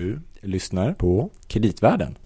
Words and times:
Du 0.00 0.20
lyssnar 0.40 0.92
på 0.92 1.30
Kreditvärlden. 1.46 2.18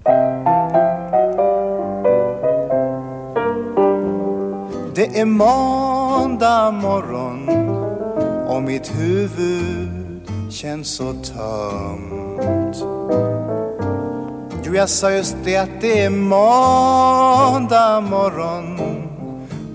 Det 4.95 5.21
är 5.21 5.25
måndag 5.25 6.71
morgon 6.71 7.49
och 8.49 8.63
mitt 8.63 9.01
huvud 9.01 10.21
känns 10.51 10.89
så 10.89 11.13
tömt. 11.13 12.77
Jo, 14.65 14.75
jag 14.75 14.89
sa 14.89 15.11
just 15.11 15.37
det 15.45 15.57
att 15.57 15.81
det 15.81 16.03
är 16.03 16.11
måndag 16.11 18.01
morgon 18.01 18.81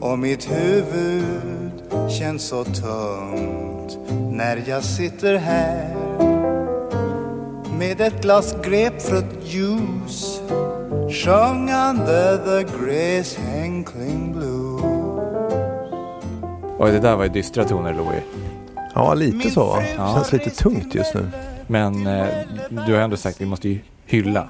och 0.02 0.20
mitt 0.20 0.52
huvud 0.52 1.84
känns 2.20 2.48
så 2.48 2.64
tömt 2.64 3.98
när 4.32 4.64
jag 4.68 4.84
sitter 4.84 5.36
här 5.36 5.89
med 7.80 8.02
ett 8.02 8.22
glas 8.22 8.56
grapefruktjuice 8.64 10.42
sjungande 11.10 12.38
the 12.46 12.64
Grace 12.64 13.42
Hankling 13.42 14.34
Blues. 14.34 14.84
Oj, 16.80 16.92
det 16.92 17.00
där 17.00 17.16
var 17.16 17.24
ju 17.24 17.30
dystra 17.30 17.64
toner 17.64 17.94
Louie. 17.94 18.22
Ja, 18.96 19.14
lite 19.14 19.50
så 19.50 19.66
va? 19.66 19.84
Ja. 19.98 20.14
Känns 20.14 20.32
lite 20.32 20.50
tungt 20.50 20.96
just 20.96 21.14
nu. 21.14 21.30
Men 21.68 22.08
eh, 22.08 22.28
du 22.70 22.94
har 22.94 23.02
ändå 23.02 23.18
sagt 23.18 23.36
att 23.36 23.42
vi 23.42 23.46
måste 23.46 23.70
ju 23.70 23.80
hylla. 24.06 24.48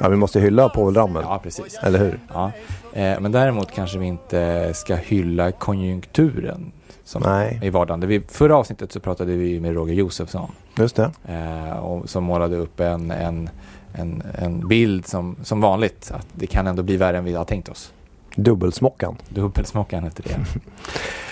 Ja, 0.00 0.08
vi 0.08 0.16
måste 0.16 0.40
hylla 0.40 0.68
Povel 0.68 0.94
Ramel. 0.94 1.22
Ja, 1.26 1.40
precis. 1.42 1.78
Eller 1.82 1.98
hur? 1.98 2.20
Ja. 2.34 2.52
Eh, 2.92 3.20
men 3.20 3.32
däremot 3.32 3.72
kanske 3.72 3.98
vi 3.98 4.06
inte 4.06 4.70
ska 4.74 4.94
hylla 4.94 5.52
konjunkturen 5.52 6.72
som 7.08 7.22
Nej. 7.22 7.60
i 7.62 7.70
vardagen. 7.70 8.08
Vi, 8.08 8.20
förra 8.28 8.56
avsnittet 8.56 8.92
så 8.92 9.00
pratade 9.00 9.32
vi 9.32 9.60
med 9.60 9.74
Roger 9.74 9.94
Josefsson 9.94 10.50
Just 10.78 10.96
det. 10.96 11.10
eh, 11.28 11.78
och, 11.78 12.10
som 12.10 12.24
målade 12.24 12.56
upp 12.56 12.80
en, 12.80 13.10
en, 13.10 13.50
en, 13.92 14.22
en 14.38 14.68
bild 14.68 15.06
som, 15.06 15.36
som 15.42 15.60
vanligt 15.60 16.10
att 16.14 16.26
det 16.32 16.46
kan 16.46 16.66
ändå 16.66 16.82
bli 16.82 16.96
värre 16.96 17.18
än 17.18 17.24
vi 17.24 17.34
har 17.34 17.44
tänkt 17.44 17.68
oss. 17.68 17.92
Dubbelsmockan. 18.34 19.16
Dubbelsmockan 19.28 20.04
heter 20.04 20.22
det. 20.22 20.60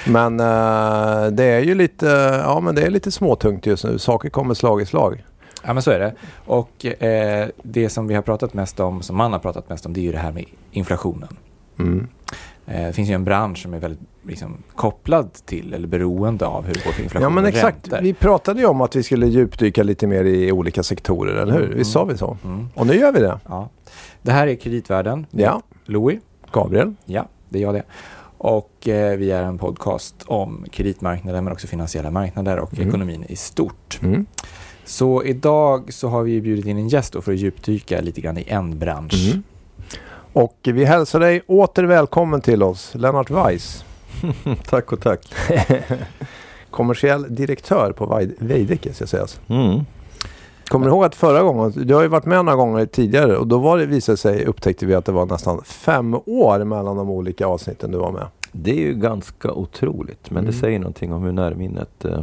Men 0.10 0.40
eh, 0.40 1.30
det 1.32 1.44
är 1.44 1.60
ju 1.60 1.74
lite, 1.74 2.06
ja 2.44 2.60
men 2.60 2.74
det 2.74 2.82
är 2.82 2.90
lite 2.90 3.10
småtungt 3.10 3.66
just 3.66 3.84
nu. 3.84 3.98
Saker 3.98 4.30
kommer 4.30 4.54
slag 4.54 4.82
i 4.82 4.86
slag. 4.86 5.24
Ja 5.64 5.72
men 5.72 5.82
så 5.82 5.90
är 5.90 5.98
det. 5.98 6.14
Och 6.46 6.86
eh, 7.02 7.48
det 7.62 7.88
som 7.88 8.06
vi 8.06 8.14
har 8.14 8.22
pratat 8.22 8.54
mest 8.54 8.80
om, 8.80 9.02
som 9.02 9.16
man 9.16 9.32
har 9.32 9.38
pratat 9.38 9.68
mest 9.68 9.86
om, 9.86 9.92
det 9.92 10.00
är 10.00 10.02
ju 10.02 10.12
det 10.12 10.18
här 10.18 10.32
med 10.32 10.44
inflationen. 10.70 11.36
Mm. 11.78 12.08
Eh, 12.66 12.86
det 12.86 12.92
finns 12.92 13.08
ju 13.08 13.14
en 13.14 13.24
bransch 13.24 13.58
som 13.62 13.74
är 13.74 13.78
väldigt 13.78 14.00
liksom, 14.22 14.56
kopplad 14.74 15.32
till 15.32 15.74
eller 15.74 15.88
beroende 15.88 16.46
av 16.46 16.64
hur 16.66 16.74
det 16.74 16.84
går 16.84 16.92
för 16.92 17.02
inflation 17.02 17.22
Ja 17.22 17.28
men 17.34 17.46
exakt. 17.46 17.76
räntor. 17.88 18.02
Vi 18.02 18.14
pratade 18.14 18.60
ju 18.60 18.66
om 18.66 18.80
att 18.80 18.96
vi 18.96 19.02
skulle 19.02 19.26
djupdyka 19.26 19.82
lite 19.82 20.06
mer 20.06 20.24
i 20.24 20.52
olika 20.52 20.82
sektorer, 20.82 21.34
eller 21.34 21.52
hur? 21.52 21.64
Mm. 21.64 21.78
Visst 21.78 21.92
sa 21.92 22.04
vi 22.04 22.18
så? 22.18 22.36
Mm, 22.44 22.68
Och 22.74 22.86
nu 22.86 22.94
gör 22.94 23.12
vi 23.12 23.20
det. 23.20 23.40
ja. 23.48 23.68
Det 24.22 24.32
här 24.32 24.46
är 24.46 24.54
Kreditvärlden. 24.54 25.26
Ja. 25.30 25.62
Louis. 25.84 26.18
Gabriel. 26.52 26.94
Ja, 27.04 27.28
det 27.48 27.58
är 27.58 27.62
jag 27.62 27.74
det. 27.74 27.82
Och 28.38 28.88
eh, 28.88 29.16
vi 29.16 29.30
är 29.30 29.42
en 29.42 29.58
podcast 29.58 30.14
om 30.26 30.64
kreditmarknaden 30.72 31.44
men 31.44 31.52
också 31.52 31.66
finansiella 31.66 32.10
marknader 32.10 32.58
och 32.58 32.74
Mm. 32.74 32.88
ekonomin 32.88 33.24
i 33.28 33.36
stort. 33.36 33.98
Mm. 34.02 34.26
Så 34.84 35.24
idag 35.24 35.92
så 35.92 36.08
har 36.08 36.22
vi 36.22 36.40
bjudit 36.40 36.66
in 36.66 36.76
en 36.78 36.88
gäst 36.88 37.16
för 37.24 37.32
att 37.32 37.38
djupdyka 37.38 38.00
lite 38.00 38.20
grann 38.20 38.38
i 38.38 38.44
en 38.48 38.78
bransch. 38.78 39.28
Mm. 39.30 39.42
Och 40.36 40.56
vi 40.62 40.84
hälsar 40.84 41.20
dig 41.20 41.42
åter 41.46 41.84
välkommen 41.84 42.40
till 42.40 42.62
oss, 42.62 42.94
Lennart 42.94 43.30
Weiss. 43.30 43.84
tack 44.68 44.92
och 44.92 45.00
tack. 45.00 45.20
Kommersiell 46.70 47.34
direktör 47.34 47.92
på 47.92 48.06
Veid- 48.06 48.34
Veidekke 48.38 48.92
ska 48.94 49.06
sägas. 49.06 49.40
Mm. 49.48 49.80
Kommer 50.68 50.86
du 50.86 50.92
ihåg 50.92 51.04
att 51.04 51.14
förra 51.14 51.42
gången, 51.42 51.72
du 51.76 51.94
har 51.94 52.02
ju 52.02 52.08
varit 52.08 52.24
med 52.24 52.44
några 52.44 52.56
gånger 52.56 52.86
tidigare 52.86 53.36
och 53.36 53.46
då 53.46 53.58
var 53.58 53.78
det, 53.78 53.86
visade 53.86 54.18
sig, 54.18 54.44
upptäckte 54.44 54.86
vi 54.86 54.94
att 54.94 55.04
det 55.04 55.12
var 55.12 55.26
nästan 55.26 55.62
fem 55.64 56.14
år 56.14 56.64
mellan 56.64 56.96
de 56.96 57.10
olika 57.10 57.46
avsnitten 57.46 57.90
du 57.90 57.98
var 57.98 58.12
med. 58.12 58.26
Det 58.52 58.70
är 58.70 58.80
ju 58.80 58.94
ganska 58.94 59.52
otroligt 59.52 60.30
men 60.30 60.38
Mm. 60.38 60.50
det 60.52 60.58
säger 60.58 60.78
någonting 60.78 61.12
om 61.12 61.22
hur 61.22 61.32
närminnet 61.32 62.04
eh, 62.04 62.20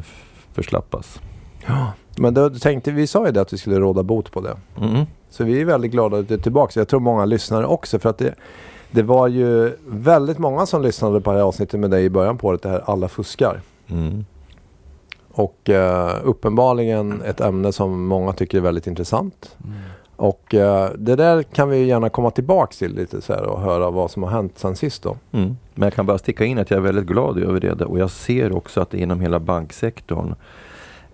förslappas. 1.64 1.94
Men 2.18 2.34
då 2.34 2.50
tänkte 2.50 2.92
vi 2.92 3.08
sa 3.08 3.26
ju 3.26 3.32
det 3.32 3.42
att 3.42 3.54
vi 3.54 3.58
skulle 3.58 3.80
råda 3.80 4.04
bot 4.04 4.32
på 4.32 4.42
det. 4.42 4.58
Mm. 4.82 5.06
Så 5.30 5.44
vi 5.44 5.62
är 5.62 5.66
väldigt 5.66 5.92
glada 5.92 6.18
att 6.18 6.28
du 6.28 6.34
är 6.34 6.38
tillbaka. 6.38 6.80
Jag 6.80 6.88
tror 6.88 7.00
många 7.00 7.26
lyssnare 7.26 7.66
också 7.66 8.00
för 8.00 8.10
att 8.10 8.18
det, 8.18 8.36
det 8.92 9.04
var 9.04 9.28
ju 9.28 9.72
väldigt 9.88 10.38
många 10.38 10.66
som 10.66 10.82
lyssnade 10.82 11.22
på 11.22 11.32
det 11.32 11.38
här 11.38 11.46
avsnittet 11.46 11.80
med 11.80 11.92
dig 11.92 12.06
i 12.06 12.10
början 12.10 12.38
på 12.38 12.48
året, 12.48 12.62
det 12.62 12.70
här 12.70 12.84
Alla 12.86 13.08
fuskar. 13.08 13.62
Mm. 13.88 14.26
Och 15.32 15.70
eh, 15.70 16.16
uppenbarligen 16.24 17.22
ett 17.22 17.42
ämne 17.42 17.72
som 17.72 18.06
många 18.06 18.34
tycker 18.34 18.58
är 18.58 18.62
väldigt 18.62 18.88
intressant. 18.88 19.56
Mm. 19.64 19.76
Och 20.16 20.56
eh, 20.56 20.90
det 20.98 21.16
där 21.16 21.44
kan 21.44 21.70
vi 21.70 21.86
gärna 21.86 22.10
komma 22.10 22.32
tillbaka 22.32 22.74
till 22.74 22.96
lite 22.96 23.22
så 23.22 23.34
här 23.34 23.44
och 23.44 23.62
höra 23.62 23.90
vad 23.90 24.12
som 24.12 24.24
har 24.24 24.30
hänt 24.30 24.60
sen 24.60 24.76
sist 24.76 25.04
då. 25.04 25.18
Mm. 25.32 25.58
Men 25.74 25.86
jag 25.86 25.94
kan 25.94 26.06
bara 26.06 26.18
sticka 26.18 26.46
in 26.46 26.60
att 26.60 26.70
jag 26.70 26.78
är 26.78 26.82
väldigt 26.82 27.06
glad 27.06 27.38
över 27.38 27.60
det 27.60 27.86
och 27.86 28.00
jag 28.00 28.12
ser 28.12 28.58
också 28.58 28.82
att 28.82 28.94
inom 28.94 29.22
hela 29.22 29.40
banksektorn 29.40 30.36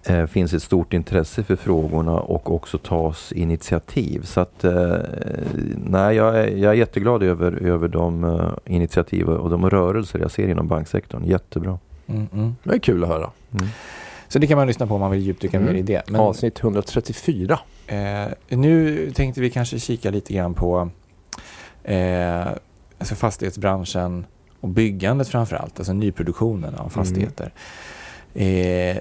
eh, 0.04 0.26
finns 0.26 0.54
ett 0.54 0.64
stort 0.64 0.94
intresse 0.94 1.44
för 1.44 1.56
frågorna 1.56 2.20
och 2.20 2.54
också 2.56 2.78
tas 2.78 3.32
initiativ. 3.32 4.22
Så 4.22 4.40
att 4.42 4.64
eh, 4.64 4.98
nej, 5.86 6.16
jag 6.16 6.38
är, 6.40 6.48
jag 6.48 6.72
är 6.72 6.78
jätteglad 6.78 7.24
över, 7.24 7.52
över 7.52 7.88
de 7.88 8.24
eh, 8.24 8.52
initiativ 8.76 9.30
och 9.30 9.50
de 9.50 9.70
rörelser 9.70 10.20
jag 10.20 10.32
ser 10.32 10.48
inom 10.48 10.68
banksektorn. 10.68 11.24
Jättebra. 11.26 11.80
Mm, 12.08 12.28
mm. 12.34 12.56
Det 12.64 12.74
är 12.76 12.80
kul 12.80 13.04
att 13.04 13.10
höra. 13.10 13.30
Mm. 13.54 13.68
Så 14.28 14.40
det 14.40 14.48
kan 14.48 14.58
man 14.58 14.68
lyssna 14.68 14.88
på 14.88 14.94
om 14.94 15.02
man 15.02 15.12
vill 15.12 15.20
djupdyka 15.22 15.58
Mm. 15.58 15.74
mer 15.74 15.80
i 15.80 15.82
det. 15.82 16.02
Men, 16.08 16.22
Avsnitt 16.22 16.60
134. 16.64 17.60
Eh, 17.88 18.28
nu 18.50 19.12
tänkte 19.12 19.42
vi 19.42 19.50
kanske 19.50 19.80
kika 19.80 20.10
lite 20.10 20.34
grann 20.34 20.54
på 20.54 20.90
eh, 21.84 22.48
alltså 22.98 23.16
fastighetsbranschen 23.16 24.26
och 24.60 24.70
byggandet 24.70 25.28
framför 25.28 25.56
allt, 25.56 25.80
alltså 25.80 25.94
nyproduktionen 25.94 26.76
av 26.76 26.90
fastigheter. 26.90 27.54
Eh, 28.34 28.98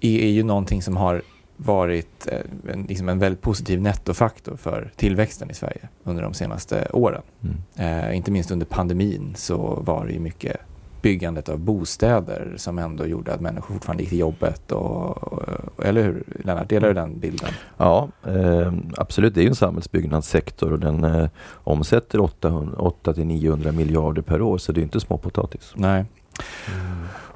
är, 0.00 0.28
ju 0.28 0.42
någonting 0.42 0.82
som 0.82 0.96
har 0.96 1.22
varit 1.56 2.26
eh, 2.26 2.72
en, 2.72 2.82
liksom 2.82 3.08
en 3.08 3.18
väldigt 3.18 3.40
positiv 3.40 3.80
nettofaktor 3.80 4.56
för 4.56 4.90
tillväxten 4.96 5.50
i 5.50 5.54
Sverige 5.54 5.88
under 6.04 6.22
de 6.22 6.34
senaste 6.34 6.88
åren. 6.92 7.22
Mm. 7.42 8.08
Eh, 8.08 8.16
inte 8.16 8.30
minst 8.30 8.50
under 8.50 8.66
pandemin 8.66 9.32
så 9.36 9.82
var 9.84 10.06
det 10.06 10.12
ju 10.12 10.20
mycket 10.20 10.56
byggandet 11.02 11.48
av 11.48 11.58
bostäder 11.58 12.54
som 12.56 12.78
ändå 12.78 13.06
gjorde 13.06 13.34
att 13.34 13.40
människor 13.40 13.74
fortfarande 13.74 14.02
gick 14.02 14.10
till 14.10 14.18
jobbet. 14.18 14.72
Och, 14.72 15.32
och, 15.32 15.42
eller 15.84 16.02
hur 16.02 16.24
Lennart, 16.44 16.68
delar 16.68 16.88
du 16.88 16.94
den 16.94 17.18
bilden? 17.18 17.50
Ja, 17.76 18.08
eh, 18.26 18.72
absolut. 18.96 19.34
Det 19.34 19.40
är 19.40 19.42
ju 19.42 19.48
en 19.48 19.54
samhällsbyggnadssektor 19.54 20.72
och 20.72 20.78
den 20.78 21.04
eh, 21.04 21.28
omsätter 21.52 22.18
800-900 22.18 23.72
miljarder 23.72 24.22
per 24.22 24.42
år 24.42 24.58
så 24.58 24.72
det 24.72 24.80
är 24.80 24.82
inte 24.82 25.00
småpotatis. 25.00 25.72
Nej. 25.76 26.04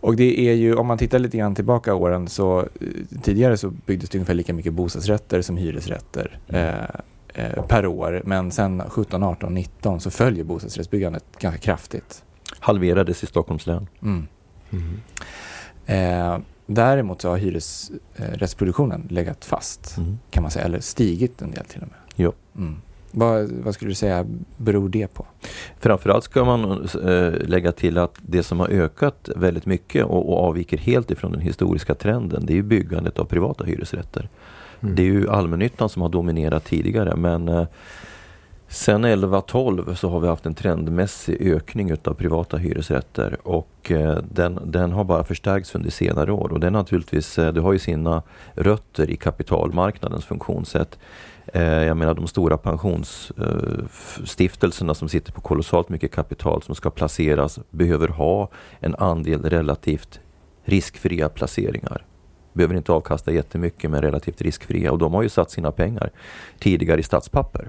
Och 0.04 0.16
det 0.16 0.41
är 0.41 0.54
ju, 0.54 0.75
om 0.75 0.87
man 0.87 0.98
tittar 0.98 1.19
lite 1.19 1.37
grann 1.38 1.54
tillbaka 1.54 1.94
åren 1.94 2.28
så 2.28 2.60
eh, 2.60 3.19
tidigare 3.22 3.56
så 3.56 3.70
byggdes 3.70 4.10
det 4.10 4.19
ungefär 4.19 4.34
lika 4.34 4.54
mycket 4.54 4.72
bostadsrätter 4.72 5.42
som 5.42 5.56
hyresrätter 5.56 6.38
eh, 6.48 7.44
eh, 7.44 7.66
per 7.66 7.87
år. 7.87 8.22
Men 8.25 8.50
sen 8.50 8.82
17, 8.88 9.22
18, 9.22 9.54
19 9.54 10.00
så 10.00 10.10
följer 10.10 10.44
bostadsrättsbyggandet 10.44 11.25
ganska 11.38 11.60
kraftigt. 11.60 12.22
Halverades 12.59 13.22
i 13.22 13.26
Stockholms 13.26 13.66
län. 13.66 13.87
Mm. 14.03 14.26
Eh, 15.87 16.38
däremot 16.66 17.22
så 17.22 17.28
har 17.28 17.37
hyresrättsproduktionen 17.37 19.06
legat 19.10 19.44
fast 19.44 19.97
Mm. 19.98 20.19
kan 20.31 20.43
man 20.43 20.50
säga, 20.50 20.64
eller 20.64 20.81
stigit 20.81 21.43
en 21.43 21.50
del 21.50 21.64
till 21.64 21.82
och 21.82 21.88
med. 21.88 21.98
Jo. 22.16 22.32
Vad, 23.16 23.50
vad 23.50 23.75
skulle 23.75 23.91
du 23.91 23.94
säga 23.94 24.26
beror 24.56 24.88
det 24.88 25.14
på? 25.14 25.26
Framförallt 25.80 26.25
ska 26.25 26.44
man 26.44 26.88
eh, 27.04 27.32
lägga 27.48 27.72
till 27.72 27.98
att 27.98 28.14
det 28.22 28.42
som 28.42 28.60
har 28.60 28.69
ökat 28.69 29.28
väldigt 29.36 29.66
mycket 29.66 30.04
och, 30.04 30.32
och 30.32 30.44
avviker 30.44 30.76
helt 30.76 31.10
ifrån 31.10 31.32
den 31.32 31.41
historiska 31.41 31.94
trenden 31.94 32.47
det 32.47 32.52
är 32.52 32.56
ju 32.56 32.62
byggandet 32.62 33.19
av 33.19 33.25
privata 33.25 33.64
hyresrätter. 33.64 34.28
Mm. 34.80 34.94
Det 34.94 35.02
är 35.02 35.06
ju 35.06 35.30
allmännyttan 35.30 35.88
som 35.88 36.02
har 36.02 36.08
dominerat 36.08 36.64
tidigare 36.64 37.16
men 37.16 37.49
eh, 37.49 37.66
sen 38.69 39.06
11-12 39.06 39.94
så 39.94 40.08
har 40.08 40.20
vi 40.20 40.28
haft 40.28 40.46
en 40.46 40.55
trendmässig 40.55 41.52
ökning 41.52 41.90
utav 41.90 42.14
privata 42.14 42.56
hyresrätter 42.56 43.37
och 43.43 43.90
eh, 43.90 44.19
den, 44.31 44.58
den 44.64 44.93
har 44.93 45.05
bara 45.05 45.25
förstärkts 45.25 45.75
under 45.75 45.90
senare 45.90 46.32
år 46.32 46.52
och 46.52 46.61
det 46.61 46.66
är 46.66 46.70
naturligtvis, 46.70 47.34
det 47.34 47.61
har 47.61 47.72
ju 47.72 47.78
sina 47.78 48.22
rötter 48.55 49.11
i 49.11 49.16
kapitalmarknadens 49.16 50.25
funktionssätt. 50.25 50.99
Eh, 51.54 51.84
jag 51.84 51.96
menar 51.96 52.14
de 52.14 52.26
stora 52.26 52.58
pensionsstiftelserna 52.58 54.94
som 54.94 55.08
sitter 55.08 55.32
på 55.32 55.40
kolossalt 55.40 55.88
mycket 55.88 56.12
kapital 56.12 56.62
som 56.62 56.74
ska 56.74 56.90
placeras 56.90 57.58
behöver 57.70 58.08
ha 58.08 58.50
en 58.80 58.94
andel 58.94 59.42
relativt 59.42 60.20
riskfria 60.64 61.28
placeringar. 61.28 62.04
Behöver 62.52 62.74
inte 62.74 62.92
avkasta 62.92 63.32
jättemycket 63.32 63.90
men 63.90 64.02
relativt 64.02 64.42
riskfria 64.42 64.92
och 64.92 64.98
de 64.98 65.14
har 65.14 65.22
ju 65.22 65.28
satt 65.28 65.50
sina 65.50 65.72
pengar 65.72 66.10
tidigare 66.58 67.00
i 67.00 67.02
statspapper. 67.02 67.68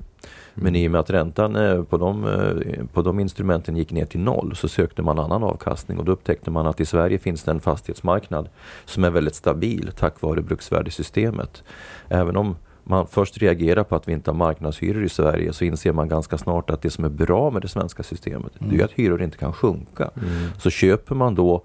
Men 0.53 0.75
i 0.75 0.87
och 0.87 0.91
med 0.91 1.01
att 1.01 1.09
räntan 1.09 1.55
eh, 1.55 1.83
på 1.83 1.97
de, 1.97 2.25
eh, 2.25 2.85
på 2.93 3.01
de 3.01 3.19
instrumenten 3.19 3.77
gick 3.77 3.91
ner 3.91 4.05
till 4.05 4.19
noll 4.19 4.55
så 4.55 4.67
sökte 4.67 5.01
man 5.01 5.19
annan 5.19 5.43
avkastning 5.43 5.97
och 5.97 6.05
då 6.05 6.11
upptäckte 6.11 6.51
man 6.51 6.67
att 6.67 6.79
i 6.79 6.85
Sverige 6.85 7.19
finns 7.19 7.43
det 7.43 7.51
en 7.51 7.59
fastighetsmarknad 7.59 8.49
som 8.85 9.03
är 9.03 9.09
väldigt 9.09 9.35
stabil 9.35 9.91
tack 9.95 10.21
vare 10.21 10.41
bruksvärdessystemet. 10.41 11.63
Även 12.09 12.37
om 12.37 12.55
man 12.87 13.07
först 13.07 13.37
reagerar 13.37 13.83
på 13.83 13.95
att 13.95 14.07
vi 14.07 14.13
inte 14.13 14.31
har 14.31 14.35
marknadshyror 14.35 15.03
i 15.03 15.09
Sverige 15.09 15.53
så 15.53 15.65
inser 15.65 15.93
man 15.93 16.09
ganska 16.09 16.37
snart 16.37 16.69
att 16.69 16.81
det 16.81 16.89
som 16.89 17.05
är 17.05 17.09
bra 17.09 17.49
med 17.51 17.61
det 17.61 17.67
svenska 17.67 18.03
systemet 18.03 18.51
det 18.59 18.65
är 18.65 18.69
Mm. 18.73 18.85
att 18.85 18.91
hyror 18.91 19.21
inte 19.21 19.37
kan 19.37 19.53
sjunka. 19.53 20.09
Så 20.57 20.69
köper 20.69 21.15
man 21.15 21.35
då 21.35 21.63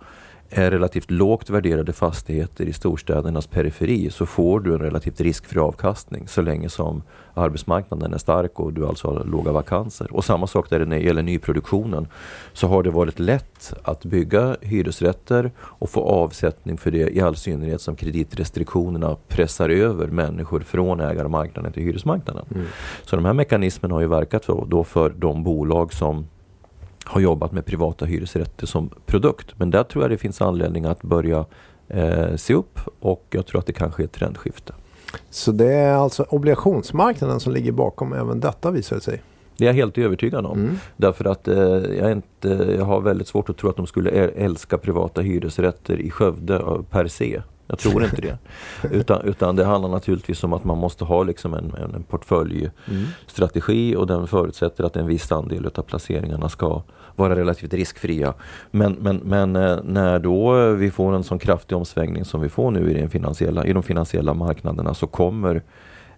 eh, 0.51 0.71
relativt 0.71 1.11
lågt 1.11 1.51
värderade 1.51 1.93
fastigheter 1.93 2.65
i 2.65 2.73
storstädernas 2.73 3.47
periferi 3.47 4.11
så 4.11 4.27
får 4.27 4.61
du 4.61 4.75
en 4.75 4.81
relativt 4.81 5.21
riskfri 5.21 5.61
avkastning 5.61 6.29
så 6.29 6.43
länge 6.43 6.69
som 6.69 7.03
arbetsmarknaden 7.35 8.15
är 8.15 8.19
stark 8.19 8.61
och 8.61 8.73
du 8.73 8.87
alltså 8.87 9.09
har 9.09 9.25
låga 9.25 9.53
vakanser. 9.53 10.13
Och 10.13 10.25
samma 10.25 10.47
sak 10.47 10.71
där 10.71 10.87
när 10.87 10.97
det 10.97 11.03
gäller 11.03 11.23
nyproduktionen 11.23 12.09
så 12.53 12.67
har 12.67 12.83
det 12.83 12.91
varit 12.91 13.19
lätt 13.19 13.75
att 13.83 14.05
bygga 14.05 14.57
hyresrätter 14.61 15.53
och 15.59 15.91
få 15.91 16.05
avsättning 16.05 16.79
för 16.79 16.91
det 16.91 17.17
i 17.17 17.21
all 17.21 17.37
synnerhet 17.37 17.81
som 17.81 17.97
kreditrestriktionerna 17.97 19.17
pressar 19.29 19.69
över 19.69 20.07
människor 20.07 20.61
från 20.61 21.01
ägarmarknaden 21.01 21.73
till 21.73 21.83
hyresmarknaden. 21.83 22.45
Mm. 22.55 22.67
Så 23.05 23.17
de 23.17 23.25
här 23.25 23.33
mekanismerna 23.33 23.95
har 23.95 24.01
ju 24.01 24.09
verkat 24.09 24.45
för, 24.45 24.65
då 24.69 24.85
för 24.85 25.11
de 25.11 25.45
bolag 25.45 25.93
som 25.93 26.27
har 27.05 27.21
jobbat 27.21 27.53
med 27.53 27.67
privata 27.67 28.05
hyresrätter 28.05 28.67
som 28.67 28.91
produkt. 29.07 29.59
Men 29.59 29.71
där 29.71 29.83
tror 29.83 30.05
jag 30.05 30.11
det 30.11 30.19
finns 30.19 30.41
anledning 30.41 30.85
att 30.85 31.03
börja 31.03 31.45
eh, 31.89 32.37
se 32.37 32.55
upp 32.55 32.81
och 33.01 33.27
jag 33.31 33.47
tror 33.47 33.61
att 33.61 33.67
det 33.67 33.73
kan 33.73 33.93
ske 33.93 34.05
ett 34.05 34.13
trendskifte. 34.13 34.73
Så 35.31 35.53
det 35.53 35.73
är 35.73 35.95
alltså 35.95 36.23
obligationsmarknaden 36.23 37.41
som 37.41 37.53
ligger 37.53 37.73
bakom 37.73 38.13
även 38.13 38.41
detta 38.41 38.71
visar 38.71 38.97
det 38.97 39.03
sig. 39.03 39.23
Det 39.57 39.65
är 39.65 39.67
jag 39.67 39.75
helt 39.75 39.99
övertygad 39.99 40.47
om. 40.47 40.59
Mm. 40.59 40.79
Därför 40.97 41.25
att 41.25 41.49
eh, 41.49 41.59
jag, 41.59 42.11
är 42.11 42.13
inte, 42.13 42.49
jag 42.79 42.85
har 42.85 43.01
väldigt 43.01 43.29
svårt 43.29 43.51
att 43.51 43.57
tro 43.57 43.71
att 43.71 43.77
de 43.77 43.87
skulle 43.87 44.11
älska 44.29 44.79
privata 44.79 45.21
hyresrätter 45.21 46.01
i 46.01 46.11
Skövde 46.11 46.57
eh, 46.57 46.83
per 46.91 47.07
se. 47.07 47.43
Jag 47.71 47.79
tror 47.79 48.05
inte 48.05 48.21
det. 48.21 48.39
Utan, 48.91 49.23
utan 49.25 49.57
det 49.57 49.65
handlar 49.65 49.89
naturligtvis 49.89 50.45
om 50.45 50.53
att 50.53 50.65
man 50.65 50.79
måste 50.79 51.05
ha 51.05 51.23
liksom 51.23 51.55
en, 51.55 51.75
en, 51.79 51.95
en 51.95 52.03
portföljstrategi 52.03 53.97
och 53.97 54.07
den 54.07 54.27
förutsätter 54.27 54.85
att 54.85 54.97
en 54.97 55.07
viss 55.07 55.33
andel 55.33 55.71
av 55.75 55.83
placeringarna 55.83 56.49
ska 56.49 56.83
vara 57.17 57.37
relativt 57.37 57.75
riskfria. 57.75 58.35
Men, 58.71 58.93
men, 58.93 59.17
men 59.17 59.57
eh, 59.57 59.79
när 59.85 60.19
då 60.19 60.71
vi 60.73 60.91
får 60.91 61.15
en 61.15 61.25
sån 61.25 61.39
kraftig 61.39 61.77
omsvängning 61.79 62.25
som 62.25 62.41
vi 62.41 62.49
får 62.49 62.71
nu 62.71 62.91
i, 62.91 62.95
den 62.95 63.11
finansiella, 63.11 63.67
i 63.67 63.73
de 63.73 63.83
finansiella 63.83 64.35
marknaderna 64.35 64.95
så 64.95 65.07
kommer 65.07 65.63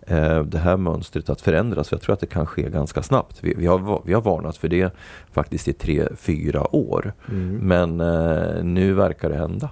eh, 0.06 0.43
det 0.43 0.58
här 0.58 0.76
mönstret 0.76 1.28
att 1.28 1.40
förändras. 1.40 1.93
Jag 1.93 2.00
tror 2.00 2.12
att 2.12 2.20
det 2.20 2.26
kan 2.26 2.46
ske 2.46 2.70
ganska 2.70 3.02
snabbt. 3.02 3.38
Vi, 3.40 3.54
vi, 3.54 3.66
har, 3.66 4.02
vi 4.04 4.12
har 4.12 4.22
varnat 4.22 4.56
för 4.56 4.69
det 4.69 4.94
faktiskt 5.32 5.69
i 5.69 5.72
tre, 5.72 6.08
fyra 6.16 6.76
år. 6.76 7.12
Mm. 7.28 7.56
Men 7.56 8.00
eh, 8.00 8.64
nu 8.64 8.93
verkar 8.93 9.28
det 9.28 9.37
hända. 9.37 9.70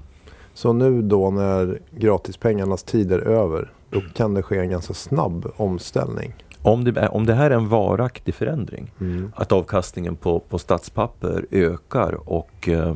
Så 0.55 0.73
nu 0.73 1.03
då 1.03 1.31
när 1.31 1.79
gratispengarnas 1.91 2.83
tid 2.83 3.13
är 3.13 3.19
över 3.19 3.73
då 3.91 4.01
kan 4.15 4.35
det 4.35 4.43
ske 4.43 4.59
en 4.59 4.71
ganska 4.71 4.95
snabb 4.95 5.51
omställning. 5.57 6.35
Om 6.63 6.85
det, 6.85 7.09
om 7.09 7.27
det 7.27 7.35
här 7.35 7.51
är 7.51 7.55
en 7.55 7.69
varaktig 7.69 8.35
förändring, 8.35 8.93
Mm. 9.01 9.33
att 9.37 9.53
avkastningen 9.53 10.17
på, 10.17 10.41
på 10.41 10.59
statspapper 10.59 11.47
ökar 11.51 12.29
och 12.29 12.69
eh, 12.69 12.95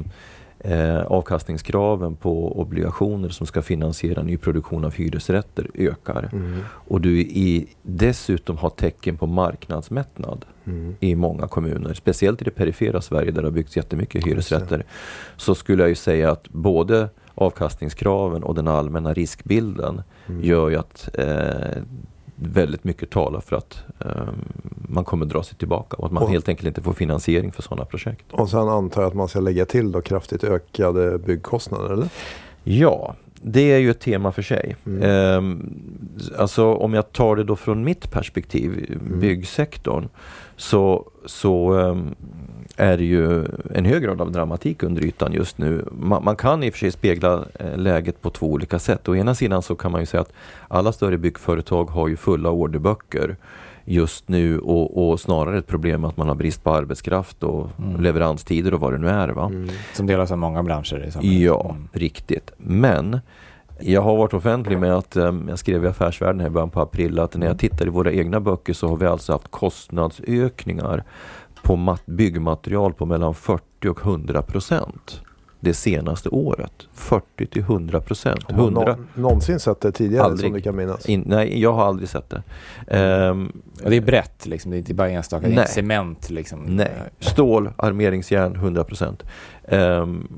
eh, 0.58 1.02
avkastningskraven 1.06 2.16
på 2.16 2.60
obligationer 2.60 3.28
som 3.28 3.46
ska 3.46 3.62
finansiera 3.62 4.22
nyproduktion 4.22 4.84
av 4.84 4.94
hyresrätter 4.94 5.70
ökar 5.74 6.28
Mm. 6.32 6.60
och 6.70 7.00
du 7.00 7.20
i, 7.20 7.66
dessutom 7.82 8.58
har 8.58 8.70
tecken 8.70 9.16
på 9.16 9.26
marknadsmättnad 9.26 10.44
Mm. 10.66 10.94
i 11.00 11.14
många 11.14 11.48
kommuner, 11.48 11.94
speciellt 11.94 12.42
i 12.42 12.44
det 12.44 12.50
perifera 12.50 13.00
Sverige 13.00 13.30
där 13.30 13.42
det 13.42 13.48
har 13.48 13.52
byggts 13.52 13.76
jättemycket 13.76 14.26
hyresrätter, 14.26 14.84
så 15.36 15.54
skulle 15.54 15.82
jag 15.82 15.88
ju 15.88 15.94
säga 15.94 16.30
att 16.30 16.48
både 16.48 17.08
avkastningskraven 17.34 18.42
och 18.42 18.54
den 18.54 18.68
allmänna 18.68 19.12
riskbilden 19.12 20.02
Mm. 20.28 20.44
gör 20.44 20.68
ju 20.68 20.76
att 20.76 21.08
eh, 21.14 21.82
väldigt 22.36 22.84
mycket 22.84 23.10
talar 23.10 23.40
för 23.40 23.56
att 23.56 23.82
eh, 24.00 24.28
man 24.88 25.04
kommer 25.04 25.26
dra 25.26 25.42
sig 25.42 25.58
tillbaka 25.58 25.96
och 25.96 26.06
att 26.06 26.12
man 26.12 26.22
Och- 26.22 26.30
helt 26.30 26.48
enkelt 26.48 26.66
inte 26.68 26.82
får 26.82 26.92
finansiering 26.92 27.52
för 27.52 27.62
sådana 27.62 27.84
projekt. 27.84 28.24
Och 28.32 28.48
sen 28.48 28.68
antar 28.68 29.02
jag 29.02 29.08
att 29.08 29.14
man 29.14 29.28
ska 29.28 29.40
lägga 29.40 29.64
till 29.66 29.92
då 29.92 30.00
kraftigt 30.00 30.44
ökade 30.44 31.18
byggkostnader 31.18 31.92
eller? 31.92 32.08
Ja, 32.64 33.14
det 33.42 33.72
är 33.72 33.78
ju 33.78 33.90
ett 33.90 34.00
tema 34.00 34.32
för 34.32 34.42
sig. 34.42 34.76
Mm. 34.86 35.02
Ehm, 35.02 35.74
alltså 36.38 36.74
om 36.74 36.94
jag 36.94 37.12
tar 37.12 37.36
det 37.36 37.44
då 37.44 37.56
från 37.56 37.84
mitt 37.84 38.10
perspektiv, 38.10 38.86
Mm. 39.02 39.20
byggsektorn, 39.20 40.08
så, 40.56 41.04
så 41.26 41.72
ehm, 41.74 42.14
är 42.76 42.96
det 42.96 43.04
ju 43.04 43.44
en 43.74 43.84
hög 43.84 44.02
grad 44.02 44.20
av 44.20 44.32
dramatik 44.32 44.82
under 44.82 45.04
ytan 45.04 45.32
just 45.32 45.58
nu. 45.58 45.84
Man, 45.92 46.24
man 46.24 46.36
kan 46.36 46.62
i 46.62 46.68
och 46.70 46.72
för 46.72 46.78
sig 46.78 46.90
spegla 46.92 47.44
eh, 47.60 47.76
läget 47.78 48.22
på 48.22 48.30
två 48.30 48.46
olika 48.52 48.78
sätt. 48.78 49.08
Å 49.08 49.16
ena 49.16 49.34
sidan 49.34 49.62
så 49.62 49.74
kan 49.74 49.92
man 49.92 50.00
ju 50.00 50.06
säga 50.06 50.20
att 50.20 50.32
alla 50.68 50.92
större 50.92 51.18
byggföretag 51.18 51.84
har 51.90 52.08
ju 52.08 52.16
fulla 52.16 52.50
orderböcker 52.50 53.36
just 53.84 54.28
nu 54.28 54.58
och, 54.58 55.10
och 55.10 55.20
snarare 55.20 55.58
ett 55.58 55.66
problem 55.66 56.04
att 56.04 56.16
man 56.16 56.28
har 56.28 56.34
brist 56.34 56.64
på 56.64 56.70
arbetskraft 56.74 57.42
och 57.42 57.70
Mm. 57.78 58.00
leveranstider 58.00 58.74
och 58.74 58.80
vad 58.80 58.92
det 58.92 58.98
nu 58.98 59.08
är. 59.08 59.28
Va? 59.28 59.44
Mm. 59.46 59.68
Som 59.92 60.06
delas 60.06 60.30
av 60.32 60.38
många 60.38 60.62
branscher 60.62 61.04
i 61.06 61.10
samhället. 61.10 61.38
Ja, 61.40 61.70
Mm. 61.70 61.88
riktigt. 61.92 62.50
Men 62.56 63.20
jag 63.80 64.02
har 64.02 64.16
varit 64.16 64.34
offentlig 64.34 64.78
med 64.78 64.94
att, 64.94 65.16
um, 65.16 65.46
jag 65.48 65.58
skrev 65.58 65.84
i 65.84 65.88
Affärsvärlden 65.88 66.40
här 66.40 66.46
i 66.46 66.50
början 66.50 66.70
på 66.70 66.80
april, 66.80 67.18
att 67.18 67.36
när 67.36 67.46
jag 67.46 67.58
tittar 67.58 67.86
i 67.86 67.88
våra 67.88 68.12
egna 68.12 68.40
böcker 68.40 68.72
så 68.72 68.88
har 68.88 68.96
vi 68.96 69.06
alltså 69.06 69.32
haft 69.32 69.50
kostnadsökningar 69.50 71.04
på 71.64 71.76
mat- 71.76 72.06
byggmaterial 72.06 72.92
på 72.92 73.06
mellan 73.06 73.34
40 73.34 73.88
och 73.88 74.00
100 74.06 74.42
procent 74.42 75.20
det 75.60 75.74
senaste 75.74 76.28
året. 76.28 76.72
40 76.92 77.46
till 77.46 77.62
100 77.62 78.00
procent. 78.00 78.42
Har 78.50 78.56
man 78.56 78.64
100, 78.76 78.96
nå- 79.14 79.22
någonsin 79.22 79.60
sett 79.60 79.80
det 79.80 79.92
tidigare 79.92 80.24
Aldrig. 80.24 80.40
som 80.50 80.52
du 80.56 80.60
kan 80.62 80.76
minnas? 80.76 81.06
in, 81.06 81.24
nej, 81.26 81.60
jag 81.60 81.72
har 81.72 81.84
aldrig 81.86 82.08
sett 82.08 82.30
det. 82.30 82.42
Ehm, 82.88 83.52
Och 83.84 83.90
det 83.90 83.96
är 83.96 84.00
brett 84.00 84.46
liksom, 84.46 84.70
det 84.70 84.76
är 84.76 84.78
inte 84.78 84.94
bara 84.94 85.08
enstaka, 85.10 85.46
det 85.46 85.52
är 85.52 85.54
Nej. 85.54 85.62
inte 85.62 85.72
cement 85.72 86.30
liksom. 86.30 86.60
Nej, 86.66 86.92
stål, 87.20 87.70
armeringsjärn 87.76 88.56
100%. 88.56 89.22
Um, 89.68 90.28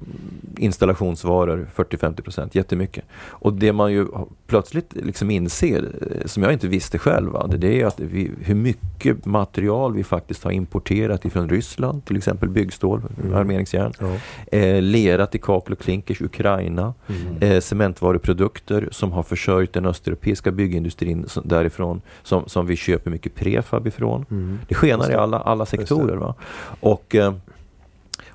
installationsvaror 0.59 1.67
40-50%, 1.75 2.49
jättemycket. 2.53 3.05
Och 3.29 3.53
det 3.53 3.73
man 3.73 3.93
ju 3.93 4.07
plötsligt 4.47 4.93
liksom 4.97 5.31
inser, 5.31 5.89
eh, 6.01 6.27
som 6.27 6.43
jag 6.43 6.53
inte 6.53 6.69
visste 6.69 6.99
själv, 6.99 7.33
va, 7.33 7.47
det, 7.47 7.81
är 7.81 7.87
att 7.87 8.01
vi, 8.01 8.31
hur 8.41 8.55
mycket 8.55 9.27
material 9.27 9.95
vi 9.95 10.05
faktiskt 10.05 10.45
har 10.45 10.51
importerat 10.51 11.25
ifrån 11.25 11.49
Ryssland, 11.49 12.05
till 12.05 12.17
exempel 12.17 12.49
byggstål, 12.49 13.03
Mm. 13.23 13.35
armeringsjärn. 13.35 13.93
Ja. 14.01 14.17
Eh, 14.59 14.83
lera 14.83 15.27
till 15.27 15.41
kakel 15.41 15.73
och 15.73 15.79
klinkers, 15.79 16.21
Ukraina. 16.21 16.95
Mm. 17.07 17.37
Eh, 17.41 17.61
cementvaruprodukter 17.61 18.89
som 18.93 19.13
har 19.13 19.23
försörjt 19.23 19.73
den 19.73 19.87
östeuropeiska 19.87 20.51
byggindustrin 20.51 21.25
som, 21.29 21.43
därifrån, 21.49 22.01
som, 22.23 22.49
som 22.49 22.67
vi 22.67 22.77
köper 22.77 23.11
mycket 23.11 23.35
prefab 23.35 23.87
ifrån. 23.87 24.25
Mm. 24.31 24.59
Det 24.69 24.75
skenar 24.75 25.11
i 25.11 25.15
alla, 25.15 25.39
alla 25.39 25.67
sektorer. 25.67 26.17
Va? 26.17 26.35
Och 26.81 27.15
eh, 27.15 27.35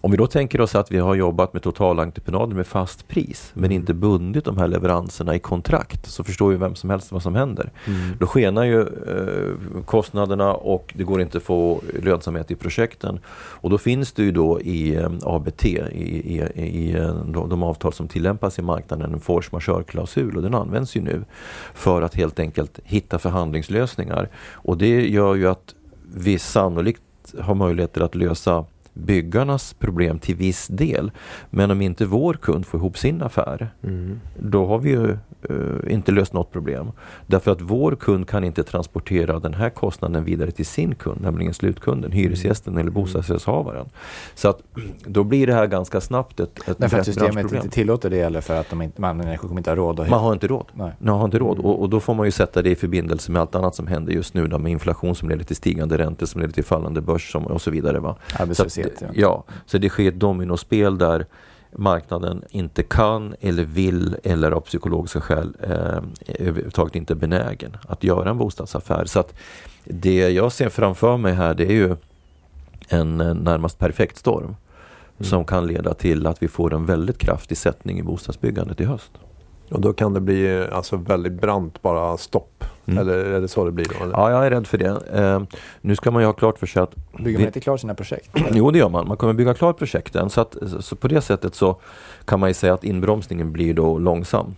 om 0.01 0.11
vi 0.11 0.17
då 0.17 0.27
tänker 0.27 0.61
oss 0.61 0.75
att 0.75 0.91
vi 0.91 0.97
har 0.97 1.15
jobbat 1.15 1.53
med 1.53 1.61
totalentreprenader 1.61 2.55
med 2.55 2.67
fast 2.67 3.07
pris 3.07 3.51
men 3.53 3.71
Mm. 3.71 3.81
inte 3.81 3.93
bundit 3.93 4.45
de 4.45 4.57
här 4.57 4.67
leveranserna 4.67 5.35
i 5.35 5.39
kontrakt 5.39 6.05
så 6.11 6.23
förstår 6.23 6.51
ju 6.51 6.57
vem 6.57 6.75
som 6.75 6.89
helst 6.89 7.11
vad 7.11 7.23
som 7.23 7.35
händer. 7.35 7.71
Mm. 7.87 7.99
Då 8.19 8.27
skenar 8.27 8.63
ju 8.63 8.81
eh, 8.81 9.83
kostnaderna 9.85 10.53
och 10.53 10.93
det 10.97 11.03
går 11.03 11.21
inte 11.21 11.37
att 11.37 11.43
få 11.43 11.81
lönsamhet 12.03 12.51
i 12.51 12.55
projekten. 12.55 13.19
Och 13.61 13.69
då 13.69 13.77
finns 13.77 14.13
det 14.13 14.23
ju 14.23 14.31
då 14.31 14.61
i 14.61 14.95
eh, 14.95 15.09
ABT, 15.23 15.65
i, 15.65 15.75
i, 15.75 16.61
i 16.61 16.95
eh, 16.97 17.15
de, 17.15 17.49
de 17.49 17.63
avtal 17.63 17.93
som 17.93 18.07
tillämpas 18.07 18.59
i 18.59 18.61
marknaden, 18.61 19.13
en 19.13 19.19
force 19.19 19.49
majeure-klausul 19.51 20.35
och 20.35 20.41
den 20.41 20.55
används 20.55 20.95
ju 20.95 21.01
nu 21.01 21.23
för 21.73 22.01
att 22.01 22.15
helt 22.15 22.39
enkelt 22.39 22.79
hitta 22.83 23.19
förhandlingslösningar. 23.19 24.29
Och 24.53 24.77
det 24.77 25.07
gör 25.07 25.35
ju 25.35 25.47
att 25.47 25.75
vi 26.15 26.39
sannolikt 26.39 27.01
har 27.39 27.55
möjligheter 27.55 28.01
att 28.01 28.15
lösa 28.15 28.65
byggarnas 28.93 29.73
problem 29.73 30.19
till 30.19 30.35
viss 30.35 30.67
del. 30.67 31.11
Men 31.49 31.71
om 31.71 31.81
inte 31.81 32.05
vår 32.05 32.33
kund 32.33 32.65
får 32.65 32.79
ihop 32.79 32.97
sin 32.97 33.21
affär, 33.21 33.69
Mm. 33.83 34.19
då 34.39 34.65
har 34.65 34.79
vi 34.79 34.89
ju 34.89 35.11
eh, 35.49 35.93
inte 35.93 36.11
löst 36.11 36.33
något 36.33 36.51
problem. 36.51 36.91
Därför 37.27 37.51
att 37.51 37.61
vår 37.61 37.95
kund 37.95 38.27
kan 38.27 38.43
inte 38.43 38.63
transportera 38.63 39.39
den 39.39 39.53
här 39.53 39.69
kostnaden 39.69 40.23
vidare 40.23 40.51
till 40.51 40.65
sin 40.65 40.95
kund, 40.95 41.21
nämligen 41.21 41.53
slutkunden, 41.53 42.11
hyresgästen 42.11 42.77
eller 42.77 42.91
bostadsrättshavaren. 42.91 43.85
Så 44.35 44.49
att 44.49 44.59
då 45.05 45.23
blir 45.23 45.47
det 45.47 45.53
här 45.53 45.67
ganska 45.67 46.01
snabbt 46.01 46.39
ett, 46.39 46.67
ett 46.67 46.77
Därför 46.77 46.99
att 46.99 47.05
systemet 47.05 47.53
inte 47.53 47.69
tillåter 47.69 48.09
det 48.09 48.19
eller 48.19 48.41
för 48.41 48.59
att 48.59 48.69
de 48.69 48.81
inte, 48.81 49.01
man, 49.01 49.17
människor 49.17 49.47
kommer 49.47 49.59
inte 49.59 49.69
ha 49.69 49.75
råd 49.75 50.09
Man 50.09 50.19
har 50.19 50.33
inte 50.33 50.47
råd. 50.47 50.65
Nej. 50.73 50.91
Man 50.99 51.17
har 51.17 51.25
inte 51.25 51.39
råd 51.39 51.59
och, 51.59 51.81
och 51.81 51.89
då 51.89 51.99
får 51.99 52.13
man 52.13 52.25
ju 52.25 52.31
sätta 52.31 52.61
det 52.61 52.69
i 52.69 52.75
förbindelse 52.75 53.31
med 53.31 53.41
allt 53.41 53.55
annat 53.55 53.75
som 53.75 53.87
händer 53.87 54.13
just 54.13 54.33
nu 54.33 54.47
då, 54.47 54.57
med 54.57 54.71
inflation 54.71 55.15
som 55.15 55.29
leder 55.29 55.43
till 55.43 55.55
stigande 55.55 55.97
räntor 55.97 56.25
som 56.25 56.41
leder 56.41 56.53
till 56.53 56.63
fallande 56.63 57.01
börs 57.01 57.31
som, 57.31 57.47
och 57.47 57.61
så 57.61 57.71
vidare. 57.71 57.99
Va? 57.99 58.15
Arbetslöshet. 58.39 58.80
Så, 58.83 59.05
ja. 59.05 59.11
ja, 59.13 59.43
så 59.65 59.77
det 59.77 59.89
sker 59.89 60.07
ett 60.07 60.19
dominospel 60.19 60.97
där 60.97 61.25
marknaden 61.75 62.43
inte 62.49 62.83
kan 62.83 63.35
eller 63.41 63.63
vill 63.63 64.15
eller 64.23 64.51
av 64.51 64.61
psykologiska 64.61 65.21
skäl 65.21 65.55
eh, 65.59 66.01
överhuvudtaget 66.27 66.95
inte 66.95 67.13
är 67.13 67.15
benägen 67.15 67.77
att 67.87 68.03
göra 68.03 68.29
en 68.29 68.37
bostadsaffär. 68.37 69.05
Så 69.05 69.19
att 69.19 69.33
det 69.83 70.29
jag 70.29 70.51
ser 70.51 70.69
framför 70.69 71.17
mig 71.17 71.33
här 71.33 71.53
det 71.53 71.65
är 71.65 71.73
ju 71.73 71.95
en 72.87 73.21
eh, 73.21 73.33
närmast 73.33 73.79
perfekt 73.79 74.17
storm 74.17 74.55
Mm. 75.21 75.29
som 75.29 75.45
kan 75.45 75.67
leda 75.67 75.93
till 75.93 76.27
att 76.27 76.43
vi 76.43 76.47
får 76.47 76.73
en 76.73 76.85
väldigt 76.85 77.17
kraftig 77.17 77.57
sättning 77.57 77.99
i 77.99 78.03
bostadsbyggandet 78.03 78.81
i 78.81 78.85
höst. 78.85 79.11
Och 79.71 79.81
då 79.81 79.93
kan 79.93 80.13
det 80.13 80.19
bli 80.19 80.67
alltså 80.71 80.95
väldigt 80.95 81.33
brant 81.33 81.81
bara 81.81 82.17
stopp. 82.17 82.63
Mm. 82.85 82.99
Eller 82.99 83.17
är 83.17 83.41
det 83.41 83.47
så 83.47 83.65
det 83.65 83.71
blir 83.71 83.85
då? 83.85 84.03
Eller? 84.03 84.13
Ja, 84.13 84.31
jag 84.31 84.45
är 84.45 84.49
rädd 84.49 84.67
för 84.67 84.77
det. 84.77 85.01
Eh, 85.13 85.41
nu 85.81 85.95
ska 85.95 86.11
man 86.11 86.21
ju 86.21 86.25
ha 86.25 86.33
klart 86.33 86.59
för 86.59 86.67
sig 86.67 86.81
att 86.81 86.95
Bygger 87.17 87.39
man 87.39 87.47
inte 87.47 87.59
klart 87.59 87.79
sina 87.79 87.95
projekt? 87.95 88.29
Jo, 88.51 88.71
det 88.71 88.79
gör 88.79 88.89
man. 88.89 89.07
Man 89.07 89.17
kommer 89.17 89.33
bygga 89.33 89.53
klart 89.53 89.77
projekten. 89.77 90.29
Så, 90.29 90.41
att, 90.41 90.57
så 90.79 90.95
på 90.95 91.07
det 91.07 91.21
sättet 91.21 91.55
så 91.55 91.81
kan 92.25 92.39
man 92.39 92.49
ju 92.49 92.53
säga 92.53 92.73
att 92.73 92.83
inbromsningen 92.83 93.51
blir 93.51 93.73
då 93.73 93.97
långsam. 93.97 94.55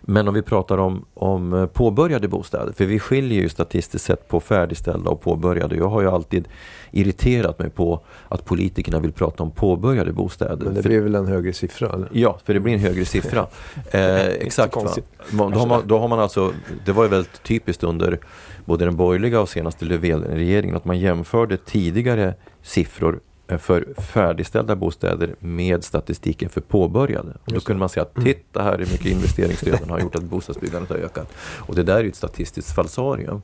Men 0.00 0.28
om 0.28 0.34
vi 0.34 0.42
pratar 0.42 0.78
om, 0.78 1.04
om 1.14 1.52
eh, 1.52 1.66
påbörjade 1.66 2.28
bostäder, 2.28 2.72
för 2.72 2.84
vi 2.84 2.98
skiljer 2.98 3.42
ju 3.42 3.48
statistiskt 3.48 4.04
sett 4.04 4.28
på 4.28 4.40
färdigställda 4.40 5.10
och 5.10 5.20
påbörjade. 5.20 5.76
Jag 5.76 5.88
har 5.88 6.00
ju 6.02 6.10
alltid 6.10 6.48
irriterat 6.90 7.58
mig 7.58 7.70
på 7.70 8.00
att 8.28 8.44
politikerna 8.44 8.98
vill 8.98 9.12
prata 9.12 9.42
om 9.42 9.50
påbörjade 9.50 10.12
bostäder. 10.12 10.64
Men 10.64 10.74
det 10.74 10.82
För- 10.82 10.88
blir 10.88 11.00
väl 11.00 11.14
en 11.14 11.26
högre 11.26 11.52
siffra? 11.52 11.92
Eller? 11.92 12.08
Ja, 12.12 12.38
för 12.44 12.54
det 12.54 12.60
blir 12.60 12.74
en 12.74 12.80
högre 12.80 13.04
siffra. 13.04 13.46
Eh, 13.90 14.26
exakt. 14.26 14.76
Va? 14.76 14.90
Då, 15.30 15.44
har 15.58 15.66
man, 15.66 15.82
då 15.86 15.98
har 15.98 16.08
man 16.08 16.20
alltså, 16.20 16.52
det 16.84 16.92
var 16.92 17.02
ju 17.04 17.08
väldigt 17.10 17.42
typiskt 17.42 17.82
under 17.84 18.18
både 18.64 18.84
den 18.84 18.96
borgerliga 18.96 19.40
och 19.40 19.48
senaste 19.48 19.84
Löfven-regeringen 19.84 20.76
att 20.76 20.84
man 20.84 20.98
jämförde 20.98 21.56
tidigare 21.56 22.34
siffror 22.62 23.20
för 23.48 23.94
färdigställda 23.98 24.76
bostäder 24.76 25.34
med 25.38 25.84
statistiken 25.84 26.48
för 26.48 26.60
påbörjade. 26.60 27.32
Och 27.44 27.52
då 27.52 27.60
kunde 27.60 27.80
man 27.80 27.88
säga 27.88 28.02
att 28.02 28.24
titta 28.24 28.62
här 28.62 28.78
hur 28.78 28.86
mycket 28.86 29.06
investeringsstöden 29.06 29.90
har 29.90 30.00
gjort 30.00 30.14
att 30.16 30.22
bostadsbyggandet 30.22 30.90
har 30.90 30.96
ökat. 30.96 31.32
Och 31.58 31.74
det 31.74 31.82
där 31.82 31.96
är 31.96 32.02
ju 32.02 32.08
ett 32.08 32.16
statistiskt 32.16 32.74
falsarium. 32.74 33.42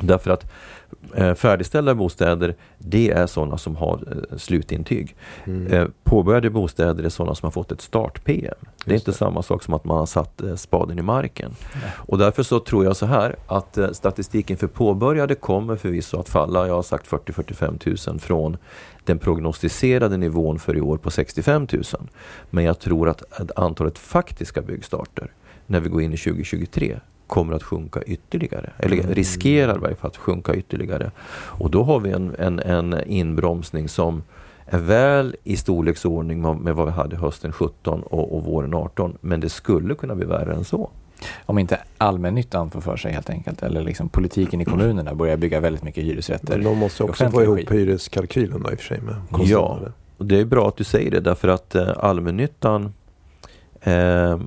Därför 0.00 0.30
att 0.30 0.50
eh, 1.14 1.34
färdigställda 1.34 1.94
bostäder, 1.94 2.54
det 2.78 3.10
är 3.10 3.26
sådana 3.26 3.58
som 3.58 3.76
har 3.76 4.26
eh, 4.30 4.36
slutintyg. 4.38 5.16
Mm. 5.44 5.72
Eh, 5.72 5.88
påbörjade 6.04 6.50
bostäder 6.50 7.04
är 7.04 7.08
sådana 7.08 7.34
som 7.34 7.46
har 7.46 7.50
fått 7.50 7.72
ett 7.72 7.80
start-PM. 7.80 8.54
Det 8.84 8.90
är 8.90 8.94
inte 8.94 9.10
det. 9.10 9.16
samma 9.16 9.42
sak 9.42 9.62
som 9.62 9.74
att 9.74 9.84
man 9.84 9.98
har 9.98 10.06
satt 10.06 10.42
eh, 10.42 10.54
spaden 10.54 10.98
i 10.98 11.02
marken. 11.02 11.54
Nej. 11.74 11.92
Och 11.96 12.18
därför 12.18 12.42
så 12.42 12.60
tror 12.60 12.84
jag 12.84 12.96
så 12.96 13.06
här 13.06 13.36
att 13.46 13.78
eh, 13.78 13.90
statistiken 13.90 14.56
för 14.56 14.66
påbörjade 14.66 15.34
kommer 15.34 15.76
förvisso 15.76 16.20
att 16.20 16.28
falla. 16.28 16.66
Jag 16.66 16.74
har 16.74 16.82
sagt 16.82 17.08
40-45 17.08 18.10
000 18.10 18.20
från 18.20 18.56
den 19.08 19.18
prognostiserade 19.18 20.16
nivån 20.16 20.58
för 20.58 20.76
i 20.76 20.80
år 20.80 20.98
på 20.98 21.10
65 21.10 21.66
000. 21.72 21.82
Men 22.50 22.64
jag 22.64 22.78
tror 22.78 23.08
att 23.08 23.22
antalet 23.56 23.98
faktiska 23.98 24.62
byggstarter 24.62 25.32
när 25.66 25.80
vi 25.80 25.88
går 25.88 26.02
in 26.02 26.12
i 26.12 26.16
2023 26.16 27.00
kommer 27.26 27.54
att 27.54 27.62
sjunka 27.62 28.02
ytterligare. 28.02 28.70
Eller 28.78 28.96
Mm. 28.96 29.14
riskerar 29.14 29.76
i 29.76 29.80
varje 29.80 29.94
fall 29.96 30.10
att 30.10 30.16
sjunka 30.16 30.54
ytterligare. 30.54 31.10
Och 31.60 31.70
då 31.70 31.82
har 31.82 32.00
vi 32.00 32.10
en, 32.10 32.34
en, 32.38 32.58
en 32.60 33.02
inbromsning 33.06 33.88
som 33.88 34.22
är 34.66 34.78
väl 34.78 35.36
i 35.44 35.56
storleksordning 35.56 36.40
med 36.40 36.56
med 36.56 36.74
vad 36.74 36.86
vi 36.86 36.92
hade 36.92 37.16
hösten 37.16 37.52
17 37.52 38.02
och, 38.02 38.36
och 38.36 38.44
våren 38.44 38.74
18. 38.74 39.18
Men 39.20 39.40
det 39.40 39.48
skulle 39.48 39.94
kunna 39.94 40.14
bli 40.14 40.26
värre 40.26 40.54
än 40.54 40.64
så. 40.64 40.90
Om 41.46 41.58
inte 41.58 41.80
allmännyttan 41.98 42.70
får 42.70 42.80
för 42.80 42.96
sig 42.96 43.12
helt 43.12 43.30
enkelt, 43.30 43.62
eller 43.62 43.82
liksom 43.82 44.08
politiken 44.08 44.60
i 44.60 44.64
kommunerna 44.64 45.14
börjar 45.14 45.36
bygga 45.36 45.60
väldigt 45.60 45.82
mycket 45.82 46.04
hyresrätter. 46.04 46.54
Men 46.56 46.64
de 46.64 46.78
måste 46.78 47.04
också 47.04 47.30
få 47.30 47.42
ihop 47.42 47.70
hyreskalkylen 47.70 48.62
då 48.62 48.70
i 48.70 48.74
och 48.74 48.78
för 48.78 48.86
sig 48.86 49.00
med 49.00 49.14
Ja, 49.30 49.36
kostnader. 49.38 49.92
och 50.18 50.26
det 50.26 50.40
är 50.40 50.44
bra 50.44 50.68
att 50.68 50.76
du 50.76 50.84
säger 50.84 51.10
det 51.10 51.20
därför 51.20 51.48
att 51.48 51.74
eh, 51.74 51.88
allmännyttan 51.98 52.92
eh, 53.80 54.38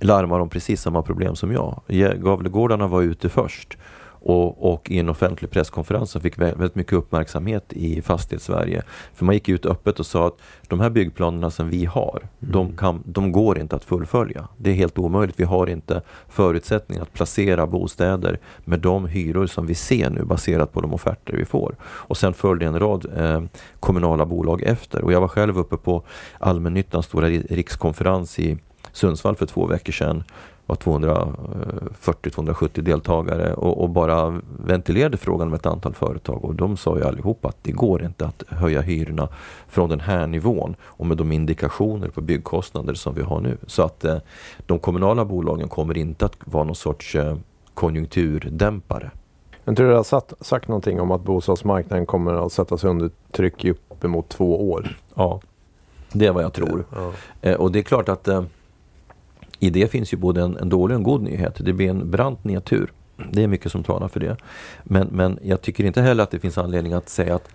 larmar 0.00 0.40
om 0.40 0.48
precis 0.48 0.80
samma 0.82 1.02
problem 1.02 1.36
som 1.36 1.52
jag. 1.52 1.80
Gavlegårdarna 2.16 2.86
var 2.86 3.02
ute 3.02 3.28
först 3.28 3.78
och, 4.26 4.72
och 4.74 4.90
i 4.90 4.98
en 4.98 5.08
offentlig 5.08 5.50
presskonferens 5.50 6.10
som 6.10 6.20
fick 6.20 6.36
vä- 6.36 6.58
väldigt 6.58 6.74
mycket 6.74 6.92
uppmärksamhet 6.92 7.72
i 7.72 8.02
Fastighetssverige. 8.02 8.82
För 9.14 9.24
man 9.24 9.34
gick 9.34 9.48
ut 9.48 9.66
öppet 9.66 10.00
och 10.00 10.06
sa 10.06 10.26
att 10.26 10.36
de 10.68 10.80
här 10.80 10.90
byggplanerna 10.90 11.50
som 11.50 11.68
vi 11.70 11.84
har, 11.84 12.22
de, 12.38 12.64
Mm. 12.66 12.76
kan, 12.76 13.02
de 13.06 13.32
går 13.32 13.58
inte 13.58 13.76
att 13.76 13.84
fullfölja. 13.84 14.48
Det 14.56 14.70
är 14.70 14.74
helt 14.74 14.98
omöjligt. 14.98 15.40
Vi 15.40 15.44
har 15.44 15.66
inte 15.66 16.02
förutsättningar 16.28 17.02
att 17.02 17.12
placera 17.12 17.66
bostäder 17.66 18.38
med 18.64 18.80
de 18.80 19.06
hyror 19.06 19.46
som 19.46 19.66
vi 19.66 19.74
ser 19.74 20.10
nu 20.10 20.24
baserat 20.24 20.72
på 20.72 20.80
de 20.80 20.94
offerter 20.94 21.32
vi 21.36 21.44
får. 21.44 21.76
Och 21.82 22.16
sen 22.16 22.34
följde 22.34 22.66
en 22.66 22.78
rad 22.78 23.06
eh, 23.16 23.42
kommunala 23.80 24.26
bolag 24.26 24.62
efter. 24.62 25.02
Och 25.04 25.12
jag 25.12 25.20
var 25.20 25.28
själv 25.28 25.58
uppe 25.58 25.76
på 25.76 26.02
allmännyttans 26.38 27.06
stora 27.06 27.28
ri- 27.28 27.46
rikskonferens 27.54 28.38
i 28.38 28.58
Sundsvall 28.92 29.36
för 29.36 29.46
två 29.46 29.66
veckor 29.66 29.92
sedan. 29.92 30.24
Var 30.66 30.76
240-270 30.76 32.80
deltagare 32.80 33.54
och, 33.54 33.82
och 33.82 33.90
bara 33.90 34.40
ventilerade 34.64 35.16
frågan 35.16 35.50
med 35.50 35.58
ett 35.58 35.66
antal 35.66 35.94
företag 35.94 36.44
och 36.44 36.54
de 36.54 36.76
sa 36.76 36.98
ju 36.98 37.04
allihop 37.04 37.44
att 37.44 37.56
det 37.62 37.72
går 37.72 38.04
inte 38.04 38.26
att 38.26 38.42
höja 38.48 38.80
hyrorna 38.80 39.28
från 39.68 39.88
den 39.88 40.00
här 40.00 40.26
nivån 40.26 40.76
och 40.82 41.06
med 41.06 41.16
de 41.16 41.32
indikationer 41.32 42.08
på 42.08 42.20
byggkostnader 42.20 42.94
som 42.94 43.14
vi 43.14 43.22
har 43.22 43.40
nu. 43.40 43.56
Så 43.66 43.82
att 43.82 44.04
eh, 44.04 44.16
de 44.66 44.78
kommunala 44.78 45.24
bolagen 45.24 45.68
kommer 45.68 45.96
inte 45.96 46.24
att 46.24 46.36
vara 46.44 46.64
någon 46.64 46.74
sorts 46.74 47.14
eh, 47.14 47.36
konjunkturdämpare. 47.74 49.10
Men 49.64 49.74
tror 49.74 49.88
du 49.88 49.94
har 49.94 50.02
satt, 50.02 50.32
sagt 50.40 50.68
någonting 50.68 51.00
om 51.00 51.10
att 51.10 51.22
bostadsmarknaden 51.22 52.06
kommer 52.06 52.46
att 52.46 52.52
sättas 52.52 52.84
under 52.84 53.10
tryck 53.30 53.64
i 53.64 53.70
uppemot 53.70 54.28
två 54.28 54.70
år? 54.70 54.96
Ja, 55.14 55.40
det 56.12 56.26
är 56.26 56.32
vad 56.32 56.44
jag 56.44 56.52
tror. 56.52 56.84
Ja. 56.94 57.12
Eh, 57.40 57.54
och 57.54 57.72
det 57.72 57.78
är 57.78 57.82
klart 57.82 58.08
att 58.08 58.28
eh, 58.28 58.42
i 59.58 59.70
det 59.70 59.88
finns 59.90 60.12
ju 60.12 60.16
både 60.16 60.42
en, 60.42 60.56
en 60.56 60.68
dålig 60.68 60.94
och 60.94 60.98
en 60.98 61.02
god 61.02 61.22
nyhet. 61.22 61.54
Det 61.58 61.72
blir 61.72 61.90
en 61.90 62.10
brant 62.10 62.44
nedtur. 62.44 62.92
Det 63.32 63.42
är 63.42 63.48
mycket 63.48 63.72
som 63.72 63.82
talar 63.82 64.08
för 64.08 64.20
det. 64.20 64.36
Men, 64.82 65.08
men 65.12 65.38
jag 65.42 65.60
tycker 65.62 65.84
inte 65.84 66.02
heller 66.02 66.22
att 66.22 66.30
det 66.30 66.38
finns 66.38 66.58
anledning 66.58 66.92
att 66.92 67.08
säga 67.08 67.34
att 67.34 67.48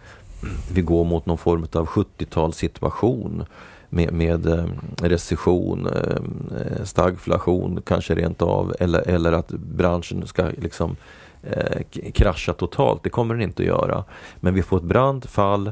vi 0.74 0.82
går 0.82 1.06
mot 1.06 1.26
någon 1.26 1.38
form 1.38 1.68
av 1.74 1.88
70-talssituation 1.88 3.46
med, 3.90 4.14
med 4.14 4.46
eh, 4.46 4.66
recession, 5.02 5.88
eh, 5.88 6.84
stagflation 6.84 7.82
kanske 7.86 8.16
rent 8.16 8.42
av 8.42 8.76
eller, 8.80 9.10
eller 9.10 9.32
att 9.32 9.50
branschen 9.50 10.28
ska 10.28 10.50
liksom 10.58 10.96
eh, 11.44 11.82
krascha 12.14 12.54
totalt. 12.54 13.04
Det 13.04 13.10
kommer 13.10 13.36
den 13.36 13.44
inte 13.44 13.62
att 13.62 13.68
göra. 13.68 14.04
Men 14.40 14.54
vi 14.54 14.62
får 14.62 14.78
ett 14.78 14.84
brant 14.84 15.26
fall 15.26 15.72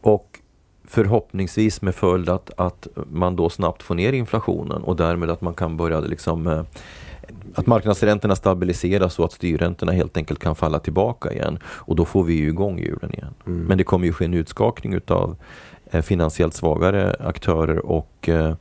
och 0.00 0.38
förhoppningsvis 0.84 1.82
med 1.82 1.94
följd 1.94 2.28
att, 2.28 2.50
att 2.56 2.88
man 3.10 3.36
då 3.36 3.50
snabbt 3.50 3.82
får 3.82 3.94
ner 3.94 4.12
inflationen 4.12 4.82
och 4.82 4.96
därmed 4.96 5.30
att 5.30 5.40
man 5.40 5.54
kan 5.54 5.76
börja 5.76 6.00
liksom 6.00 6.46
eh, 6.46 6.62
att 7.54 7.66
marknadsräntorna 7.66 8.36
stabiliseras 8.36 9.18
och 9.18 9.24
att 9.24 9.32
styrräntorna 9.32 9.92
helt 9.92 10.16
enkelt 10.16 10.40
kan 10.40 10.54
falla 10.54 10.78
tillbaka 10.78 11.32
igen. 11.32 11.58
Och 11.64 11.96
då 11.96 12.04
får 12.04 12.24
vi 12.24 12.34
ju 12.34 12.48
igång 12.48 12.78
hjulen 12.78 13.14
igen. 13.14 13.34
Mm. 13.46 13.64
Men 13.64 13.78
det 13.78 13.84
kommer 13.84 14.06
ju 14.06 14.12
ske 14.12 14.24
en 14.24 14.34
utskakning 14.34 14.94
utav 14.94 15.36
eh, 15.90 16.02
finansiellt 16.02 16.54
svagare 16.54 17.16
aktörer 17.20 17.86
och 17.86 18.28
eh, 18.28 18.54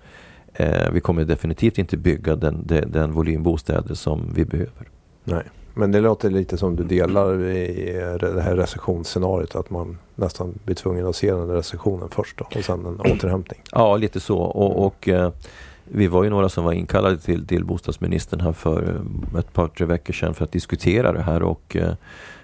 eh, 0.53 0.91
vi 0.91 0.99
kommer 0.99 1.25
definitivt 1.25 1.77
inte 1.77 1.97
bygga 1.97 2.35
den, 2.35 2.67
den, 2.67 2.91
den 2.91 3.11
volym 3.11 3.43
bostäder 3.43 3.93
som 3.93 4.33
vi 4.35 4.45
behöver. 4.45 4.89
Nej. 5.23 5.43
Men 5.73 5.91
det 5.91 5.99
låter 5.99 6.29
lite 6.29 6.57
som 6.57 6.75
du 6.75 6.83
delar 6.83 7.41
i 7.43 7.93
det 8.19 8.41
här 8.41 8.55
recessionsscenariot. 8.55 9.55
Att 9.55 9.69
man 9.69 9.97
nästan 10.15 10.59
blir 10.65 10.75
tvungen 10.75 11.07
att 11.07 11.15
se 11.15 11.31
den 11.31 11.47
där 11.47 11.55
recessionen 11.55 12.09
först 12.09 12.37
då, 12.37 12.45
och 12.55 12.65
sen 12.65 12.85
en 12.85 12.99
återhämtning. 12.99 13.59
Ja, 13.71 13.97
lite 13.97 14.19
så. 14.19 14.37
Och, 14.37 14.85
och 14.85 15.09
eh, 15.09 15.31
vi 15.83 16.07
var 16.07 16.23
ju 16.23 16.29
några 16.29 16.49
som 16.49 16.63
var 16.63 16.73
inkallade 16.73 17.17
till, 17.17 17.47
till 17.47 17.65
bostadsministern 17.65 18.39
här 18.39 18.51
för 18.51 18.83
eh, 18.83 19.39
ett 19.39 19.53
par, 19.53 19.67
tre 19.67 19.85
veckor 19.85 20.13
sedan 20.13 20.33
för 20.33 20.43
att 20.43 20.51
diskutera 20.51 21.11
det 21.11 21.21
här 21.21 21.43
och 21.43 21.75
eh, 21.75 21.93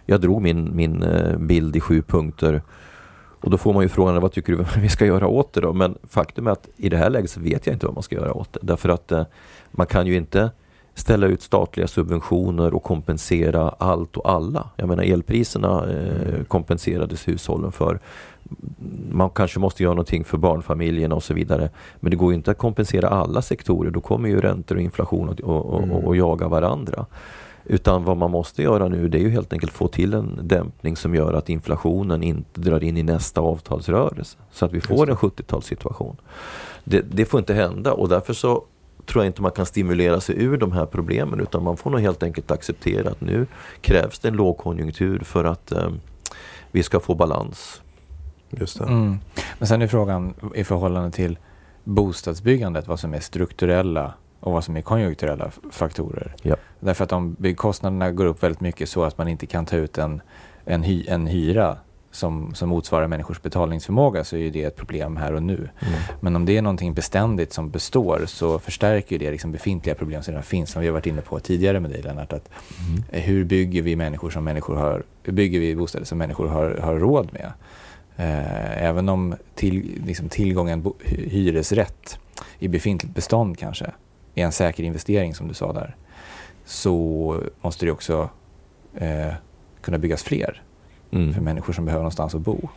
jag 0.05 0.21
drog 0.21 0.41
min, 0.41 0.75
min 0.75 1.05
bild 1.39 1.75
i 1.75 1.79
sju 1.79 2.01
punkter. 2.01 2.61
Och 3.41 3.49
då 3.49 3.57
får 3.57 3.73
man 3.73 3.83
ju 3.83 3.89
frågan, 3.89 4.21
vad 4.21 4.31
tycker 4.31 4.53
du 4.53 4.65
vi 4.81 4.89
ska 4.89 5.05
göra 5.05 5.27
åt 5.27 5.53
det 5.53 5.61
då? 5.61 5.73
Men 5.73 5.97
faktum 6.09 6.47
är 6.47 6.51
att 6.51 6.69
i 6.77 6.89
det 6.89 6.97
här 6.97 7.09
läget 7.09 7.29
så 7.29 7.39
vet 7.39 7.65
jag 7.65 7.75
inte 7.75 7.85
vad 7.85 7.95
man 7.95 8.03
ska 8.03 8.15
göra 8.15 8.33
åt 8.33 8.53
det. 8.53 8.59
Därför 8.61 8.89
att 8.89 9.11
man 9.71 9.87
kan 9.87 10.07
ju 10.07 10.15
inte 10.15 10.51
ställa 10.99 11.27
ut 11.27 11.41
statliga 11.41 11.87
subventioner 11.87 12.73
och 12.73 12.83
kompensera 12.83 13.69
allt 13.69 14.17
och 14.17 14.31
alla. 14.31 14.69
Jag 14.75 14.87
menar 14.87 15.03
elpriserna 15.03 15.85
eh, 15.91 16.43
kompenserades 16.43 17.27
hushållen 17.27 17.71
för. 17.71 17.99
Man 19.11 19.29
kanske 19.29 19.59
måste 19.59 19.83
göra 19.83 19.93
någonting 19.93 20.23
för 20.23 20.37
barnfamiljerna 20.37 21.15
och 21.15 21.23
så 21.23 21.33
vidare. 21.33 21.69
Men 21.99 22.11
det 22.11 22.17
går 22.17 22.33
inte 22.33 22.51
att 22.51 22.57
kompensera 22.57 23.09
alla 23.09 23.41
sektorer. 23.41 23.91
Då 23.91 24.01
kommer 24.01 24.29
ju 24.29 24.41
räntor 24.41 24.75
och 24.75 24.81
inflation 24.81 25.29
att 25.29 25.39
och, 25.39 25.65
och, 25.65 25.83
och, 25.91 26.03
och 26.03 26.15
jaga 26.15 26.47
varandra. 26.47 27.05
Utan 27.65 28.03
vad 28.03 28.17
man 28.17 28.31
måste 28.31 28.61
göra 28.61 28.87
nu 28.87 29.07
det 29.07 29.17
är 29.17 29.21
ju 29.21 29.29
helt 29.29 29.53
enkelt 29.53 29.71
få 29.71 29.87
till 29.87 30.13
en 30.13 30.39
dämpning 30.43 30.95
som 30.95 31.15
gör 31.15 31.33
att 31.33 31.49
inflationen 31.49 32.23
inte 32.23 32.61
drar 32.61 32.83
in 32.83 32.97
i 32.97 33.03
nästa 33.03 33.41
avtalsrörelse. 33.41 34.37
Så 34.51 34.65
att 34.65 34.73
vi 34.73 34.81
får 34.81 35.09
en 35.09 35.15
70-talssituation. 35.15 36.15
Det, 36.83 37.01
det 37.11 37.25
får 37.25 37.39
inte 37.39 37.53
hända 37.53 37.93
och 37.93 38.09
därför 38.09 38.33
så 38.33 38.63
tror 39.09 39.23
jag 39.23 39.29
inte 39.29 39.41
man 39.41 39.51
kan 39.51 39.65
stimulera 39.65 40.21
sig 40.21 40.43
ur 40.43 40.57
de 40.57 40.71
här 40.71 40.85
problemen 40.85 41.39
utan 41.39 41.63
man 41.63 41.77
får 41.77 41.89
nog 41.89 41.99
helt 41.99 42.23
enkelt 42.23 42.51
acceptera 42.51 43.09
att 43.09 43.21
nu 43.21 43.47
krävs 43.81 44.19
det 44.19 44.27
en 44.27 44.33
lågkonjunktur 44.33 45.19
för 45.19 45.45
att 45.45 45.71
eh, 45.71 45.89
vi 46.71 46.83
ska 46.83 46.99
få 46.99 47.15
balans. 47.15 47.81
Just 48.49 48.79
det. 48.79 48.85
Mm. 48.85 49.17
Men 49.57 49.67
sen 49.67 49.81
är 49.81 49.87
frågan 49.87 50.33
i 50.55 50.63
förhållande 50.63 51.11
till 51.11 51.37
bostadsbyggandet 51.83 52.87
vad 52.87 52.99
som 52.99 53.13
är 53.13 53.19
strukturella 53.19 54.13
och 54.39 54.51
vad 54.51 54.63
som 54.63 54.77
är 54.77 54.81
konjunkturella 54.81 55.51
faktorer. 55.71 56.35
Ja. 56.41 56.55
Därför 56.79 57.03
att 57.03 57.11
om 57.11 57.33
byggkostnaderna 57.33 58.11
går 58.11 58.25
upp 58.25 58.43
väldigt 58.43 58.61
mycket 58.61 58.89
så 58.89 59.03
att 59.03 59.17
man 59.17 59.27
inte 59.27 59.45
kan 59.45 59.65
ta 59.65 59.75
ut 59.75 59.97
en, 59.97 60.21
en, 60.65 60.83
hy, 60.83 61.05
en 61.07 61.27
hyra 61.27 61.77
som, 62.11 62.55
som 62.55 62.69
motsvarar 62.69 63.07
människors 63.07 63.41
betalningsförmåga 63.41 64.23
så 64.23 64.37
är 64.37 64.51
det 64.51 64.63
ett 64.63 64.75
problem 64.75 65.17
här 65.17 65.33
och 65.33 65.43
nu. 65.43 65.53
Mm. 65.55 65.93
Men 66.21 66.35
om 66.35 66.45
det 66.45 66.57
är 66.57 66.61
någonting 66.61 66.93
beständigt 66.93 67.53
som 67.53 67.69
består 67.69 68.23
så 68.27 68.59
förstärker 68.59 69.19
det 69.19 69.31
liksom 69.31 69.51
befintliga 69.51 69.95
problem 69.95 70.23
som 70.23 70.31
redan 70.31 70.43
finns, 70.43 70.71
som 70.71 70.81
vi 70.81 70.87
har 70.87 70.93
varit 70.93 71.05
inne 71.05 71.21
på 71.21 71.39
tidigare 71.39 71.79
med 71.79 71.91
dig 71.91 72.01
Lennart. 72.01 72.33
Att, 72.33 72.49
Mm. 72.89 73.03
eh, 73.11 73.21
hur 73.21 73.43
bygger 73.43 73.81
vi 73.81 73.95
människor 73.95 74.29
som 74.29 74.43
människor 74.43 74.75
har, 74.75 75.03
bygger 75.23 75.59
vi 75.59 75.75
bostäder 75.75 76.05
som 76.05 76.17
människor 76.17 76.47
har, 76.47 76.75
har 76.81 76.95
råd 76.95 77.29
med? 77.33 77.51
Eh, 78.17 78.83
även 78.83 79.09
om 79.09 79.35
till, 79.55 80.01
liksom 80.05 80.29
tillgången 80.29 80.81
bo, 80.81 80.93
hy- 81.05 81.29
hyresrätt 81.29 82.19
i 82.59 82.67
befintligt 82.67 83.15
bestånd 83.15 83.57
kanske 83.59 83.85
är 84.35 84.43
en 84.45 84.51
säker 84.51 84.83
investering 84.83 85.35
som 85.35 85.47
du 85.47 85.53
sa 85.53 85.73
där, 85.73 85.95
så 86.65 87.43
måste 87.61 87.85
det 87.85 87.91
också 87.91 88.29
eh, 88.97 89.33
kunna 89.81 89.97
byggas 89.97 90.23
fler 90.23 90.61
Mm. 91.11 91.33
för 91.33 91.41
människor 91.41 91.73
som 91.73 91.85
behöver 91.85 92.01
någonstans 92.01 92.35
att 92.35 92.41
bo. 92.41 92.69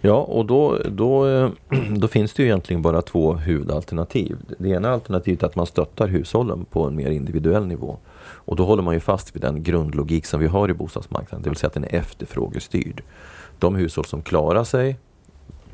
Ja, 0.00 0.14
och 0.14 0.46
då, 0.46 0.78
då, 0.88 1.28
eh, 1.28 1.50
då 1.96 2.08
finns 2.08 2.34
det 2.34 2.42
ju 2.42 2.48
egentligen 2.48 2.82
bara 2.82 3.02
två 3.02 3.34
huvudalternativ. 3.34 4.36
Det 4.58 4.68
ena 4.68 4.90
alternativet 4.90 5.42
är 5.42 5.46
att 5.46 5.56
man 5.56 5.66
stöttar 5.66 6.08
hushållen 6.08 6.64
på 6.64 6.84
en 6.84 6.96
mer 6.96 7.10
individuell 7.10 7.66
nivå. 7.66 7.96
Och 8.44 8.56
då 8.56 8.64
håller 8.64 8.82
man 8.82 8.94
ju 8.94 9.00
fast 9.00 9.34
vid 9.34 9.42
den 9.42 9.62
grundlogik 9.62 10.26
som 10.26 10.40
vi 10.40 10.46
har 10.46 10.70
i 10.70 10.74
bostadsmarknaden, 10.74 11.42
det 11.42 11.50
vill 11.50 11.58
säga 11.58 11.68
att 11.68 11.74
den 11.74 11.84
är 11.84 11.94
efterfrågestyrd. 11.94 13.02
De 13.58 13.74
hushåll 13.74 14.04
som 14.04 14.22
klarar 14.22 14.64
sig 14.64 14.96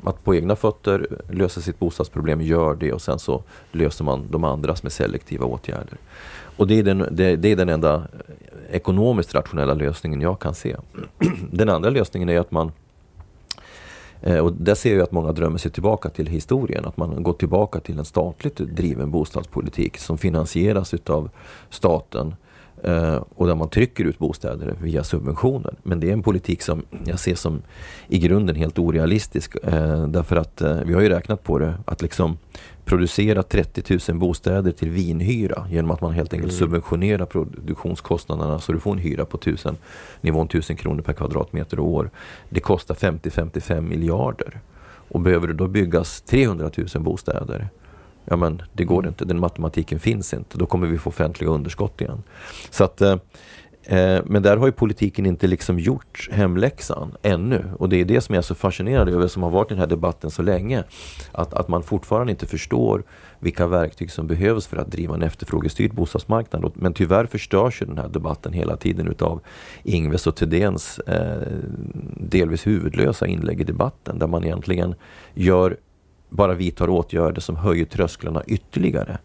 att 0.03 0.23
på 0.23 0.35
egna 0.35 0.55
fötter 0.55 1.07
lösa 1.29 1.61
sitt 1.61 1.79
bostadsproblem 1.79 2.41
gör 2.41 2.75
det 2.75 2.93
och 2.93 3.01
sen 3.01 3.19
så 3.19 3.43
löser 3.71 4.03
man 4.03 4.27
de 4.31 4.43
andras 4.43 4.83
med 4.83 4.91
selektiva 4.91 5.45
åtgärder. 5.45 5.97
Och 6.59 6.67
det 6.67 6.79
är 6.79 6.83
den, 6.83 7.05
det, 7.11 7.35
det 7.35 7.51
är 7.51 7.55
den 7.55 7.69
enda 7.69 8.07
ekonomiskt 8.71 9.35
rationella 9.35 9.73
lösningen 9.73 10.21
jag 10.21 10.39
kan 10.39 10.55
se. 10.55 10.75
Den 11.51 11.69
andra 11.69 11.89
lösningen 11.89 12.29
är 12.29 12.39
att 12.39 12.51
man 12.51 12.71
eh, 14.21 14.37
Och 14.37 14.53
där 14.53 14.75
ser 14.75 14.93
jag 14.93 15.03
att 15.03 15.11
många 15.11 15.31
drömmer 15.31 15.57
sig 15.57 15.71
tillbaka 15.71 16.09
till 16.09 16.27
historien, 16.27 16.85
att 16.85 16.97
man 16.97 17.23
går 17.23 17.33
tillbaka 17.33 17.79
till 17.79 17.99
en 17.99 18.05
statligt 18.05 18.57
driven 18.57 19.11
bostadspolitik 19.11 19.97
som 19.97 20.17
finansieras 20.17 20.93
utav 20.93 21.29
staten 21.69 22.27
eh, 22.27 22.33
och 23.35 23.47
där 23.47 23.55
man 23.55 23.69
trycker 23.69 24.03
ut 24.03 24.19
bostäder 24.19 24.75
via 24.81 25.03
subventioner. 25.03 25.73
Men 25.83 25.99
det 25.99 26.09
är 26.09 26.13
en 26.13 26.23
politik 26.23 26.61
som 26.61 26.83
jag 27.05 27.19
ser 27.19 27.35
som 27.35 27.61
i 28.07 28.19
grunden 28.19 28.55
helt 28.55 28.79
orealistisk 28.79 29.55
eh, 29.63 30.07
därför 30.07 30.35
att 30.35 30.61
eh, 30.61 30.79
vi 30.85 30.93
har 30.93 31.01
ju 31.01 31.09
räknat 31.09 31.43
på 31.43 31.59
det 31.59 31.73
att 31.85 32.01
liksom 32.01 32.37
producera 32.85 33.43
30 33.43 33.99
000 34.11 34.19
bostäder 34.19 34.71
till 34.71 34.89
vinhyra 34.89 35.67
genom 35.71 35.91
att 35.91 36.01
man 36.01 36.13
helt 36.13 36.33
enkelt 36.33 36.51
Mm. 36.51 36.59
subventionerar 36.59 37.25
produktionskostnaderna 37.25 38.59
så 38.59 38.73
du 38.73 38.79
får 38.79 38.91
en 38.91 38.97
hyra 38.97 39.25
på 39.25 39.37
1000, 39.37 39.77
nivån 40.21 40.45
1000 40.45 40.75
kronor 40.75 41.01
per 41.01 41.13
kvadratmeter 41.13 41.79
och 41.79 41.87
år. 41.87 42.09
Det 42.49 42.59
kostar 42.59 42.95
50-55 42.95 43.81
miljarder. 43.81 44.59
Och 45.11 45.19
behöver 45.19 45.47
det 45.47 45.53
då 45.53 45.67
byggas 45.67 46.21
300 46.21 46.69
000 46.95 47.03
bostäder, 47.03 47.69
ja 48.29 48.35
men 48.35 48.61
det 48.73 48.83
går 48.83 49.07
inte, 49.07 49.25
den 49.25 49.39
matematiken 49.39 49.99
finns 49.99 50.33
inte. 50.33 50.57
Då 50.57 50.65
kommer 50.65 50.87
vi 50.87 50.97
få 50.97 51.09
offentliga 51.09 51.49
underskott 51.49 52.01
igen. 52.01 52.23
Så 52.69 52.83
att, 52.83 53.01
eh, 53.01 53.15
eh, 53.83 54.21
men 54.25 54.43
där 54.43 54.57
har 54.57 54.65
ju 54.65 54.71
politiken 54.71 55.25
inte 55.25 55.47
liksom 55.47 55.79
gjort 55.79 56.29
hemläxan 56.31 57.15
ännu. 57.21 57.65
Och 57.77 57.89
det 57.89 58.01
är 58.01 58.05
det 58.05 58.21
som 58.21 58.35
jag 58.35 58.41
är 58.41 58.45
så 58.45 58.55
fascinerad 58.55 59.09
över 59.09 59.27
som 59.27 59.43
har 59.43 59.49
varit 59.49 59.71
i 59.71 59.73
den 59.73 59.79
här 59.79 59.87
debatten 59.87 60.31
så 60.31 60.41
länge. 60.41 60.83
Att, 61.31 61.53
att 61.53 61.67
man 61.67 61.83
fortfarande 61.83 62.31
inte 62.31 62.47
förstår 62.47 63.03
vilka 63.39 63.67
verktyg 63.67 64.11
som 64.11 64.27
behövs 64.27 64.67
för 64.67 64.77
att 64.77 64.91
driva 64.91 65.15
en 65.15 65.23
efterfrågestyrd 65.23 65.93
bostadsmarknad. 65.93 66.71
Men 66.75 66.93
tyvärr 66.93 67.25
förstörs 67.25 67.81
ju 67.81 67.85
den 67.85 67.97
här 67.97 68.07
debatten 68.07 68.53
hela 68.53 68.77
tiden 68.77 69.07
utav 69.07 69.41
Ingves 69.83 70.27
och 70.27 70.35
Thedéens 70.35 70.99
eh, 70.99 71.47
delvis 72.15 72.67
huvudlösa 72.67 73.27
inlägg 73.27 73.61
i 73.61 73.63
debatten 73.63 74.19
där 74.19 74.27
man 74.27 74.43
egentligen 74.43 74.95
gör, 75.33 75.77
bara 76.29 76.53
vidtar 76.53 76.89
åtgärder 76.89 77.41
som 77.41 77.55
höjer 77.55 77.85
trösklarna 77.85 78.43
ytterligare. 78.47 79.17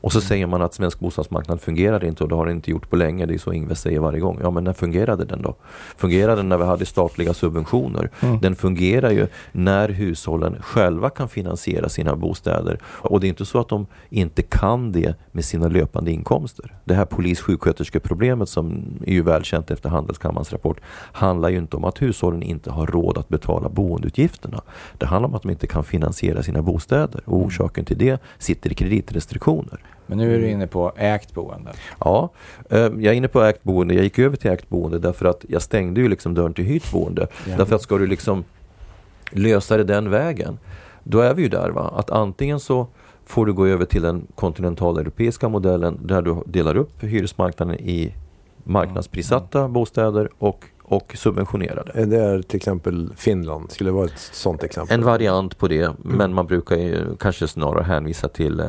Och 0.00 0.12
så 0.12 0.20
säger 0.20 0.46
man 0.46 0.62
att 0.62 0.74
svensk 0.74 1.00
bostadsmarknad 1.00 1.60
fungerar 1.60 2.04
inte 2.04 2.22
och 2.24 2.28
det 2.28 2.34
har 2.34 2.46
den 2.46 2.56
inte 2.56 2.70
gjort 2.70 2.90
på 2.90 2.96
länge. 2.96 3.26
Det 3.26 3.34
är 3.34 3.38
så 3.38 3.52
Ingves 3.52 3.80
säger 3.80 4.00
varje 4.00 4.20
gång. 4.20 4.38
Ja 4.42 4.50
men 4.50 4.64
när 4.64 4.72
fungerade 4.72 5.24
den 5.24 5.42
då? 5.42 5.56
Fungerade 5.96 6.36
den 6.36 6.48
när 6.48 6.58
vi 6.58 6.64
hade 6.64 6.86
statliga 6.86 7.34
subventioner? 7.34 8.10
Mm. 8.20 8.40
Den 8.40 8.56
fungerar 8.56 9.10
ju 9.10 9.26
när 9.52 9.88
hushållen 9.88 10.56
själva 10.62 11.10
kan 11.10 11.28
finansiera 11.28 11.88
sina 11.88 12.16
bostäder. 12.16 12.78
Och 12.84 13.20
det 13.20 13.26
är 13.26 13.28
inte 13.28 13.44
så 13.44 13.58
att 13.58 13.68
de 13.68 13.86
inte 14.10 14.42
kan 14.42 14.92
det 14.92 15.14
med 15.32 15.44
sina 15.44 15.68
löpande 15.68 16.10
inkomster. 16.10 16.74
Det 16.84 16.94
här 16.94 17.04
polis 17.04 17.40
sjuksköterskeproblemet 17.40 18.48
som 18.48 18.84
är 19.06 19.12
ju 19.12 19.22
välkänt 19.22 19.70
efter 19.70 19.88
Handelskammarens 19.88 20.52
rapport 20.52 20.80
handlar 21.12 21.48
ju 21.48 21.58
inte 21.58 21.76
om 21.76 21.84
att 21.84 22.02
hushållen 22.02 22.42
inte 22.42 22.70
har 22.70 22.86
råd 22.86 23.18
att 23.18 23.28
betala 23.28 23.68
boendeutgifterna. 23.68 24.60
Det 24.98 25.06
handlar 25.06 25.28
om 25.28 25.34
att 25.34 25.42
de 25.42 25.50
inte 25.50 25.66
kan 25.66 25.84
finansiera 25.84 26.42
sina 26.42 26.62
bostäder 26.62 27.20
och 27.24 27.38
orsaken 27.38 27.84
till 27.84 27.98
det 27.98 28.22
sitter 28.38 28.72
i 28.72 28.74
kreditrestriktioner. 28.74 29.80
Men 30.10 30.18
nu 30.18 30.34
är 30.34 30.38
du 30.38 30.50
inne 30.50 30.66
på 30.66 30.92
ägt 30.96 31.34
boende. 31.34 31.72
Ja, 32.00 32.30
eh, 32.70 32.78
jag 32.78 33.04
är 33.04 33.12
inne 33.12 33.28
på 33.28 33.42
ägt 33.42 33.62
boende. 33.62 33.94
Jag 33.94 34.04
gick 34.04 34.18
över 34.18 34.36
till 34.36 34.50
ägt 34.50 34.68
boende 34.68 34.98
därför 34.98 35.26
att 35.26 35.44
jag 35.48 35.62
stängde 35.62 36.00
ju 36.00 36.08
liksom 36.08 36.34
dörren 36.34 36.54
till 36.54 36.64
hyrt 36.64 36.92
boende. 36.92 37.26
Ja. 37.48 37.56
Därför 37.56 37.76
att 37.76 37.82
ska 37.82 37.98
du 37.98 38.06
liksom 38.06 38.44
lösa 39.30 39.76
det 39.76 39.84
den 39.84 40.10
vägen, 40.10 40.58
då 41.04 41.20
är 41.20 41.34
vi 41.34 41.42
ju 41.42 41.48
där 41.48 41.70
va. 41.70 41.92
Att 41.96 42.10
antingen 42.10 42.60
så 42.60 42.86
får 43.26 43.46
du 43.46 43.52
gå 43.52 43.66
över 43.66 43.84
till 43.84 44.02
den 44.02 44.26
kontinentaleuropeiska 44.34 45.48
modellen 45.48 45.98
där 46.02 46.22
du 46.22 46.42
delar 46.46 46.76
upp 46.76 47.04
hyresmarknaden 47.04 47.74
i 47.74 48.14
marknadsprissatta 48.64 49.68
bostäder 49.68 50.28
och, 50.38 50.64
och 50.90 51.12
subventionerade. 51.16 51.92
Är 51.94 52.06
det 52.06 52.42
till 52.42 52.56
exempel 52.56 53.10
Finland? 53.16 53.70
Skulle 53.70 53.90
det 53.90 53.94
vara 53.94 54.04
ett 54.06 54.18
sånt 54.32 54.62
exempel? 54.62 54.94
En 54.94 55.04
variant 55.04 55.58
på 55.58 55.68
det, 55.68 55.92
men 55.98 56.34
man 56.34 56.46
brukar 56.46 56.76
ju 56.76 57.16
kanske 57.18 57.48
snarare 57.48 57.82
hänvisa 57.84 58.28
till 58.28 58.60
eh, 58.60 58.66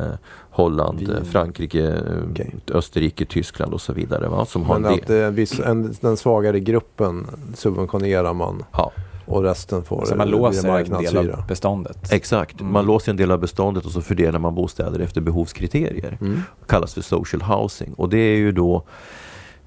Holland, 0.50 0.98
Wien. 0.98 1.10
eh, 1.16 1.22
Frankrike, 1.24 1.86
eh, 1.86 2.30
Okej. 2.30 2.54
Österrike, 2.72 3.24
Tyskland 3.24 3.74
och 3.74 3.80
så 3.80 3.92
vidare. 3.92 4.28
Va? 4.28 4.46
Som 4.46 4.62
har 4.64 4.78
Men 4.78 4.92
en 4.92 4.98
att 5.00 5.06
det 5.06 5.16
är 5.16 5.30
viss, 5.30 5.60
en, 5.60 5.94
den 6.00 6.16
svagare 6.16 6.60
gruppen 6.60 7.26
subventionerar 7.54 8.32
man 8.34 8.64
Ja, 8.72 8.92
och 9.26 9.42
resten 9.42 9.84
får 9.84 10.04
Så 10.04 10.16
man 10.16 10.28
låser 10.30 10.68
en 10.78 11.02
del 11.04 11.30
av 11.30 11.46
beståndet. 11.46 12.12
exakt. 12.12 12.60
Mm. 12.60 12.72
Man 12.72 12.86
låser 12.86 13.10
en 13.10 13.16
del 13.16 13.30
av 13.30 13.38
beståndet 13.38 13.84
och 13.84 13.90
så 13.92 14.02
fördelar 14.02 14.38
man 14.38 14.54
bostäder 14.54 15.00
efter 15.00 15.20
behovskriterier. 15.20 16.18
Mm. 16.20 16.40
kallas 16.66 16.94
för 16.94 17.00
social 17.00 17.42
housing. 17.42 17.94
Och 17.94 18.08
det 18.08 18.18
är 18.18 18.36
ju 18.36 18.52
då 18.52 18.84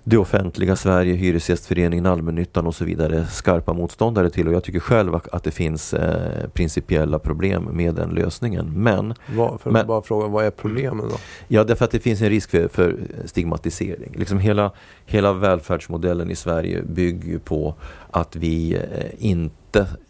det 0.08 0.18
offentliga 0.18 0.76
Sverige, 0.76 1.14
Hyresgästföreningen, 1.14 2.06
allmännyttan 2.06 2.68
och 2.68 2.76
så 2.76 2.86
vidare 2.86 3.26
skarpa 3.26 3.74
motståndare 3.74 4.30
till. 4.30 4.48
Och 4.48 4.54
jag 4.54 4.64
tycker 4.64 4.80
själv 4.80 5.16
att 5.16 5.44
det 5.44 5.52
finns 5.52 5.94
eh, 5.94 6.50
principiella 6.54 7.20
problem 7.20 7.64
med 7.72 7.96
den 7.96 8.10
lösningen. 8.10 8.72
Men 8.76 9.14
Vad, 9.36 9.62
för 9.62 9.72
Men- 9.72 9.88
bara 9.88 10.02
fråga, 10.02 10.28
vad 10.28 10.46
är 10.46 10.52
problemen 10.52 11.10
då? 11.10 11.16
Ja, 11.48 11.64
därför 11.64 11.86
att 11.86 11.92
det 11.92 12.00
finns 12.00 12.22
en 12.22 12.30
risk 12.30 12.50
för, 12.52 12.68
för 12.68 12.98
stigmatisering. 13.26 14.14
Liksom 14.16 14.40
hela, 14.40 14.72
hela 15.06 15.34
välfärdsmodellen 15.34 16.32
i 16.32 16.36
Sverige 16.36 16.82
bygger 16.84 17.28
ju 17.30 17.40
på 17.40 17.76
att 18.12 18.36
vi 18.36 18.74
eh, 18.74 18.80
inte 19.18 19.56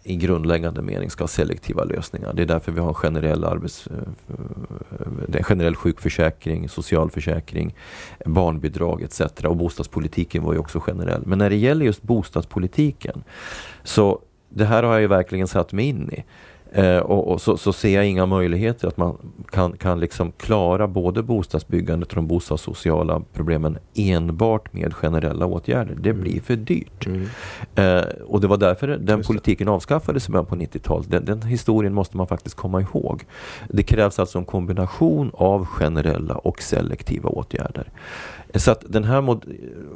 i 0.03 0.15
grundläggande 0.15 0.81
mening 0.81 1.09
ska 1.09 1.23
ha 1.23 1.27
selektiva 1.27 1.83
lösningar. 1.83 2.33
Det 2.33 2.41
är 2.41 2.45
därför 2.45 2.71
vi 2.71 2.79
har 2.79 2.87
en 2.87 2.93
generell, 2.93 3.43
arbets, 3.43 3.87
eh, 3.87 3.95
eh, 3.97 5.37
en 5.37 5.43
generell 5.43 5.75
sjukförsäkring, 5.75 6.69
socialförsäkring, 6.69 7.75
barnbidrag 8.25 9.01
etc. 9.01 9.21
Och 9.43 9.57
bostadspolitiken 9.57 10.43
var 10.43 10.53
ju 10.53 10.59
också 10.59 10.79
generell. 10.79 11.23
Men 11.25 11.39
när 11.39 11.49
det 11.49 11.55
gäller 11.55 11.85
just 11.85 12.01
bostadspolitiken 12.01 13.23
så 13.83 14.19
det 14.49 14.65
här 14.65 14.83
har 14.83 14.93
jag 14.93 15.01
ju 15.01 15.07
verkligen 15.07 15.47
satt 15.47 15.73
mig 15.73 15.85
in 15.85 16.11
i. 16.11 16.23
Eh, 16.77 16.97
och, 16.97 17.31
och 17.31 17.41
så, 17.41 17.57
så 17.57 17.73
ser 17.73 17.95
jag 17.95 18.07
inga 18.07 18.25
möjligheter 18.25 18.87
att 18.87 18.97
man 18.97 19.17
kan, 19.51 19.71
kan 19.77 19.99
liksom 19.99 20.31
klara 20.31 20.87
både 20.87 21.23
bostadsbyggandet 21.23 22.09
och 22.09 22.15
de 22.15 22.27
bostadssociala 22.27 23.21
problemen 23.33 23.77
enbart 23.95 24.73
med 24.73 24.93
generella 24.93 25.45
åtgärder. 25.45 25.95
Det 25.99 26.09
Mm. 26.09 26.21
blir 26.21 26.41
för 26.41 26.55
dyrt. 26.55 27.05
Mm. 27.05 27.27
Eh, 27.75 28.03
och 28.27 28.41
det 28.41 28.47
var 28.47 28.57
därför 28.57 28.87
den 28.87 28.99
Just 29.17 29.27
det. 29.27 29.33
politiken 29.33 29.67
avskaffades 29.67 30.29
i 30.29 30.31
början 30.31 30.45
på 30.45 30.55
90-talet. 30.55 31.11
Den, 31.11 31.25
den 31.25 31.41
historien 31.41 31.93
måste 31.93 32.17
man 32.17 32.27
faktiskt 32.27 32.55
komma 32.55 32.81
ihåg. 32.81 33.23
Det 33.69 33.83
krävs 33.83 34.19
alltså 34.19 34.37
en 34.39 34.45
kombination 34.45 35.31
av 35.33 35.65
generella 35.65 36.35
och 36.35 36.61
selektiva 36.61 37.29
åtgärder. 37.29 37.89
Så 38.55 38.71
att 38.71 38.83
den 38.89 39.03
här 39.03 39.21
mod- 39.21 39.45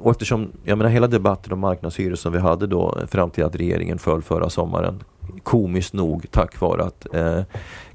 och 0.02 0.12
eftersom, 0.12 0.52
jag 0.63 0.78
menar 0.78 0.92
hela 0.92 1.08
debatten 1.08 1.54
om 1.54 1.60
marknadshyror 1.60 2.15
som 2.15 2.34
vi 2.34 2.39
hade 2.39 2.68
då 2.68 2.98
fram 3.08 3.30
till 3.30 3.44
att 3.44 3.56
regeringen 3.56 3.98
föll 4.00 4.22
förra 4.22 4.50
sommaren 4.50 5.04
komiskt 5.44 5.94
nog 5.94 6.32
tack 6.32 6.60
vare 6.60 6.84
att 6.84 7.13
eh, 7.13 7.42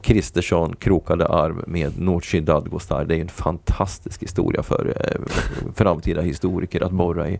Kristersson 0.01 0.77
krokade 0.77 1.27
arm 1.27 1.65
med 1.67 2.01
Nooshi 2.01 2.41
Dadgostar. 2.41 3.05
Det 3.05 3.17
är 3.17 3.21
en 3.21 3.29
fantastisk 3.29 4.23
historia 4.23 4.63
för 4.63 4.97
eh, 5.01 5.21
framtida 5.75 6.21
historiker 6.21 6.85
att 6.85 6.93
borra 6.93 7.29
i. 7.29 7.39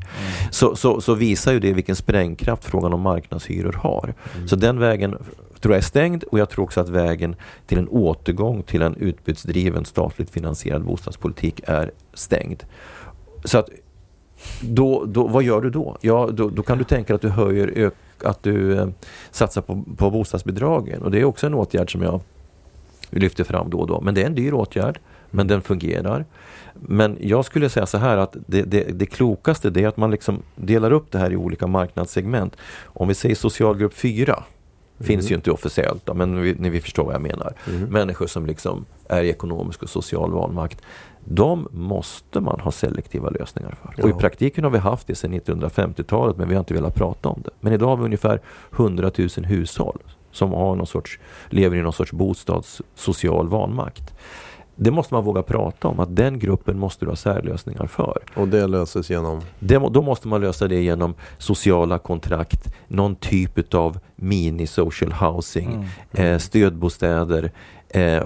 Så, 0.51 0.77
så, 0.77 1.01
så 1.01 1.15
visar 1.15 1.53
ju 1.53 1.61
det 1.61 1.73
vilken 1.73 1.97
sprängkraft 1.97 2.65
frågan 2.65 2.93
om 2.93 3.01
marknadshyror 3.01 3.73
har. 3.73 4.15
Mm. 4.35 4.49
Så 4.49 4.57
den 4.57 4.79
vägen 4.79 5.17
tror 5.61 5.75
jag 5.75 5.79
är 5.79 5.83
stängd 5.83 6.25
och 6.25 6.39
jag 6.39 6.51
tror 6.51 6.65
också 6.65 6.81
att 6.81 6.89
vägen 6.89 7.37
till 7.67 7.79
en 7.79 7.89
återgång 7.89 8.63
till 8.63 8.83
en 8.83 8.97
utbudsdriven 8.97 9.85
statligt 9.85 10.31
finansierad 10.31 10.85
bostadspolitik 10.85 11.61
är 11.67 11.91
stängd. 12.15 12.63
Så 13.45 13.59
att 13.59 13.69
då, 14.61 15.05
då, 15.05 15.27
vad 15.27 15.43
gör 15.43 15.61
du 15.61 15.71
då? 15.71 15.97
Ja, 16.01 16.29
då, 16.33 16.49
då 16.49 16.63
kan 16.63 16.79
du 16.79 16.85
tänka 16.85 17.15
att 17.15 17.21
du 17.21 17.29
höjer, 17.29 17.73
ök, 17.77 17.95
att 18.25 18.43
du 18.43 18.79
eh, 18.79 18.89
satsar 19.31 19.63
på, 19.63 19.85
på 19.97 20.11
bostadsbidragen 20.11 21.03
och 21.03 21.11
det 21.11 21.21
är 21.21 21.25
också 21.25 21.47
en 21.47 21.55
åtgärd 21.55 21.93
som 21.93 22.03
jag 22.03 22.21
lyfter 23.11 23.45
fram 23.45 23.71
då 23.71 23.79
och 23.79 23.87
då. 23.87 24.01
Men 24.01 24.15
det 24.15 24.23
är 24.23 24.27
en 24.27 24.35
dyr 24.35 24.53
åtgärd, 24.53 24.99
men 25.31 25.47
den 25.47 25.63
fungerar. 25.63 26.25
Men 26.75 27.19
jag 27.21 27.45
skulle 27.45 27.69
säga 27.69 27.87
så 27.87 27.99
här 27.99 28.17
att 28.17 28.37
det, 28.47 28.63
det, 28.63 28.99
det 28.99 29.07
klokaste 29.07 29.71
det 29.71 29.85
är 29.85 29.89
att 29.89 29.97
man 29.97 30.11
liksom 30.11 30.43
delar 30.57 30.93
upp 30.93 31.11
det 31.11 31.19
här 31.19 31.33
i 31.33 31.37
olika 31.37 31.67
marknadssegment. 31.67 32.57
Om 32.83 33.09
vi 33.09 33.15
säger 33.15 33.35
socialgrupp 33.35 33.95
4 33.95 34.45
Finns 35.05 35.31
ju 35.31 35.35
inte 35.35 35.51
officiellt, 35.51 36.07
då, 36.07 36.15
men 36.15 36.43
vi, 36.43 36.55
ni 36.55 36.71
vi 36.71 36.81
förstår 36.81 37.05
vad 37.05 37.15
jag 37.15 37.23
menar. 37.23 37.53
Mm. 37.67 37.83
Människor 37.83 38.27
som 38.27 38.47
liksom 38.47 38.85
är 39.09 39.23
i 39.23 39.31
ekonomisk 39.31 39.83
och 39.83 39.89
social 39.89 40.33
vanmakt. 40.33 40.83
De 41.25 41.69
måste 41.71 42.41
man 42.41 42.61
ha 42.61 42.71
selektiva 42.71 43.31
lösningar 43.31 43.79
för. 43.83 44.05
Och 44.05 44.11
i 44.11 44.13
praktiken 44.13 44.65
har 44.65 44.71
vi 44.71 44.79
haft 44.79 45.07
det 45.07 45.15
sedan 45.15 45.35
1950-talet 45.35 46.37
men 46.37 46.49
vi 46.49 46.55
har 46.55 46.61
inte 46.61 46.75
velat 46.75 46.95
prata 46.95 47.29
om 47.29 47.43
det. 47.45 47.51
Men 47.61 47.73
idag 47.73 47.87
har 47.87 47.97
vi 47.97 48.05
ungefär 48.05 48.41
100 48.77 49.11
000 49.19 49.29
hushåll 49.29 49.99
som 50.33 50.53
har 50.53 50.77
någon 50.77 50.87
sorts, 50.87 51.19
lever 51.49 51.77
i 51.77 51.83
någon 51.83 51.93
sorts 51.93 52.13
bostadssocial 52.13 53.49
vanmakt. 53.49 54.15
Det 54.77 54.91
måste 54.91 55.15
man 55.15 55.25
våga 55.25 55.43
prata 55.43 55.89
om, 55.89 56.01
att 56.01 56.17
den 56.17 56.39
gruppen 56.39 56.79
måste 56.79 57.05
du 57.05 57.09
ha 57.11 57.17
särlösningar 57.17 57.87
för. 57.87 58.19
Och 58.37 58.49
det 58.49 58.67
löses 58.67 59.11
genom? 59.11 59.41
Det, 59.59 59.79
då 59.91 60.03
måste 60.03 60.29
man 60.29 60.41
lösa 60.41 60.69
det 60.69 60.81
genom 60.83 61.15
sociala 61.39 61.99
kontrakt, 61.99 62.75
någon 62.89 63.17
typ 63.17 63.75
av 63.75 63.99
mini-social 64.17 65.13
housing, 65.13 65.89
Mm. 66.13 66.33
eh, 66.33 66.39
stödbostäder, 66.39 67.51
eh, 67.89 68.23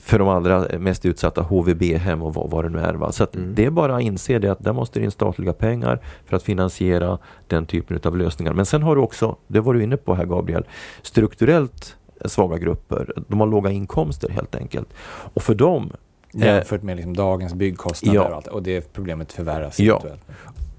för 0.00 0.18
de 0.18 0.28
allra 0.28 0.78
mest 0.78 1.06
utsatta 1.06 1.42
HVB-hem 1.42 2.22
och 2.22 2.34
vad, 2.34 2.50
vad 2.50 2.64
det 2.64 2.68
nu 2.70 2.78
är. 2.78 2.94
Va? 2.94 3.12
Så 3.12 3.24
att 3.24 3.34
Mm. 3.36 3.54
det 3.54 3.64
är 3.64 3.70
bara 3.70 3.96
att 3.96 4.02
inse 4.02 4.38
det 4.38 4.48
att 4.52 4.64
där 4.64 4.72
måste 4.72 4.98
det 4.98 5.04
in 5.04 5.10
statliga 5.10 5.52
pengar 5.52 6.00
för 6.26 6.36
att 6.36 6.42
finansiera 6.42 7.18
den 7.46 7.66
typen 7.66 8.00
av 8.04 8.16
lösningar. 8.16 8.52
Men 8.52 8.66
sen 8.66 8.82
har 8.82 8.96
du 8.96 9.02
också, 9.02 9.36
det 9.46 9.60
var 9.60 9.74
du 9.74 9.82
inne 9.82 9.96
på 9.96 10.14
här 10.14 10.24
Gabriel, 10.24 10.64
strukturellt 11.02 11.96
svaga 12.24 12.58
grupper. 12.58 13.12
De 13.28 13.40
har 13.40 13.46
låga 13.46 13.70
inkomster 13.70 14.28
helt 14.28 14.54
enkelt. 14.56 14.88
Och 15.34 15.42
för 15.42 15.54
dem 15.54 15.92
eh, 16.34 16.40
Jämfört 16.46 16.82
med 16.82 16.96
liksom 16.96 17.16
dagens 17.16 17.54
byggkostnader 17.54 18.18
Ja. 18.20 18.28
och 18.28 18.34
allt. 18.36 18.46
Och 18.46 18.62
det 18.62 18.92
problemet 18.92 19.32
förvärras 19.32 19.78
Ja. 19.80 19.92
eventuellt. 19.96 20.22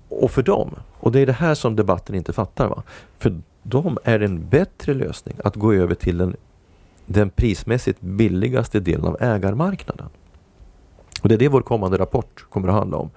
Och 0.10 0.32
för 0.32 0.44
dem, 0.44 0.76
och 1.00 1.12
det 1.12 1.20
är 1.20 1.26
det 1.26 1.34
här 1.34 1.56
som 1.56 1.76
debatten 1.76 2.16
inte 2.16 2.34
fattar, 2.34 2.68
va? 2.68 2.84
för 3.20 3.42
dem 3.64 3.98
är 4.04 4.20
det 4.20 4.26
en 4.26 4.50
bättre 4.50 4.94
lösning 4.94 5.36
att 5.44 5.56
gå 5.56 5.74
över 5.74 5.96
till 5.96 6.18
den, 6.18 6.36
den 7.06 7.30
prismässigt 7.30 8.02
billigaste 8.02 8.80
delen 8.80 9.06
av 9.06 9.18
ägarmarknaden. 9.20 10.06
Och 11.22 11.30
det 11.30 11.36
är 11.36 11.40
det 11.40 11.48
vår 11.48 11.62
kommande 11.62 11.98
rapport 11.98 12.46
kommer 12.50 12.68
att 12.68 12.74
handla 12.74 12.98
om. 12.98 13.10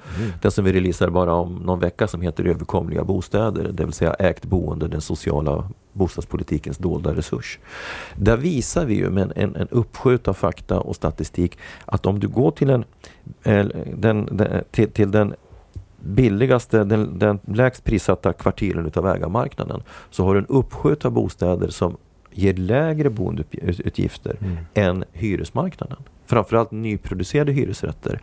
Den 0.42 0.50
som 0.50 0.64
vi 0.64 0.72
releasar 0.72 1.10
bara 1.10 1.34
om 1.34 1.54
någon 1.54 1.80
vecka 1.80 2.08
som 2.08 2.20
heter 2.20 2.44
Överkomliga 2.44 3.04
bostäder, 3.04 3.68
det 3.72 3.84
vill 3.84 3.92
säga 3.92 4.14
ägt 4.14 4.44
boende, 4.44 4.88
den 4.88 5.00
sociala 5.00 5.68
bostadspolitikens 5.92 6.78
dolda 6.78 7.14
resurs. 7.14 7.58
Där 8.16 8.36
visar 8.36 8.84
vi 8.84 8.94
ju 8.94 9.10
med 9.10 9.22
en, 9.22 9.56
en, 9.56 9.68
en 9.70 10.18
av 10.24 10.34
fakta 10.34 10.80
och 10.80 10.96
statistik 10.96 11.58
att 11.84 12.06
om 12.06 12.20
du 12.20 12.28
går 12.28 12.50
till, 12.50 12.70
en, 12.70 12.84
eh, 13.42 13.66
den, 13.96 14.28
den, 14.32 14.64
till, 14.70 14.90
till 14.90 15.10
den 15.10 15.34
billigaste, 16.00 16.84
den, 16.84 17.18
den 17.18 17.38
lägst 17.44 17.84
prissatta 17.84 18.32
kvarteren 18.32 18.86
utav 18.86 19.06
ägarmarknaden 19.06 19.82
så 20.10 20.24
har 20.24 20.34
du 20.34 20.40
en 20.40 20.46
uppsjö 20.46 20.96
av 21.04 21.12
bostäder 21.12 21.68
som 21.68 21.96
ger 22.30 22.54
lägre 22.54 23.10
boendeutgifter 23.10 24.36
Mm. 24.40 24.56
än 24.74 25.04
hyresmarknaden. 25.12 25.96
Framförallt 26.26 26.70
nyproducerade 26.70 27.52
hyresrätter. 27.52 28.20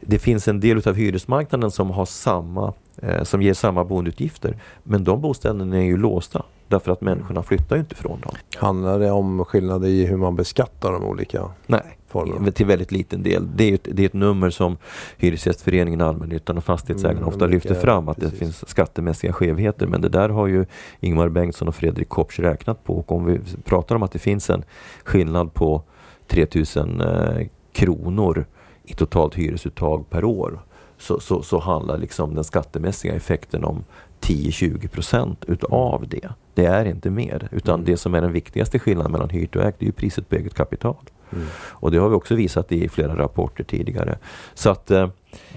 Det 0.00 0.18
finns 0.18 0.48
en 0.48 0.60
del 0.60 0.78
utav 0.78 0.94
hyresmarknaden 0.94 1.70
som, 1.70 1.90
har 1.90 2.04
samma, 2.04 2.72
eh, 2.96 3.22
som 3.22 3.42
ger 3.42 3.54
samma 3.54 3.84
boendeutgifter. 3.84 4.56
Men 4.82 5.04
de 5.04 5.20
bostäderna 5.20 5.76
är 5.76 5.82
ju 5.82 5.96
låsta 5.96 6.42
därför 6.72 6.92
att 6.92 7.00
människorna 7.00 7.42
flyttar 7.42 7.76
ju 7.76 7.80
inte 7.80 7.94
från 7.94 8.20
dem. 8.20 8.32
Handlar 8.56 8.98
det 8.98 9.10
om 9.10 9.44
skillnader 9.44 9.88
i 9.88 10.06
hur 10.06 10.16
man 10.16 10.36
beskattar 10.36 10.92
de 10.92 11.04
olika 11.04 11.50
Nej, 11.66 11.98
formerna? 12.08 12.50
till 12.50 12.66
väldigt 12.66 12.92
liten 12.92 13.22
del. 13.22 13.48
Det 13.56 13.64
är, 13.70 13.74
ett, 13.74 13.88
det 13.92 14.02
är 14.02 14.06
ett 14.06 14.12
nummer 14.12 14.50
som 14.50 14.76
Hyresgästföreningen, 15.16 16.00
Allmännyttan 16.00 16.56
och 16.56 16.64
Fastighetsägarna 16.64 17.18
Mm, 17.20 17.28
ofta 17.28 17.46
lyfter 17.46 17.74
fram 17.74 18.08
att 18.08 18.16
det 18.16 18.22
precis. 18.22 18.38
finns 18.38 18.68
skattemässiga 18.68 19.32
skevheter. 19.32 19.86
Men 19.86 20.00
det 20.00 20.08
där 20.08 20.28
har 20.28 20.46
ju 20.46 20.66
Ingmar 21.00 21.28
Bengtsson 21.28 21.68
och 21.68 21.74
Fredrik 21.74 22.08
Kopsch 22.08 22.40
räknat 22.40 22.84
på. 22.84 22.96
Och 22.98 23.12
om 23.12 23.24
vi 23.24 23.40
pratar 23.64 23.96
om 23.96 24.02
att 24.02 24.12
det 24.12 24.18
finns 24.18 24.50
en 24.50 24.64
skillnad 25.04 25.54
på 25.54 25.82
3000 26.28 27.00
eh, 27.00 27.46
kronor 27.72 28.46
i 28.84 28.94
totalt 28.94 29.34
hyresuttag 29.34 30.10
per 30.10 30.24
år 30.24 30.60
så, 30.98 31.20
så, 31.20 31.42
så 31.42 31.58
handlar 31.58 31.98
liksom 31.98 32.34
den 32.34 32.44
skattemässiga 32.44 33.14
effekten 33.14 33.64
om 33.64 33.84
10-20 34.20 34.88
procent 34.88 35.44
utav 35.44 36.04
det. 36.08 36.28
Det 36.54 36.64
är 36.66 36.84
inte 36.84 37.10
mer. 37.10 37.48
Utan 37.52 37.74
Mm. 37.74 37.84
det 37.86 37.96
som 37.96 38.14
är 38.14 38.20
den 38.20 38.32
viktigaste 38.32 38.78
skillnaden 38.78 39.12
mellan 39.12 39.28
hyrt 39.30 39.56
och 39.56 39.62
ägt 39.62 39.78
det 39.78 39.84
är 39.84 39.86
ju 39.86 39.92
priset 39.92 40.28
på 40.28 40.34
eget 40.34 40.54
kapital. 40.54 40.96
Mm. 41.32 41.44
Och 41.70 41.90
det 41.90 41.98
har 41.98 42.08
vi 42.08 42.14
också 42.14 42.34
visat 42.34 42.72
i 42.72 42.88
flera 42.88 43.16
rapporter 43.16 43.64
tidigare. 43.64 44.18
Så 44.54 44.70
att 44.70 44.90
eh, 44.90 45.08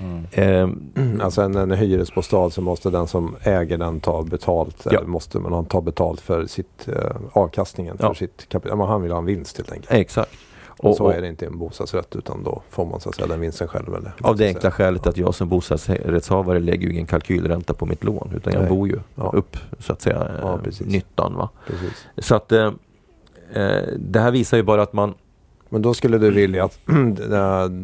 Mm. 0.01 0.25
eh, 0.31 1.21
Alltså 1.21 1.41
en, 1.41 1.55
en 1.55 1.71
hyresbostad 1.71 2.49
så 2.49 2.61
måste 2.61 2.89
den 2.89 3.07
som 3.07 3.35
äger 3.43 3.77
den 3.77 3.99
ta 3.99 4.23
betalt. 4.23 4.87
Ja. 4.91 5.01
Måste 5.05 5.39
man 5.39 5.65
ta 5.65 5.81
betalt 5.81 6.21
för 6.21 6.45
sitt 6.45 6.87
eh, 6.87 7.15
avkastningen. 7.31 7.97
För 7.97 8.07
Ja. 8.07 8.13
sitt 8.13 8.49
kapital. 8.49 8.79
Han 8.81 9.01
vill 9.01 9.11
ha 9.11 9.19
en 9.19 9.25
vinst 9.25 9.57
helt 9.57 9.71
enkelt. 9.71 9.91
exakt. 9.91 10.31
Och, 10.77 10.95
så 10.95 11.09
är 11.09 11.21
det 11.21 11.27
inte 11.27 11.45
i 11.45 11.47
en 11.47 11.57
bostadsrätt 11.57 12.15
utan 12.15 12.43
då 12.43 12.61
får 12.69 12.85
man 12.85 12.99
så 12.99 13.09
att 13.09 13.15
säga 13.15 13.27
den 13.27 13.39
vinsten 13.39 13.67
själv. 13.67 13.95
Eller, 13.95 14.11
av 14.21 14.35
det 14.35 14.47
enkla 14.47 14.71
skälet 14.71 15.07
att 15.07 15.17
jag 15.17 15.35
som 15.35 15.49
bostadsrättshavare 15.49 16.59
lägger 16.59 16.87
ju 16.87 16.93
ingen 16.93 17.05
kalkylränta 17.05 17.73
på 17.73 17.85
mitt 17.85 18.03
lån. 18.03 18.31
Utan 18.35 18.53
jag 18.53 18.59
Nej. 18.61 18.69
bor 18.69 18.87
ju 18.87 18.99
Ja. 19.15 19.31
upp 19.35 19.57
så 19.79 19.93
att 19.93 20.01
säga 20.01 20.31
Ja, 20.41 20.59
precis. 20.63 20.87
nyttan. 20.87 21.35
Va? 21.35 21.49
Precis. 21.67 22.05
Så 22.17 22.35
att 22.35 22.51
eh, 22.51 22.71
eh, 23.53 23.83
det 23.97 24.19
här 24.19 24.31
visar 24.31 24.57
ju 24.57 24.63
bara 24.63 24.81
att 24.81 24.93
man 24.93 25.13
Men 25.69 25.81
då 25.81 25.93
skulle 25.93 26.17
du 26.17 26.31
vilja 26.31 26.63
att 26.63 26.79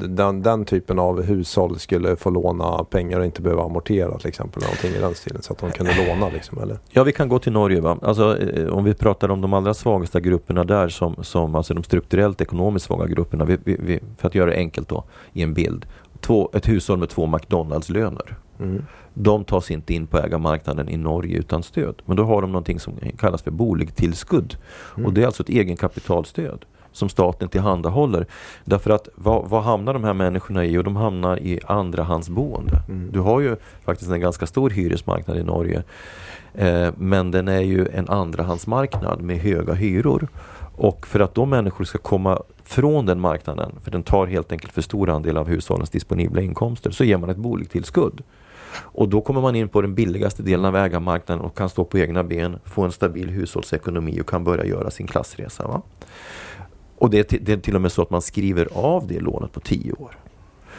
den, 0.09 0.41
den 0.41 0.65
typen 0.65 0.99
av 0.99 1.21
hushåll 1.21 1.79
skulle 1.79 2.15
få 2.15 2.29
låna 2.29 2.83
pengar 2.83 3.19
och 3.19 3.25
inte 3.25 3.41
behöva 3.41 3.63
amortera 3.63 4.17
till 4.17 4.27
exempel. 4.27 4.63
Någonting 4.63 4.91
i 4.91 4.99
den 4.99 5.15
stilen. 5.15 5.41
Så 5.41 5.53
att 5.53 5.59
de 5.59 5.71
kunde 5.71 6.07
låna 6.07 6.29
liksom. 6.29 6.57
Eller? 6.61 6.77
Ja, 6.89 7.03
vi 7.03 7.11
kan 7.11 7.29
gå 7.29 7.39
till 7.39 7.51
Norge. 7.51 7.81
Va? 7.81 7.97
Alltså, 8.01 8.39
eh, 8.39 8.67
om 8.67 8.83
vi 8.83 8.93
pratar 8.93 9.29
om 9.29 9.41
de 9.41 9.53
allra 9.53 9.73
svagaste 9.73 10.21
grupperna 10.21 10.63
där, 10.63 10.89
som, 10.89 11.15
som 11.21 11.55
alltså 11.55 11.73
de 11.73 11.83
strukturellt 11.83 12.41
ekonomiskt 12.41 12.85
svaga 12.85 13.05
grupperna, 13.05 13.45
vi, 13.45 13.57
vi, 13.63 13.77
vi, 13.79 13.99
för 14.17 14.27
att 14.27 14.35
göra 14.35 14.49
det 14.49 14.57
enkelt 14.57 14.89
då, 14.89 15.03
i 15.33 15.43
en 15.43 15.53
bild. 15.53 15.85
Två, 16.19 16.49
ett 16.53 16.69
hushåll 16.69 16.97
med 16.97 17.09
två 17.09 17.25
McDonalds-löner. 17.25 18.35
Mm. 18.59 18.85
De 19.13 19.43
tas 19.43 19.71
inte 19.71 19.93
in 19.93 20.07
på 20.07 20.17
ägarmarknaden 20.17 20.89
i 20.89 20.97
Norge 20.97 21.37
utan 21.37 21.63
stöd. 21.63 22.01
Men 22.05 22.17
då 22.17 22.23
har 22.23 22.41
de 22.41 22.51
någonting 22.51 22.79
som 22.79 22.93
kallas 23.17 23.41
för 23.41 23.51
boligtillskudd. 23.51 24.55
Mm. 24.95 25.05
Och 25.05 25.13
det 25.13 25.21
är 25.21 25.25
alltså 25.25 25.43
ett 25.43 25.49
egenkapitalstöd 25.49 26.65
som 26.91 27.09
staten 27.09 27.49
tillhandahåller. 27.49 28.25
Därför 28.65 28.89
att 28.89 29.07
vad, 29.15 29.49
vad 29.49 29.63
hamnar 29.63 29.93
de 29.93 30.03
här 30.03 30.13
människorna 30.13 30.65
i? 30.65 30.71
Jo, 30.71 30.81
de 30.81 30.95
hamnar 30.95 31.39
i 31.39 31.59
andrahandsboende. 31.65 32.81
Mm. 32.89 33.11
Du 33.11 33.19
har 33.19 33.39
ju 33.39 33.55
faktiskt 33.85 34.11
en 34.11 34.21
ganska 34.21 34.47
stor 34.47 34.69
hyresmarknad 34.69 35.37
i 35.37 35.43
Norge. 35.43 35.83
Eh, 36.53 36.89
men 36.97 37.31
den 37.31 37.47
är 37.47 37.61
ju 37.61 37.87
en 37.93 38.09
andrahandsmarknad 38.09 39.21
med 39.21 39.37
höga 39.37 39.73
hyror. 39.73 40.27
Och 40.75 41.07
för 41.07 41.19
att 41.19 41.35
de 41.35 41.49
människor 41.49 41.85
ska 41.85 41.97
komma 41.97 42.41
från 42.63 43.05
den 43.05 43.19
marknaden, 43.19 43.71
för 43.83 43.91
den 43.91 44.03
tar 44.03 44.27
helt 44.27 44.51
enkelt 44.51 44.73
för 44.73 44.81
stor 44.81 45.09
andel 45.09 45.37
av 45.37 45.47
hushållens 45.47 45.89
disponibla 45.89 46.41
inkomster, 46.41 46.91
så 46.91 47.03
ger 47.03 47.17
man 47.17 47.29
ett 47.29 47.37
boligtillskudd. 47.37 48.23
Och 48.75 49.09
då 49.09 49.21
kommer 49.21 49.41
man 49.41 49.55
in 49.55 49.69
på 49.69 49.81
den 49.81 49.95
billigaste 49.95 50.43
delen 50.43 50.65
av 50.65 50.75
ägarmarknaden 50.75 51.45
och 51.45 51.57
kan 51.57 51.69
stå 51.69 51.85
på 51.85 51.97
egna 51.97 52.23
ben, 52.23 52.59
få 52.65 52.81
en 52.81 52.91
stabil 52.91 53.29
hushållsekonomi 53.29 54.21
och 54.21 54.29
kan 54.29 54.43
börja 54.43 54.65
göra 54.65 54.91
sin 54.91 55.07
klassresa. 55.07 55.67
Va? 55.67 55.81
Och 57.01 57.09
det 57.09 57.19
är, 57.19 57.23
till, 57.23 57.39
det 57.45 57.53
är 57.53 57.57
till 57.57 57.75
och 57.75 57.81
med 57.81 57.91
så 57.91 58.01
att 58.01 58.09
man 58.09 58.21
skriver 58.21 58.67
av 58.73 59.07
det 59.07 59.19
lånet 59.19 59.51
på 59.51 59.59
tio 59.59 59.93
år. 59.93 60.17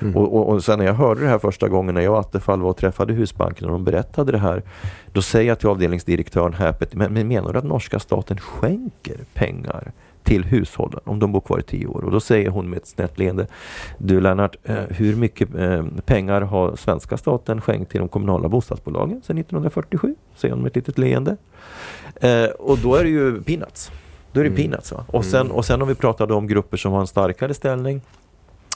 Mm. 0.00 0.16
Och, 0.16 0.36
och, 0.36 0.48
och 0.48 0.64
sen 0.64 0.78
när 0.78 0.86
jag 0.86 0.94
hörde 0.94 1.20
det 1.20 1.28
här 1.28 1.38
första 1.38 1.68
gången 1.68 1.94
när 1.94 2.02
jag 2.02 2.12
och 2.12 2.20
Attefall 2.20 2.60
var 2.60 2.70
och 2.70 2.76
träffade 2.76 3.12
Husbanken 3.12 3.68
och 3.68 3.72
de 3.72 3.84
berättade 3.84 4.32
det 4.32 4.38
här. 4.38 4.62
Då 5.12 5.22
säger 5.22 5.48
jag 5.48 5.58
till 5.58 5.68
avdelningsdirektören 5.68 6.54
häpet, 6.54 6.94
men, 6.94 7.12
men 7.12 7.28
menar 7.28 7.52
du 7.52 7.58
att 7.58 7.64
norska 7.64 7.98
staten 7.98 8.38
skänker 8.40 9.16
pengar 9.34 9.92
till 10.22 10.44
hushållen 10.44 11.00
om 11.04 11.18
de 11.18 11.32
bor 11.32 11.40
kvar 11.40 11.58
i 11.58 11.62
tio 11.62 11.86
år? 11.86 12.04
Och 12.04 12.10
då 12.10 12.20
säger 12.20 12.50
hon 12.50 12.70
med 12.70 12.76
ett 12.76 12.86
snett 12.86 13.18
leende, 13.18 13.46
du 13.98 14.20
Lennart, 14.20 14.56
eh, 14.62 14.76
hur 14.88 15.16
mycket 15.16 15.54
eh, 15.54 15.84
pengar 16.04 16.40
har 16.40 16.76
svenska 16.76 17.16
staten 17.16 17.60
skänkt 17.60 17.90
till 17.90 18.00
de 18.00 18.08
kommunala 18.08 18.48
bostadsbolagen 18.48 19.22
sedan 19.22 19.38
1947? 19.38 20.14
Säger 20.36 20.54
hon 20.54 20.62
med 20.62 20.70
ett 20.70 20.76
litet 20.76 20.98
leende. 20.98 21.36
Eh, 22.14 22.44
och 22.44 22.78
då 22.78 22.94
är 22.94 23.04
det 23.04 23.10
ju 23.10 23.42
peanuts. 23.42 23.90
Då 24.32 24.40
är 24.40 24.44
det 24.44 24.50
Mm. 24.50 24.56
peanuts. 24.62 24.92
Va? 24.92 25.04
Och, 25.08 25.24
sen, 25.24 25.40
Mm. 25.40 25.52
och 25.52 25.64
sen 25.64 25.82
om 25.82 25.88
vi 25.88 25.94
pratade 25.94 26.34
om 26.34 26.46
grupper 26.46 26.76
som 26.76 26.92
har 26.92 27.00
en 27.00 27.06
starkare 27.06 27.54
ställning 27.54 28.00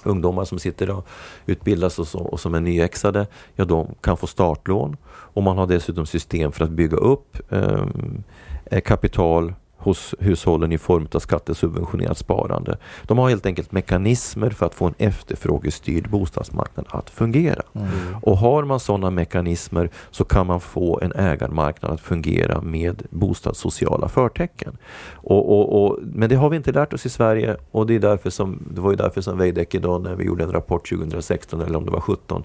ungdomar 0.05 0.45
som 0.45 0.59
sitter 0.59 0.91
och 0.91 1.07
utbildas 1.47 1.99
och, 1.99 2.07
så, 2.09 2.19
och 2.19 2.41
som 2.41 2.55
är 2.55 2.61
nyexade, 2.61 3.27
ja 3.55 3.65
de 3.65 3.95
kan 4.01 4.17
få 4.17 4.27
startlån 4.27 4.97
och 5.07 5.43
man 5.43 5.59
har 5.59 5.67
dessutom 5.67 6.07
system 6.07 6.53
för 6.53 6.65
att 6.65 6.71
bygga 6.71 6.97
upp 6.97 7.53
ehm, 7.53 8.23
eh, 8.65 8.81
kapital 8.81 9.55
hos 9.87 10.15
hushållen 10.19 10.73
i 10.73 10.79
form 10.79 11.09
av 11.13 11.19
skattesubventionerat 11.19 12.19
sparande. 12.19 12.79
De 13.03 13.19
har 13.19 13.29
helt 13.29 13.47
enkelt 13.47 13.73
mekanismer 13.73 14.51
för 14.51 14.67
att 14.67 14.75
få 14.75 14.87
en 14.87 14.95
efterfrågestyrd 14.99 16.11
bostadsmarknad 16.11 16.87
att 16.89 17.11
fungera. 17.11 17.63
Mm. 17.73 17.89
Och 18.23 18.39
har 18.39 18.65
man 18.65 18.81
sådana 18.81 19.11
mekanismer 19.11 19.91
så 20.11 20.25
kan 20.25 20.47
man 20.47 20.61
få 20.61 21.01
en 21.01 21.13
ägarmarknad 21.13 21.93
att 21.93 22.01
fungera 22.01 22.61
med 22.61 23.03
bostadssociala 23.11 24.09
förtecken. 24.09 24.77
Och, 25.15 25.53
och, 25.53 25.85
och, 25.85 25.99
men 26.03 26.29
det 26.29 26.37
har 26.37 26.51
vi 26.51 26.57
inte 26.57 26.73
lärt 26.73 26.93
oss 26.93 27.07
i 27.07 27.09
Sverige 27.09 27.57
och 27.71 27.87
det, 27.87 27.95
är 27.95 27.99
därför 27.99 28.31
som, 28.31 28.63
det 28.75 28.81
var 28.81 28.91
ju 28.91 28.97
därför 28.97 29.21
som 29.21 29.39
Veidekke 29.39 29.79
då 29.79 29.99
när 29.99 30.15
vi 30.15 30.25
gjorde 30.25 30.45
en 30.45 30.53
rapport 30.53 30.89
2016 30.89 31.61
eller 31.61 31.79
om 31.79 31.85
det 31.85 31.91
var 31.91 32.01
17 32.01 32.45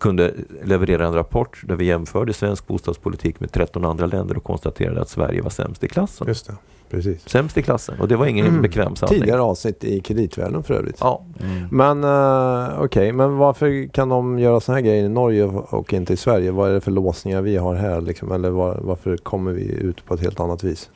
kunde 0.00 0.34
leverera 0.64 1.06
en 1.06 1.14
rapport 1.14 1.62
där 1.64 1.76
vi 1.76 1.84
jämförde 1.84 2.32
svensk 2.32 2.66
bostadspolitik 2.66 3.40
med 3.40 3.52
13 3.52 3.84
andra 3.84 4.06
länder 4.06 4.36
och 4.36 4.44
konstaterade 4.44 5.00
att 5.00 5.08
Sverige 5.08 5.42
var 5.42 5.50
sämst 5.50 5.84
i 5.84 5.88
klassen. 5.88 6.26
Just 6.28 6.46
det, 6.46 6.54
precis. 6.90 7.28
Sämst 7.28 7.56
i 7.58 7.62
klassen 7.62 8.00
och 8.00 8.08
det 8.08 8.16
var 8.16 8.26
ingen 8.26 8.46
Mm. 8.46 8.62
bekväm 8.62 8.96
sanning. 8.96 9.20
Tidigare 9.20 9.40
avsnitt 9.40 9.84
i 9.84 10.00
kreditvärlden 10.00 10.62
för 10.62 10.74
övrigt. 10.74 10.96
Ja, 11.00 11.24
Mm. 11.40 11.68
Men 11.70 12.04
uh, 12.04 12.82
okej, 12.82 13.12
men 13.12 13.36
varför 13.36 13.88
kan 13.88 14.08
de 14.08 14.38
göra 14.38 14.60
såna 14.60 14.76
här 14.76 14.82
grejer 14.82 15.04
i 15.04 15.08
Norge 15.08 15.44
och 15.44 15.92
inte 15.92 16.12
i 16.12 16.16
Sverige? 16.16 16.50
Vad 16.50 16.70
är 16.70 16.74
det 16.74 16.80
för 16.80 16.90
låsningar 16.90 17.42
vi 17.42 17.56
har 17.56 17.74
här 17.74 18.00
liksom? 18.00 18.32
Eller 18.32 18.50
var, 18.50 18.78
varför 18.82 19.16
kommer 19.16 19.52
vi 19.52 19.62
ut 19.72 20.04
på 20.04 20.14
ett 20.14 20.20
helt 20.20 20.40
annat 20.40 20.64
vis? 20.64 20.90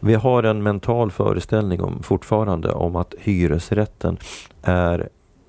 Vi 0.00 0.14
har 0.14 0.42
en 0.42 0.62
mental 0.62 1.10
föreställning 1.10 1.82
om, 1.82 2.02
fortfarande 2.02 2.72
om 2.72 2.96
att 2.96 3.14
hyresrätten 3.18 4.16
är 4.62 5.08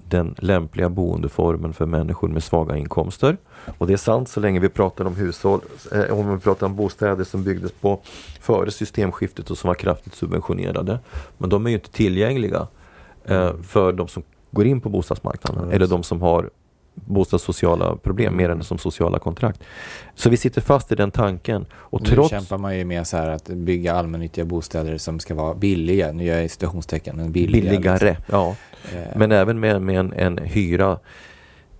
den 0.10 0.36
lämpliga 0.38 0.90
boendeformen 0.90 1.74
för 1.74 1.86
människor 1.86 2.28
med 2.28 2.44
svaga 2.44 2.78
inkomster. 2.78 3.38
Och 3.78 3.88
det 3.88 3.94
är 3.94 3.98
sant 3.98 4.30
så 4.30 4.40
länge 4.40 4.60
vi 4.60 4.70
pratar 4.70 5.06
om 5.06 5.16
hushåll, 5.16 5.62
eh, 5.92 6.20
om 6.20 6.34
vi 6.34 6.40
pratar 6.40 6.66
om 6.66 6.76
bostäder 6.76 7.24
som 7.24 7.44
byggdes 7.44 7.72
på 7.72 8.00
före 8.42 8.72
systemskiftet 8.72 9.52
och 9.52 9.58
som 9.58 9.68
var 9.68 9.76
kraftigt 9.76 10.16
subventionerade. 10.16 11.00
Men 11.38 11.50
de 11.50 11.66
är 11.66 11.70
ju 11.70 11.76
inte 11.76 11.92
tillgängliga 11.92 12.68
eh, 13.26 13.54
för 13.62 13.94
de 13.94 14.08
som 14.08 14.24
går 14.52 14.66
in 14.66 14.82
på 14.82 14.90
bostadsmarknaden 14.90 15.70
Ja, 15.70 15.76
eller 15.76 15.88
de 15.88 16.04
som 16.04 16.22
har 16.22 16.50
bostadssociala 17.06 17.96
problem 17.96 18.38
mer 18.38 18.50
än 18.50 18.64
som 18.64 18.78
sociala 18.78 19.20
kontrakt. 19.20 19.64
Så 20.16 20.30
vi 20.30 20.38
sitter 20.38 20.62
fast 20.62 20.92
i 20.92 20.96
den 20.96 21.12
tanken. 21.12 21.66
Och 21.74 22.02
nu 22.02 22.10
trots 22.10 22.30
kämpar 22.30 22.58
man 22.58 22.78
ju 22.78 22.86
med 22.86 23.08
så 23.08 23.18
här 23.18 23.30
att 23.30 23.48
bygga 23.48 23.94
allmännyttiga 23.94 24.46
bostäder 24.46 24.98
som 24.98 25.20
ska 25.20 25.36
vara 25.36 25.56
billiga. 25.56 26.12
Nu 26.12 26.24
gör 26.24 26.42
jag 26.42 26.52
citationstecken, 26.52 27.16
men 27.16 27.32
billiga. 27.32 27.72
billigare. 27.72 28.18
Ja. 28.28 28.50
liksom. 28.50 28.56
Eh, 28.69 28.69
Men 29.16 29.32
även 29.32 29.60
med, 29.60 29.82
med 29.82 30.00
en, 30.00 30.14
en 30.14 30.38
hyra 30.38 30.98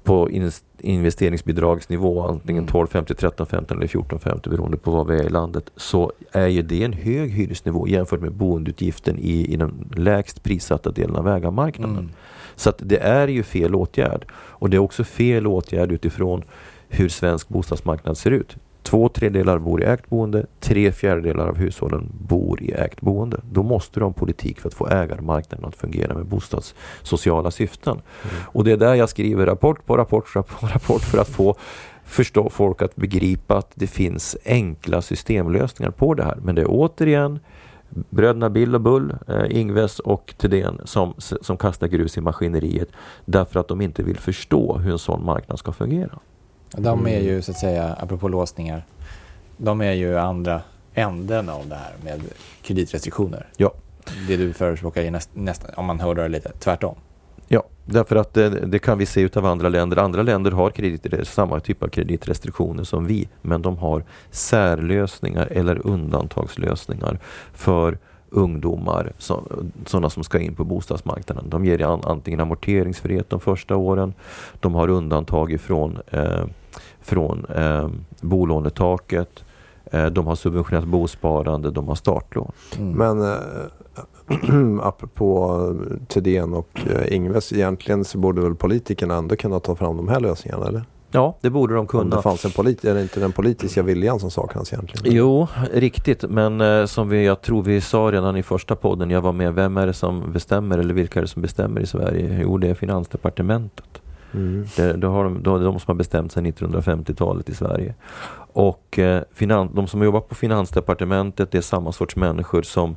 på 0.04 0.30
in, 0.30 0.52
investeringsbidragsnivå, 0.80 2.22
antingen 2.22 2.64
Mm. 2.64 2.68
1250, 2.68 3.14
1350 3.14 3.74
eller 3.74 3.86
1450 3.86 4.50
beroende 4.50 4.78
på 4.78 4.92
var 4.92 5.06
vi 5.06 5.20
är 5.20 5.24
i 5.24 5.30
landet, 5.30 5.72
så 5.76 6.12
är 6.32 6.48
ju 6.48 6.62
det 6.62 6.84
en 6.84 6.94
hög 6.94 7.32
hyresnivå 7.32 7.88
jämfört 7.88 8.22
med 8.22 8.32
boendeutgiften 8.32 9.18
i, 9.20 9.54
i 9.54 9.56
den 9.56 9.92
lägst 9.96 10.44
prissatta 10.44 10.92
delen 10.92 11.16
av 11.16 11.28
ägarmarknaden. 11.28 11.98
mm. 11.98 12.12
Så 12.56 12.70
att 12.70 12.78
det 12.80 12.98
är 12.98 13.28
ju 13.28 13.44
fel 13.44 13.76
åtgärd. 13.76 14.26
Och 14.32 14.70
det 14.70 14.78
är 14.78 14.80
också 14.80 15.04
fel 15.04 15.48
åtgärd 15.48 15.92
utifrån 15.92 16.44
hur 16.90 17.10
svensk 17.10 17.50
bostadsmarknad 17.50 18.18
ser 18.18 18.32
ut. 18.32 18.56
Två 18.84 19.10
tredjedelar 19.10 19.60
bor 19.60 19.82
i 19.82 19.86
ägt 19.86 20.10
boende, 20.10 20.46
tre 20.60 20.92
fjärdedelar 20.92 21.48
av 21.48 21.58
hushållen 21.58 22.10
bor 22.20 22.62
i 22.62 22.72
ägt 22.72 23.02
boende. 23.02 23.42
Då 23.52 23.64
måste 23.64 24.00
du 24.00 24.04
ha 24.04 24.08
en 24.08 24.14
politik 24.14 24.60
för 24.60 24.68
att 24.68 24.74
få 24.74 24.88
ägarmarknaden 24.88 25.66
att 25.66 25.76
fungera 25.76 26.14
med 26.16 26.26
bostadssociala 26.26 27.52
syften. 27.52 28.02
Och 28.42 28.64
det 28.64 28.72
är 28.72 28.78
där 28.78 28.96
jag 28.96 29.10
skriver 29.10 29.46
rapport 29.46 29.86
på 29.86 29.98
rapport 29.98 30.34
på 30.34 30.68
rapport 30.68 31.02
för 31.02 31.18
att 31.18 31.30
få 31.30 31.56
förstå 32.04 32.50
folk 32.50 32.82
att 32.82 32.96
begripa 32.96 33.58
att 33.58 33.72
det 33.76 33.88
finns 33.88 34.38
enkla 34.46 35.02
systemlösningar 35.02 35.92
på 35.92 36.14
det 36.14 36.24
här. 36.24 36.38
Men 36.44 36.56
det 36.56 36.62
är 36.62 36.68
återigen 36.70 37.40
bröderna 37.90 38.50
Bill 38.50 38.76
och 38.76 38.82
Bull, 38.82 39.16
eh, 39.28 39.60
Ingves 39.60 40.00
och 40.00 40.34
Thedéen 40.38 40.82
som, 40.86 41.14
som 41.18 41.58
kastar 41.58 41.88
grus 41.88 42.18
i 42.18 42.22
maskineriet 42.22 42.90
därför 43.26 43.60
att 43.60 43.68
de 43.68 43.82
inte 43.82 44.04
vill 44.04 44.18
förstå 44.18 44.78
hur 44.78 44.92
en 44.92 45.00
sån 45.00 45.26
marknad 45.26 45.60
ska 45.60 45.72
fungera. 45.72 46.20
De 46.72 47.08
är 47.08 47.12
Mm. 47.12 47.24
ju 47.26 47.42
så 47.42 47.52
att 47.52 47.58
säga, 47.58 47.96
apropå 48.00 48.28
låsningar, 48.28 48.84
de 49.58 49.82
är 49.82 49.92
ju 49.94 50.18
andra 50.18 50.62
änden 50.94 51.50
av 51.50 51.68
det 51.68 51.76
här 51.76 51.94
med 52.04 52.22
kreditrestriktioner. 52.62 53.48
Ja. 53.58 53.72
Det 54.28 54.38
du 54.38 54.54
förespråkar 54.54 55.02
är 55.02 55.12
näst, 55.12 55.30
nästan, 55.34 55.72
om 55.76 55.86
man 55.86 56.00
hör 56.00 56.16
det 56.16 56.28
lite, 56.28 56.52
tvärtom. 56.60 56.96
Ja, 57.48 57.64
därför 57.86 58.16
att 58.16 58.34
det, 58.34 58.50
det 58.50 58.80
kan 58.80 58.98
vi 58.98 59.06
se 59.06 59.22
utav 59.22 59.46
andra 59.46 59.70
länder. 59.70 59.98
Andra 59.98 60.22
länder 60.24 60.52
har 60.52 60.70
kredit, 60.70 61.28
samma 61.28 61.60
typ 61.60 61.84
av 61.84 61.88
kreditrestriktioner 61.88 62.84
som 62.84 63.06
vi, 63.06 63.30
men 63.42 63.62
de 63.62 63.78
har 63.78 64.04
särlösningar 64.32 65.48
eller 65.52 65.88
undantagslösningar 65.88 67.20
för 67.54 67.98
ungdomar, 68.30 69.12
så, 69.18 69.44
sådana 69.86 70.10
som 70.10 70.24
ska 70.24 70.40
in 70.40 70.56
på 70.56 70.64
bostadsmarknaden. 70.64 71.50
De 71.50 71.66
ger 71.66 71.82
an, 71.82 72.02
antingen 72.04 72.40
amorteringsfrihet 72.40 73.30
de 73.30 73.40
första 73.40 73.76
åren, 73.76 74.14
de 74.60 74.76
har 74.76 74.88
undantag 74.90 75.52
ifrån 75.52 75.98
eh, 76.12 76.44
från 77.10 77.46
eh, 77.56 77.90
bolånetaket, 78.22 79.44
eh, 79.92 80.06
de 80.06 80.28
har 80.28 80.36
subventionerat 80.36 80.88
bosparande, 80.88 81.72
de 81.72 81.88
har 81.88 81.96
startlån. 81.96 82.52
Mm. 82.78 82.92
Men 82.92 83.22
äh, 83.32 83.38
apropå 84.88 85.58
Thedéen 86.08 86.54
och 86.54 86.80
äh, 86.96 87.16
Ingves, 87.16 87.54
egentligen 87.54 88.06
så 88.06 88.18
borde 88.18 88.42
väl 88.42 88.56
politikerna 88.56 89.16
ändå 89.16 89.36
kunna 89.36 89.60
ta 89.60 89.76
fram 89.76 89.98
de 89.98 90.08
här 90.08 90.20
lösningarna 90.20 90.68
eller? 90.68 90.84
Ja, 91.12 91.38
det 91.42 91.50
borde 91.50 91.74
de 91.74 91.80
Om 91.80 91.88
kunna. 91.88 92.16
det 92.16 92.22
fanns 92.22 92.46
en 92.46 92.52
polit- 92.52 92.86
är 92.86 92.94
det 92.94 93.02
inte 93.02 93.20
den 93.20 93.32
politiska 93.32 93.84
viljan 93.84 94.20
som 94.20 94.32
saknas 94.32 94.74
egentligen? 94.74 95.16
Jo, 95.18 95.48
riktigt. 95.74 96.24
Men 96.30 96.62
eh, 96.62 96.86
som 96.86 97.10
vi, 97.10 97.26
jag 97.26 97.42
tror 97.42 97.64
vi 97.64 97.82
sa 97.82 97.98
redan 97.98 98.38
i 98.38 98.44
första 98.44 98.76
podden, 98.76 99.10
jag 99.10 99.22
var 99.22 99.32
med, 99.32 99.54
vem 99.54 99.78
är 99.78 99.88
det 99.88 99.94
som 99.94 100.32
bestämmer 100.32 100.78
eller 100.78 100.94
vilka 100.94 101.20
är 101.20 101.22
det 101.22 101.28
som 101.28 101.42
bestämmer 101.42 101.82
i 101.82 101.86
Sverige? 101.86 102.40
Jo, 102.42 102.58
det 102.58 102.68
är 102.68 102.74
Finansdepartementet. 102.74 104.02
Mm. 104.34 104.66
Det, 104.76 104.94
det, 104.94 105.08
har 105.08 105.24
de, 105.24 105.44
det 105.44 105.50
är 105.50 105.60
de 105.60 105.80
som 105.80 105.92
har 105.92 105.96
bestämt 105.96 106.32
sig 106.32 106.44
1950-talet 106.44 107.50
i 107.50 107.54
Sverige. 107.56 107.94
Och 108.54 109.00
eh, 109.00 109.24
finan, 109.34 109.76
de 109.76 109.88
som 109.88 110.04
jobbar 110.04 110.20
på 110.20 110.36
Finansdepartementet 110.36 111.52
det 111.52 111.58
är 111.58 111.62
samma 111.62 111.92
sorts 111.92 112.16
människor 112.16 112.62
som 112.62 112.96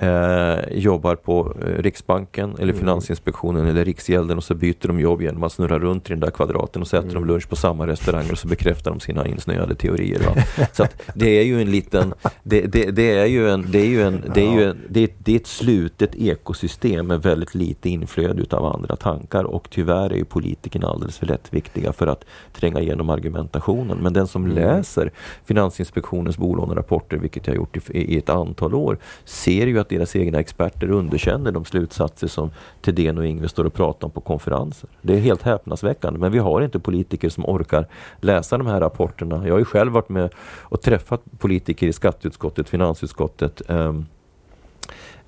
eh, 0.00 0.78
jobbar 0.78 1.14
på 1.14 1.54
eh, 1.62 1.82
Riksbanken 1.82 2.50
eller 2.54 2.62
Mm. 2.72 2.76
Finansinspektionen 2.78 3.66
eller 3.66 3.84
Riksgälden 3.84 4.36
och 4.36 4.44
så 4.44 4.54
byter 4.54 4.86
de 4.88 5.00
jobb 5.00 5.22
genom 5.22 5.42
att 5.42 5.52
snurra 5.52 5.78
runt 5.78 6.06
i 6.06 6.12
den 6.12 6.20
där 6.20 6.30
kvadraten 6.30 6.82
och 6.82 6.88
så 6.88 6.96
äter 6.96 7.10
Mm. 7.10 7.22
de 7.22 7.28
lunch 7.32 7.48
på 7.48 7.56
samma 7.56 7.86
restauranger 7.86 8.32
och 8.32 8.38
så 8.38 8.48
bekräftar 8.48 8.90
de 8.90 9.00
sina 9.00 9.26
insnöade 9.26 9.74
teorier. 9.74 10.20
Va? 10.20 10.42
Så 10.72 10.82
att 10.82 11.02
det 11.14 11.38
är 11.38 11.42
ju 11.44 11.60
en 11.62 11.70
liten, 11.70 12.14
det, 12.42 12.60
det, 12.60 12.90
det 12.90 13.10
är 13.18 13.26
ju 13.26 13.50
en, 13.50 13.66
det 13.70 13.78
är 13.80 13.86
ju 13.86 14.02
en, 14.02 14.22
det 14.34 14.40
är 14.40 14.52
ju 14.52 14.64
en, 14.64 14.76
det 14.88 15.04
är, 15.04 15.08
det 15.18 15.32
är 15.32 15.36
ett 15.36 15.46
slutet 15.46 16.14
ekosystem 16.14 17.06
med 17.06 17.22
väldigt 17.22 17.54
lite 17.54 17.88
inflöde 17.90 18.42
utav 18.42 18.64
andra 18.66 18.96
tankar 18.96 19.44
och 19.44 19.68
tyvärr 19.70 20.10
är 20.12 20.16
ju 20.16 20.24
politikerna 20.24 20.88
alldeles 20.88 21.18
för 21.18 21.26
lättviktiga 21.26 21.92
för 21.92 22.06
att 22.06 22.24
tränga 22.52 22.80
igenom 22.80 23.10
argumentationen. 23.10 23.98
Men 24.02 24.12
den 24.12 24.26
som 24.26 24.44
Mm. 24.44 24.56
läser 24.56 25.10
Finansinspektionens 25.44 26.38
bolånerapporter, 26.38 27.16
vilket 27.16 27.46
jag 27.46 27.54
har 27.54 27.56
gjort 27.56 27.76
i, 27.90 28.14
i 28.14 28.18
ett 28.18 28.28
antal 28.28 28.74
år, 28.74 28.98
ser 29.24 29.66
ju 29.66 29.78
att 29.78 29.89
deras 29.90 30.16
egna 30.16 30.40
experter 30.40 30.90
underkänner 30.90 31.52
de 31.52 31.64
slutsatser 31.64 32.26
som 32.26 32.50
Thedéen 32.80 33.18
och 33.18 33.26
Ingves 33.26 33.50
står 33.50 33.64
och 33.64 33.74
pratar 33.74 34.06
om 34.06 34.10
på 34.10 34.20
konferenser. 34.20 34.90
Det 35.02 35.14
är 35.14 35.18
helt 35.18 35.42
häpnadsväckande, 35.42 36.20
men 36.20 36.32
vi 36.32 36.38
har 36.38 36.60
inte 36.60 36.78
politiker 36.78 37.28
som 37.28 37.44
orkar 37.46 37.86
läsa 38.20 38.58
de 38.58 38.66
här 38.66 38.80
rapporterna. 38.80 39.46
Jag 39.46 39.54
har 39.54 39.58
ju 39.58 39.64
själv 39.64 39.92
varit 39.92 40.08
med 40.08 40.30
och 40.60 40.80
träffat 40.80 41.22
politiker 41.38 41.86
i 41.86 41.92
skatteutskottet, 41.92 42.68
finansutskottet, 42.68 43.62
ehm, 43.70 44.06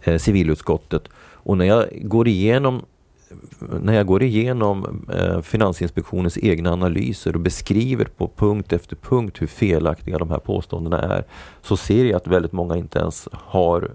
eh, 0.02 0.18
civilutskottet 0.18 1.08
och 1.44 1.58
när 1.58 1.64
jag 1.64 1.88
går 1.92 2.28
igenom 2.28 2.82
när 3.82 3.92
jag 3.94 4.06
går 4.06 4.22
igenom 4.22 5.06
eh, 5.14 5.40
Finansinspektionens 5.40 6.38
egna 6.38 6.72
analyser 6.72 7.34
och 7.34 7.40
beskriver 7.40 8.04
på 8.04 8.30
punkt 8.36 8.72
efter 8.72 8.96
punkt 8.96 9.42
hur 9.42 9.46
felaktiga 9.46 10.18
de 10.18 10.30
här 10.30 10.38
påståendena 10.38 11.02
är 11.02 11.24
så 11.62 11.76
ser 11.76 12.04
jag 12.04 12.16
att 12.16 12.26
väldigt 12.26 12.52
många 12.52 12.76
inte 12.76 12.98
ens 12.98 13.28
har 13.32 13.90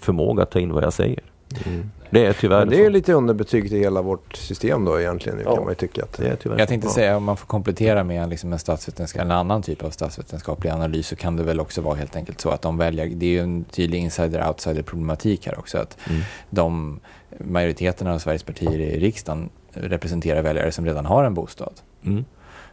förmåga 0.00 0.42
att 0.42 0.50
ta 0.50 0.60
in 0.60 0.72
vad 0.72 0.84
jag 0.84 0.92
säger. 0.92 1.22
Mm. 1.66 1.90
Det 2.10 2.26
är 2.26 2.32
tyvärr 2.32 2.58
Men 2.58 2.68
det 2.68 2.76
är 2.76 2.78
ju 2.80 2.84
så. 2.86 2.90
lite 2.90 3.12
underbetyg 3.12 3.68
till 3.68 3.78
hela 3.78 4.02
vårt 4.02 4.36
system 4.36 4.84
då 4.84 5.00
egentligen, 5.00 5.40
Ja. 5.44 5.54
kan 5.54 5.64
man 5.64 5.70
ju 5.72 5.74
tycka. 5.74 6.02
Att, 6.02 6.12
Det 6.12 6.28
är 6.28 6.36
tyvärr 6.36 6.58
Jag 6.58 6.68
tänkte 6.68 6.88
så. 6.88 6.94
säga 6.94 7.16
om 7.16 7.24
man 7.24 7.36
får 7.36 7.46
komplettera 7.46 8.04
med 8.04 8.22
en, 8.22 8.28
liksom 8.30 8.52
en 8.52 8.58
statsvetenskap, 8.58 9.22
en 9.22 9.30
annan 9.30 9.62
typ 9.62 9.84
av 9.84 9.90
statsvetenskaplig 9.90 10.70
analys 10.70 11.06
så 11.08 11.16
kan 11.16 11.36
det 11.36 11.42
väl 11.42 11.60
också 11.60 11.80
vara 11.80 11.94
helt 11.94 12.16
enkelt 12.16 12.40
så 12.40 12.50
att 12.50 12.62
de 12.62 12.76
väljer, 12.78 13.06
det 13.06 13.26
är 13.26 13.30
ju 13.30 13.40
en 13.40 13.64
tydlig 13.64 14.00
insider-outsider 14.08 14.82
problematik 14.82 15.46
här 15.46 15.58
också. 15.58 15.78
Att 15.78 15.96
Mm. 16.08 16.20
de, 16.50 17.00
majoriteten 17.38 18.06
av 18.06 18.18
Sveriges 18.18 18.42
partier 18.42 18.80
i 18.80 19.00
riksdagen 19.00 19.48
representerar 19.72 20.42
väljare 20.42 20.72
som 20.72 20.84
redan 20.86 21.06
har 21.06 21.24
en 21.24 21.34
bostad. 21.34 21.72
Mm. 22.04 22.24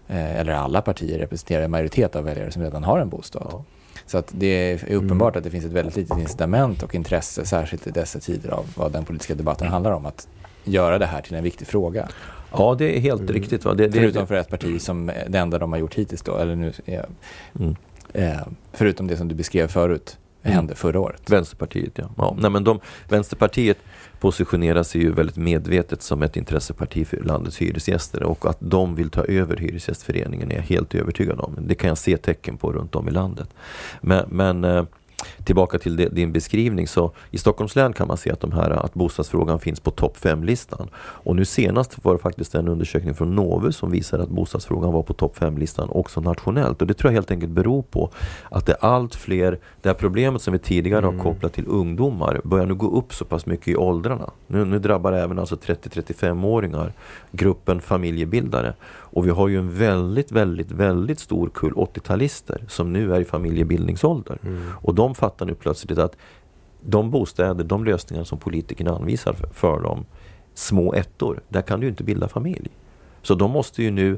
Eh, 0.08 0.40
eller 0.40 0.54
alla 0.54 0.82
partier 0.82 1.20
representerar 1.20 1.64
en 1.64 1.72
majoritet 1.72 2.16
av 2.16 2.24
väljare 2.24 2.52
som 2.52 2.62
redan 2.62 2.84
har 2.84 3.00
en 3.00 3.10
bostad. 3.10 3.48
Ja. 3.52 3.64
Så 4.06 4.18
att 4.18 4.32
det 4.32 4.48
är 4.48 4.94
uppenbart 4.94 5.36
att 5.36 5.44
det 5.44 5.50
finns 5.50 5.66
ett 5.66 5.72
väldigt 5.72 5.96
litet 5.96 6.18
incitament 6.18 6.84
och 6.84 6.96
intresse, 6.96 7.46
särskilt 7.46 7.88
i 7.88 7.92
dessa 7.92 8.20
tider 8.20 8.50
av 8.50 8.66
vad 8.76 8.92
den 8.92 9.06
politiska 9.06 9.36
debatten 9.36 9.68
handlar 9.68 9.92
om, 9.92 10.06
att 10.06 10.28
göra 10.64 10.98
det 10.98 11.06
här 11.06 11.22
till 11.22 11.36
en 11.36 11.44
viktig 11.44 11.68
fråga. 11.68 12.08
ja, 12.52 12.76
det 12.78 12.98
är 12.98 13.00
helt 13.00 13.22
Mm. 13.22 13.34
riktigt. 13.34 13.66
Va? 13.66 13.74
Det, 13.74 13.88
det, 13.88 14.00
Förutom 14.00 14.28
för 14.28 14.36
ett 14.36 14.50
parti 14.50 14.82
som 14.82 15.12
det 15.28 15.38
enda 15.38 15.58
de 15.58 15.72
har 15.72 15.80
gjort 15.80 15.94
hittills 15.96 16.22
då, 16.22 16.38
eller 16.38 16.56
nu, 16.56 16.74
eh, 16.86 17.02
Mm. 17.60 17.76
eh, 18.14 18.42
förutom 18.74 19.08
det 19.08 19.18
som 19.18 19.28
du 19.28 19.36
beskrev 19.36 19.68
förut, 19.68 20.18
hände 20.42 20.76
förra 20.76 21.00
året. 21.00 21.30
Vänsterpartiet 21.30 21.92
ja. 21.96 22.10
ja. 22.18 22.36
Nej, 22.40 22.52
men 22.52 22.64
de, 22.64 22.80
Vänsterpartiet 23.10 23.78
positionerar 24.24 24.84
sig 24.84 25.02
ju 25.02 25.12
väldigt 25.12 25.38
medvetet 25.38 26.02
som 26.02 26.24
ett 26.24 26.38
intresseparti 26.38 27.08
för 27.08 27.18
landets 27.18 27.58
hyresgäster 27.58 28.24
och 28.24 28.46
att 28.46 28.58
de 28.60 28.96
vill 28.96 29.10
ta 29.10 29.24
över 29.24 29.58
Hyresgästföreningen 29.58 30.52
är 30.52 30.56
jag 30.56 30.64
helt 30.64 30.96
övertygad 30.96 31.40
om. 31.40 31.56
Det 31.60 31.76
kan 31.76 31.88
jag 31.88 31.98
se 31.98 32.18
tecken 32.18 32.58
på 32.58 32.72
runt 32.72 32.96
om 32.96 33.08
i 33.08 33.12
landet. 33.12 33.50
Men, 34.02 34.26
men 34.30 34.64
eh, 34.64 34.86
tillbaka 35.44 35.80
till 35.80 36.10
din 36.12 36.32
beskrivning 36.32 36.88
så 36.88 37.12
i 37.32 37.38
Stockholms 37.38 37.76
län 37.76 37.94
kan 37.94 38.08
man 38.08 38.18
se 38.18 38.32
att, 38.32 38.40
de 38.40 38.52
här, 38.52 38.70
att 38.70 38.94
bostadsfrågan 38.94 39.60
finns 39.60 39.80
på 39.80 39.92
topp 39.92 40.18
5-listan. 40.22 40.90
Och 40.96 41.36
nu 41.36 41.46
senast 41.46 42.06
var 42.06 42.14
det 42.14 42.20
faktiskt 42.20 42.56
en 42.56 42.68
undersökning 42.68 43.14
från 43.14 43.36
Novus 43.36 43.78
som 43.78 43.92
visar 43.92 44.20
att 44.20 44.30
bostadsfrågan 44.30 44.94
var 44.94 45.04
på 45.04 45.14
topp 45.14 45.38
5-listan 45.40 45.90
också 45.92 46.22
nationellt. 46.22 46.82
Och 46.82 46.88
det 46.88 46.94
tror 46.94 47.12
jag 47.12 47.14
helt 47.14 47.32
enkelt 47.32 47.52
beror 47.52 47.82
på 47.82 48.10
att 48.52 48.66
det 48.66 48.72
är 48.72 48.86
allt 48.86 49.16
fler, 49.16 49.60
det 49.82 49.90
här 49.90 49.94
problemet 49.94 50.42
som 50.42 50.54
vi 50.54 50.60
tidigare 50.60 51.06
mm. 51.08 51.18
har 51.18 51.24
kopplat 51.24 51.54
till 51.54 51.66
ungdomar 51.68 52.42
börjar 52.44 52.66
nu 52.66 52.76
gå 52.76 52.98
upp 52.98 53.14
så 53.14 53.26
pass 53.26 53.46
mycket 53.46 53.68
i 53.68 53.76
åldrarna. 53.76 54.30
Nu, 54.48 54.66
nu 54.66 54.80
drabbar 54.80 55.14
även 55.14 55.40
alltså 55.40 55.56
30-35-åringar, 55.56 56.94
gruppen 57.32 57.82
familjebildare. 57.82 58.74
Och 59.14 59.26
vi 59.26 59.30
har 59.30 59.48
ju 59.48 59.58
en 59.58 59.74
väldigt, 59.74 60.32
väldigt, 60.32 60.72
väldigt 60.72 61.20
stor 61.20 61.50
kull 61.54 61.74
80-talister 61.74 62.64
som 62.68 62.94
nu 62.94 63.16
är 63.16 63.22
i 63.22 63.26
familjebildningsålder. 63.26 64.38
Mm. 64.44 64.62
Och 64.82 64.96
de 64.96 65.16
fattar 65.16 65.46
nu 65.46 65.56
plötsligt 65.56 65.98
att 65.98 66.18
de 66.82 67.12
bostäder, 67.12 67.64
de 67.64 67.86
lösningar 67.86 68.24
som 68.24 68.38
politikerna 68.38 68.96
anvisar 68.96 69.34
för, 69.34 69.48
för 69.48 69.80
dem, 69.80 70.06
små 70.54 70.94
ettor, 70.94 71.42
där 71.50 71.62
kan 71.62 71.80
du 71.80 71.88
inte 71.88 72.04
bilda 72.04 72.28
familj. 72.28 72.70
Så 73.22 73.36
de 73.36 73.52
måste 73.52 73.84
ju 73.84 73.92
nu 73.92 74.18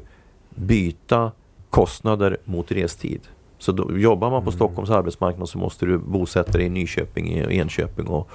byta 0.50 1.32
kostnader 1.70 2.36
mot 2.44 2.72
restid. 2.72 3.20
Så 3.58 3.72
då, 3.72 3.98
jobbar 3.98 4.30
man 4.30 4.42
på 4.42 4.50
mm. 4.50 4.56
Stockholms 4.56 4.90
arbetsmarknad 4.90 5.48
så 5.48 5.58
måste 5.58 5.86
du 5.86 5.98
bosätta 5.98 6.52
dig 6.52 6.66
i 6.66 6.68
Nyköping, 6.68 7.32
Enköping 7.32 8.06
och, 8.06 8.30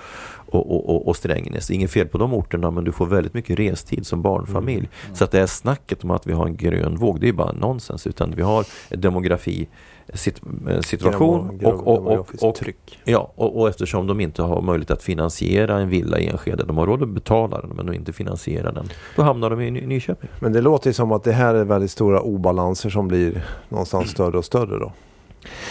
och, 0.51 0.75
och, 0.75 0.89
och, 0.89 1.07
och 1.07 1.15
Strängnäs. 1.15 1.71
Inget 1.71 1.91
fel 1.91 2.07
på 2.07 2.17
de 2.17 2.33
orterna 2.33 2.71
men 2.71 2.83
du 2.83 2.91
får 2.91 3.05
väldigt 3.05 3.33
mycket 3.33 3.59
restid 3.59 4.07
som 4.07 4.21
barnfamilj. 4.21 4.77
Mm. 4.77 4.89
Mm. 5.05 5.15
Så 5.15 5.23
att 5.23 5.31
det 5.31 5.39
är 5.39 5.47
snacket 5.47 6.03
om 6.03 6.11
att 6.11 6.27
vi 6.27 6.33
har 6.33 6.45
en 6.45 6.55
grön 6.55 6.95
våg, 6.95 7.19
det 7.19 7.27
är 7.27 7.33
bara 7.33 7.51
nonsens. 7.51 8.07
Utan 8.07 8.33
vi 8.35 8.41
har 8.41 8.65
demografi 8.89 9.67
sit, 10.13 10.41
situation 10.81 11.57
grön, 11.57 11.73
och, 11.73 11.87
och, 11.87 12.07
och, 12.07 12.43
och, 12.43 12.55
tryck. 12.55 12.99
Ja, 13.03 13.31
och, 13.35 13.69
eftersom 13.69 14.07
de 14.07 14.19
inte 14.19 14.41
har 14.41 14.61
möjlighet 14.61 14.91
att 14.91 15.03
finansiera 15.03 15.79
en 15.79 15.89
villa 15.89 16.19
i 16.19 16.27
Enskede, 16.27 16.63
de 16.63 16.77
har 16.77 16.87
råd 16.87 17.03
att 17.03 17.09
betala 17.09 17.61
den 17.61 17.69
men 17.69 17.85
de 17.85 17.95
inte 17.95 18.13
finansiera 18.13 18.71
den, 18.71 18.89
då 19.15 19.21
hamnar 19.21 19.49
de 19.49 19.61
i 19.61 19.71
Nyköping. 19.71 20.29
Men 20.39 20.53
det 20.53 20.61
låter 20.61 20.89
ju 20.89 20.93
som 20.93 21.11
att 21.11 21.23
det 21.23 21.31
här 21.31 21.55
är 21.55 21.63
väldigt 21.63 21.91
stora 21.91 22.21
obalanser 22.21 22.89
som 22.89 23.07
blir 23.07 23.43
någonstans 23.69 24.09
större 24.11 24.37
och 24.37 24.45
större 24.45 24.79
då. 24.79 24.91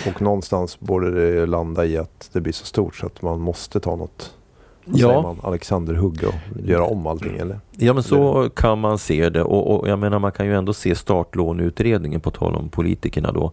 Och 0.06 0.22
någonstans 0.22 0.80
borde 0.80 1.10
det 1.10 1.46
landa 1.46 1.84
i 1.84 1.98
att 1.98 2.30
det 2.32 2.40
blir 2.40 2.52
så 2.52 2.66
stort 2.66 2.96
så 2.96 3.06
att 3.06 3.22
man 3.22 3.40
måste 3.40 3.80
ta 3.80 3.96
något 3.96 4.34
ja. 4.92 5.09
säger 5.09 5.22
man, 5.22 5.37
Alexander 5.42 5.94
Hugge 5.94 6.26
och 6.26 6.35
göra 6.64 6.85
om 6.85 7.07
allting 7.07 7.37
eller? 7.37 7.61
Ja 7.70 7.92
men 7.92 8.03
så 8.03 8.50
kan 8.57 8.79
man 8.79 8.98
se 8.98 9.29
det 9.29 9.42
och, 9.42 9.81
och 9.81 9.88
jag 9.88 9.98
menar 9.98 10.18
man 10.18 10.33
kan 10.33 10.46
ju 10.46 10.57
ändå 10.57 10.72
se 10.72 10.94
startlåneutredningen 10.94 12.20
på 12.20 12.31
tal 12.31 12.57
om 12.57 12.68
politikerna 12.68 13.33
då 13.33 13.53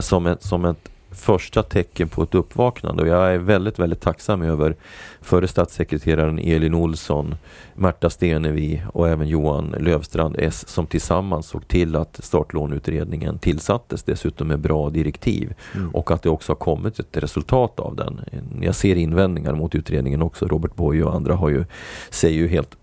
som 0.00 0.26
ett, 0.26 0.42
som 0.42 0.64
ett 0.64 0.90
första 1.16 1.62
tecken 1.62 2.08
på 2.08 2.22
ett 2.22 2.34
uppvaknande 2.34 3.02
och 3.02 3.08
jag 3.08 3.34
är 3.34 3.38
väldigt, 3.38 3.78
väldigt 3.78 4.00
tacksam 4.00 4.42
över 4.42 4.76
före 5.20 5.48
statssekreteraren 5.48 6.38
Elin 6.38 6.74
Olsson, 6.74 7.34
Märta 7.74 8.10
Stenevi 8.10 8.82
och 8.92 9.08
även 9.08 9.28
Johan 9.28 9.74
Lövstrand 9.78 10.36
S 10.38 10.68
som 10.68 10.86
tillsammans 10.86 11.46
såg 11.46 11.68
till 11.68 11.96
att 11.96 12.20
startlåneutredningen 12.24 13.38
tillsattes 13.38 14.02
dessutom 14.02 14.48
med 14.48 14.60
bra 14.60 14.90
direktiv 14.90 15.54
mm. 15.74 15.90
och 15.90 16.10
att 16.10 16.22
det 16.22 16.30
också 16.30 16.52
har 16.52 16.56
kommit 16.56 16.98
ett 16.98 17.16
resultat 17.16 17.80
av 17.80 17.96
den. 17.96 18.20
Jag 18.60 18.74
ser 18.74 18.96
invändningar 18.96 19.54
mot 19.54 19.74
utredningen 19.74 20.22
också. 20.22 20.46
Robert 20.46 20.74
Boye 20.74 21.04
och 21.04 21.14
andra 21.14 21.34
har 21.34 21.48
ju, 21.48 21.64
säger 22.10 22.36
ju 22.36 22.48
helt 22.48 22.76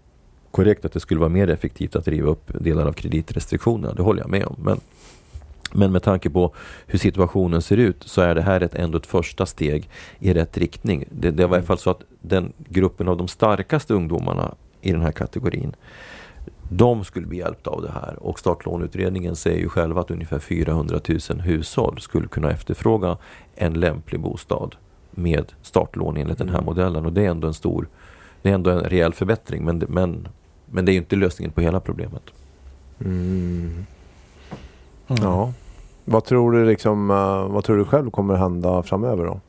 korrekt 0.52 0.86
att 0.86 0.94
det 0.94 1.00
skulle 1.00 1.20
vara 1.20 1.30
mer 1.30 1.50
effektivt 1.50 1.96
att 1.96 2.08
riva 2.08 2.30
upp 2.30 2.52
delar 2.60 2.86
av 2.86 2.94
kreditrestriktionerna. 2.94 3.94
Det 3.94 4.02
håller 4.02 4.22
jag 4.22 4.30
med 4.30 4.46
om. 4.46 4.56
Men 4.58 4.80
men 5.74 5.92
med 5.92 6.04
tanke 6.04 6.30
på 6.30 6.54
hur 6.88 7.00
situationen 7.00 7.62
ser 7.62 7.78
ut 7.78 8.04
så 8.06 8.22
är 8.22 8.36
det 8.36 8.42
här 8.42 8.62
ett, 8.62 8.76
ändå 8.76 8.98
ett 8.98 9.06
första 9.06 9.46
steg 9.46 9.90
i 10.20 10.34
rätt 10.34 10.58
riktning. 10.58 11.06
Det, 11.10 11.32
det 11.32 11.48
var 11.48 11.58
i 11.58 11.60
alla 11.60 11.68
fall 11.68 11.78
så 11.78 11.90
att 11.90 12.02
den 12.22 12.54
gruppen 12.58 13.08
av 13.08 13.18
de 13.18 13.28
starkaste 13.28 13.94
ungdomarna 13.94 14.56
i 14.82 14.92
den 14.92 15.02
här 15.02 15.12
kategorin 15.12 15.76
de 16.70 17.04
skulle 17.04 17.28
bli 17.28 17.38
hjälpta 17.38 17.70
av 17.70 17.82
det 17.82 17.92
här 17.92 18.16
och 18.20 18.40
startlåneutredningen 18.40 19.36
säger 19.36 19.60
ju 19.60 19.70
själva 19.70 20.02
att 20.02 20.12
ungefär 20.12 20.40
400 20.40 21.00
000 21.30 21.40
hushåll 21.40 22.00
skulle 22.00 22.28
kunna 22.28 22.52
efterfråga 22.52 23.18
en 23.56 23.74
lämplig 23.74 24.20
bostad 24.22 24.76
med 25.12 25.54
startlån 25.62 26.18
enligt 26.18 26.38
den 26.38 26.50
här 26.50 26.56
mm. 26.56 26.66
modellen 26.66 27.06
och 27.06 27.14
det 27.14 27.26
är 27.26 27.30
ändå 27.30 27.48
en 27.48 27.54
stor, 27.54 27.88
det 28.42 28.50
är 28.50 28.54
ändå 28.54 28.70
en 28.70 28.80
rejäl 28.80 29.14
förbättring 29.14 29.66
men, 29.66 29.84
men, 29.88 30.28
men 30.66 30.86
det 30.86 30.92
är 30.92 30.94
ju 30.94 31.00
inte 31.00 31.16
lösningen 31.16 31.52
på 31.52 31.62
hela 31.62 31.80
problemet. 31.80 32.24
Mm. 33.00 33.86
Mm. 35.08 35.24
Ja. 35.24 35.54
Vad 36.06 36.26
tror 36.26 36.52
du 36.52 36.66
liksom, 36.66 37.12
uh, 37.12 37.48
vad 37.48 37.64
tror 37.64 37.78
du 37.78 37.86
själv 37.86 38.12
kommer 38.12 38.36
hända 38.36 38.84
framöver 38.84 39.26
då? 39.26 39.40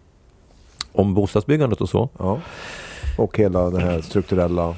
Om 0.92 1.14
bostadsbyggandet 1.14 1.80
och 1.80 1.88
så? 1.88 2.08
Ja. 2.18 2.40
Och 3.18 3.38
hela 3.38 3.70
det 3.70 3.80
här 3.80 4.00
strukturella 4.00 4.74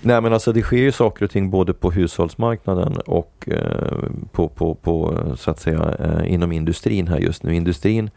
Nej 0.00 0.20
men 0.20 0.32
alltså 0.32 0.52
det 0.52 0.62
sker 0.62 0.76
ju 0.76 0.92
saker 0.92 1.24
och 1.24 1.30
ting 1.30 1.50
både 1.50 1.74
på 1.74 1.90
hushållsmarknaden 1.90 2.96
och 3.06 3.48
eh, 3.48 3.98
på, 4.32 4.48
på, 4.48 4.74
på 4.74 5.18
så 5.36 5.50
att 5.50 5.60
säga 5.60 5.96
eh, 5.98 6.32
inom 6.32 6.52
industrin 6.52 7.08
här 7.08 7.18
just 7.18 7.42
nu. 7.42 7.54
Industrin 7.54 8.10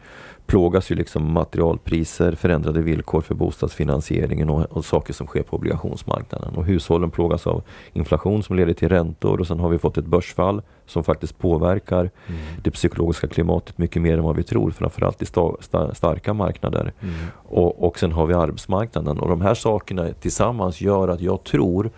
plågas 0.50 0.90
ju 0.90 0.94
liksom 0.94 1.32
materialpriser, 1.32 2.32
förändrade 2.32 2.82
villkor 2.82 3.20
för 3.20 3.34
bostadsfinansieringen 3.34 4.50
och, 4.50 4.62
och, 4.72 4.84
saker 4.84 5.12
som 5.12 5.26
sker 5.26 5.42
på 5.42 5.56
obligationsmarknaden. 5.56 6.54
Och 6.54 6.64
hushållen 6.64 7.10
plågas 7.10 7.46
av 7.46 7.62
inflation 7.92 8.42
som 8.42 8.56
leder 8.56 8.72
till 8.72 8.88
räntor 8.88 9.40
och 9.40 9.46
sen 9.46 9.60
har 9.60 9.68
vi 9.68 9.78
fått 9.78 9.98
ett 9.98 10.06
börsfall 10.06 10.62
som 10.86 11.04
faktiskt 11.04 11.38
påverkar 11.38 12.00
mm. 12.00 12.40
det 12.62 12.70
psykologiska 12.70 13.28
klimatet 13.28 13.78
mycket 13.78 14.02
mer 14.02 14.18
än 14.18 14.24
vad 14.24 14.36
vi 14.36 14.42
tror, 14.42 14.70
framförallt 14.70 15.22
i 15.22 15.26
sta, 15.26 15.56
sta, 15.60 15.94
starka 15.94 16.34
marknader. 16.34 16.92
Mm. 17.00 17.14
Och, 17.34 17.86
och 17.86 17.98
sen 17.98 18.12
har 18.12 18.26
vi 18.26 18.34
arbetsmarknaden 18.34 19.20
och 19.20 19.28
de 19.28 19.40
här 19.40 19.54
sakerna 19.54 20.08
tillsammans 20.20 20.80
gör 20.80 21.08
att 21.08 21.20
jag 21.20 21.44
tror 21.44 21.90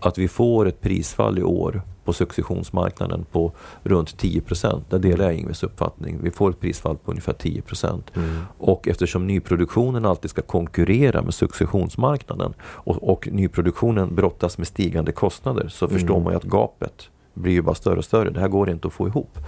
att 0.00 0.18
vi 0.18 0.28
får 0.28 0.68
ett 0.68 0.80
prisfall 0.80 1.38
i 1.38 1.42
år 1.42 1.82
på 2.10 2.14
successionsmarknaden 2.14 3.24
på 3.32 3.52
runt 3.82 4.18
10 4.18 4.42
Där 4.88 4.98
delar 4.98 5.24
jag 5.24 5.34
Ingves 5.34 5.62
uppfattning. 5.62 6.18
Vi 6.22 6.30
får 6.30 6.50
ett 6.50 6.60
prisfall 6.60 6.96
på 6.96 7.10
ungefär 7.10 7.32
10 7.32 7.62
mm. 8.14 8.30
Och 8.58 8.88
eftersom 8.88 9.26
nyproduktionen 9.26 10.04
alltid 10.04 10.30
ska 10.30 10.42
konkurrera 10.42 11.22
med 11.22 11.34
successionsmarknaden 11.34 12.54
och, 12.62 13.10
och 13.10 13.28
nyproduktionen 13.32 14.14
brottas 14.14 14.58
med 14.58 14.66
stigande 14.66 15.12
kostnader 15.12 15.68
så 15.68 15.84
mm. 15.84 15.98
förstår 15.98 16.20
man 16.20 16.32
ju 16.32 16.36
att 16.36 16.44
gapet 16.44 17.10
blir 17.34 17.52
ju 17.52 17.62
bara 17.62 17.74
större 17.74 17.98
och 17.98 18.04
större. 18.04 18.30
Det 18.30 18.40
här 18.40 18.48
går 18.48 18.70
inte 18.70 18.88
att 18.88 18.94
få 18.94 19.08
ihop. 19.08 19.38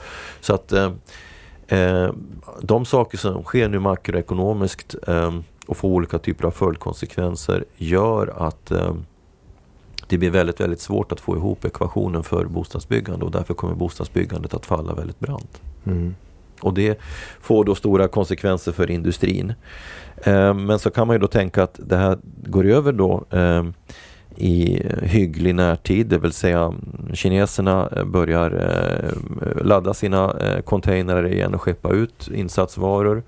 Så 0.40 0.54
att 0.54 0.72
eh, 0.72 0.92
eh 1.66 2.10
de 2.60 2.84
saker 2.84 3.18
som 3.18 3.42
sker 3.42 3.68
nu 3.68 3.78
makroekonomiskt 3.78 4.94
eh, 5.08 5.34
och 5.66 5.76
får 5.76 5.88
olika 5.88 6.18
typer 6.18 6.44
av 6.44 6.50
följdkonsekvenser 6.50 7.64
gör 7.76 8.46
att 8.46 8.70
eh, 8.70 8.94
det 10.12 10.18
blir 10.18 10.30
väldigt, 10.30 10.60
väldigt 10.60 10.80
svårt 10.80 11.12
att 11.12 11.20
få 11.20 11.36
ihop 11.36 11.64
ekvationen 11.64 12.22
för 12.22 12.44
bostadsbyggande 12.44 13.24
och 13.24 13.30
därför 13.30 13.54
kommer 13.54 13.74
bostadsbyggandet 13.74 14.54
att 14.54 14.66
falla 14.66 14.94
väldigt 14.94 15.20
brant. 15.20 15.60
Mm. 15.84 16.14
Och 16.60 16.74
det 16.74 16.98
får 17.40 17.64
då 17.64 17.74
stora 17.74 18.08
konsekvenser 18.08 18.72
för 18.72 18.90
industrin. 18.90 19.54
Eh, 20.16 20.54
men 20.54 20.78
så 20.78 20.90
kan 20.90 21.06
man 21.06 21.16
ju 21.16 21.20
då 21.20 21.26
tänka 21.26 21.62
att 21.62 21.80
det 21.82 21.96
här 21.96 22.18
går 22.42 22.66
över 22.66 22.92
då 22.92 23.24
eh, 23.30 23.64
i 24.36 24.82
hygglig 25.02 25.54
närtid, 25.54 26.06
det 26.06 26.18
vill 26.18 26.32
säga 26.32 26.74
kineserna 27.12 27.88
eh, 27.96 28.04
börjar 28.04 28.50
eh, 28.50 29.64
ladda 29.64 29.94
sina 29.94 30.38
eh, 30.40 30.60
containrar 30.60 31.26
igen 31.26 31.54
och 31.54 31.60
skeppa 31.62 31.90
ut 31.90 32.28
insatsvaror. 32.34 33.22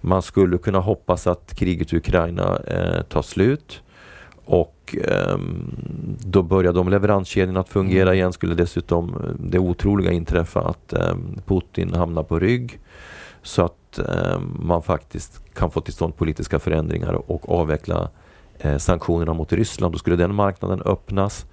Man 0.00 0.22
skulle 0.22 0.58
kunna 0.58 0.78
hoppas 0.78 1.26
att 1.26 1.54
kriget 1.54 1.92
i 1.92 1.96
Ukraina 1.96 2.58
eh, 2.66 3.02
tar 3.02 3.22
slut 3.22 3.82
och 4.50 4.96
um, 5.32 5.76
då 6.18 6.42
börjar 6.42 6.72
de 6.72 6.88
leveranskedjorna 6.88 7.60
att 7.60 7.68
fungera 7.68 8.02
mm. 8.02 8.14
igen. 8.14 8.32
Skulle 8.32 8.54
dessutom 8.54 9.08
eh, 9.08 9.30
det 9.38 9.58
otroliga 9.58 10.12
inträffa 10.12 10.60
att 10.60 10.92
um, 11.10 11.40
Putin 11.46 11.94
hamnar 11.94 12.22
på 12.22 12.38
rygg. 12.38 12.80
Så 13.42 13.64
att 13.64 13.98
um, 13.98 14.58
man 14.62 14.82
faktiskt 14.82 15.54
kan 15.54 15.70
få 15.70 15.80
till 15.80 15.92
stånd 15.92 16.16
politiska 16.16 16.58
förändringar 16.58 17.30
och 17.30 17.60
avveckla 17.60 18.08
eh, 18.58 18.76
sanktionerna 18.76 19.32
mot 19.32 19.52
Ryssland. 19.52 19.94
Då 19.94 19.98
skulle 19.98 20.16
den 20.16 20.34
marknaden 20.34 20.82
öppnas. 20.82 21.46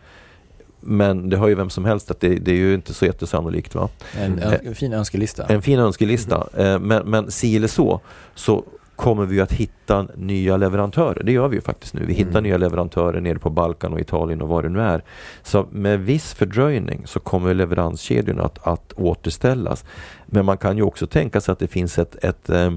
Men 0.79 1.29
det 1.29 1.37
har 1.37 1.47
ju 1.47 1.55
vem 1.55 1.69
som 1.69 1.85
helst 1.85 2.11
att 2.11 2.19
det, 2.19 2.29
det 2.29 2.51
är 2.51 2.55
ju 2.55 2.73
inte 2.73 2.93
så 2.93 3.05
jättesannolikt. 3.05 3.75
Va? 3.75 3.89
En, 4.17 4.39
en, 4.39 4.67
en 4.67 4.75
fin 4.75 4.93
önskelista. 4.93 5.45
En 5.45 5.61
fin 5.61 5.79
önskelista. 5.79 6.47
Mm. 6.53 6.73
Eh, 6.73 6.79
men, 6.79 7.09
men 7.09 7.31
si 7.31 7.55
eller 7.55 7.67
så, 7.67 7.99
så 8.35 8.63
kommer 8.97 9.25
vi 9.25 9.41
att 9.41 9.51
hitta 9.51 10.07
nya 10.15 10.57
leverantörer. 10.57 11.23
Det 11.23 11.31
gör 11.31 11.47
vi 11.47 11.55
ju 11.55 11.61
faktiskt 11.61 11.93
nu. 11.93 12.05
Vi 12.05 12.13
hittar 12.13 12.29
mm. 12.31 12.43
nya 12.43 12.57
leverantörer 12.57 13.21
nere 13.21 13.39
på 13.39 13.49
Balkan 13.49 13.93
och 13.93 13.99
Italien 13.99 14.41
och 14.41 14.47
vad 14.47 14.63
det 14.63 14.69
nu 14.69 14.81
är. 14.81 15.03
Så 15.43 15.65
med 15.71 15.99
viss 15.99 16.33
fördröjning 16.33 17.01
så 17.05 17.19
kommer 17.19 17.53
leveranskedjorna 17.53 18.43
att, 18.43 18.67
att 18.67 18.93
återställas. 18.93 19.85
Men 20.25 20.45
man 20.45 20.57
kan 20.57 20.77
ju 20.77 20.83
också 20.83 21.07
tänka 21.07 21.41
sig 21.41 21.51
att 21.51 21.59
det 21.59 21.67
finns 21.67 21.99
ett, 21.99 22.23
ett, 22.23 22.49
eh, 22.49 22.73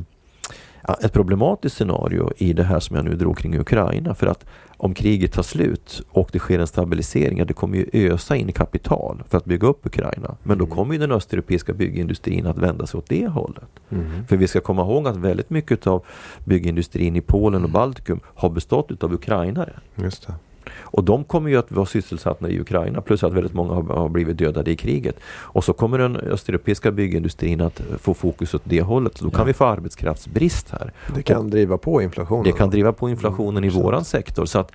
ett 1.03 1.13
problematiskt 1.13 1.77
scenario 1.77 2.33
i 2.37 2.53
det 2.53 2.65
här 2.65 2.81
som 2.81 2.97
jag 2.97 3.05
nu 3.05 3.15
drog 3.15 3.39
kring 3.39 3.59
Ukraina. 3.59 4.15
För 4.15 4.27
att 4.27 4.45
om 4.83 4.95
kriget 4.95 5.33
tar 5.33 5.43
slut 5.43 6.03
och 6.11 6.29
det 6.33 6.39
sker 6.39 6.59
en 6.59 6.67
stabilisering, 6.67 7.39
ja, 7.39 7.45
det 7.45 7.55
kommer 7.55 7.77
ju 7.79 7.87
ösa 8.13 8.37
in 8.37 8.53
kapital 8.53 9.23
för 9.29 9.39
att 9.39 9.45
bygga 9.45 9.69
upp 9.69 9.87
Ukraina. 9.87 10.37
Men 10.43 10.59
då 10.59 10.65
Mm. 10.65 10.77
kommer 10.77 10.95
ju 10.95 11.01
den 11.01 11.13
östeuropeiska 11.13 11.73
byggindustrin 11.73 12.47
att 12.47 12.59
vända 12.59 12.87
sig 12.87 12.99
åt 12.99 13.09
det 13.09 13.27
hållet. 13.27 13.69
Mm. 13.91 14.27
För 14.27 14.37
vi 14.37 14.49
ska 14.49 14.61
komma 14.61 14.83
ihåg 14.83 15.09
att 15.09 15.17
väldigt 15.17 15.51
mycket 15.51 15.87
av 15.87 16.05
byggindustrin 16.45 17.17
i 17.17 17.21
Polen 17.21 17.65
och 17.65 17.71
Baltikum 17.71 18.21
har 18.25 18.51
bestått 18.51 19.05
av 19.05 19.13
ukrainare. 19.15 19.73
Just 19.95 20.27
det. 20.27 20.35
Och 20.81 21.05
de 21.05 21.25
kommer 21.25 21.51
ju 21.51 21.57
att 21.57 21.73
vara 21.73 21.87
sysselsatta 21.87 22.49
i 22.49 22.61
Ukraina 22.61 23.01
plus 23.01 23.25
att 23.25 23.33
väldigt 23.33 23.55
många 23.55 23.75
har, 23.75 24.09
blivit 24.09 24.37
dödade 24.39 24.71
i 24.71 24.77
kriget. 24.77 25.21
Och 25.27 25.65
så 25.65 25.73
kommer 25.73 25.99
den 25.99 26.17
östeuropeiska 26.17 26.91
byggindustrin 26.93 27.61
att 27.61 27.81
få 27.99 28.15
fokus 28.15 28.55
åt 28.55 28.63
det 28.65 28.83
hållet. 28.83 29.21
Då 29.21 29.31
kan 29.31 29.41
Ja. 29.41 29.45
vi 29.45 29.53
få 29.53 29.65
arbetskraftsbrist 29.65 30.71
här. 30.71 30.93
Det 31.15 31.23
kan 31.23 31.51
driva 31.51 31.79
på 31.79 32.03
inflationen. 32.03 32.45
Det 32.45 32.53
kan 32.53 32.71
driva 32.71 32.93
på 32.93 33.09
inflationen 33.11 33.65
Mm, 33.65 33.65
i 33.65 33.83
våran 33.83 34.05
sektor. 34.05 34.45
Så 34.47 34.59
att 34.59 34.73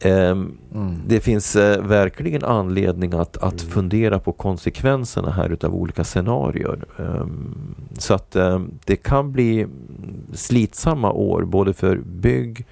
ehm, 0.00 0.56
Mm. 0.74 0.94
det 1.06 1.20
finns 1.20 1.56
eh, 1.56 1.82
verkligen 1.82 2.44
anledning 2.44 3.12
att, 3.12 3.36
att 3.36 3.62
Mm. 3.62 3.72
fundera 3.72 4.18
på 4.18 4.32
konsekvenserna 4.32 5.30
här 5.30 5.48
utav 5.52 5.74
olika 5.74 6.04
scenarier. 6.04 6.84
Ehm, 6.98 7.54
så 7.98 8.14
att 8.14 8.36
ehm, 8.36 8.70
det 8.84 8.96
kan 8.96 9.32
bli 9.32 9.66
slitsamma 10.32 11.12
år 11.12 11.42
både 11.44 11.72
för 11.72 11.96
bygg, 11.96 12.66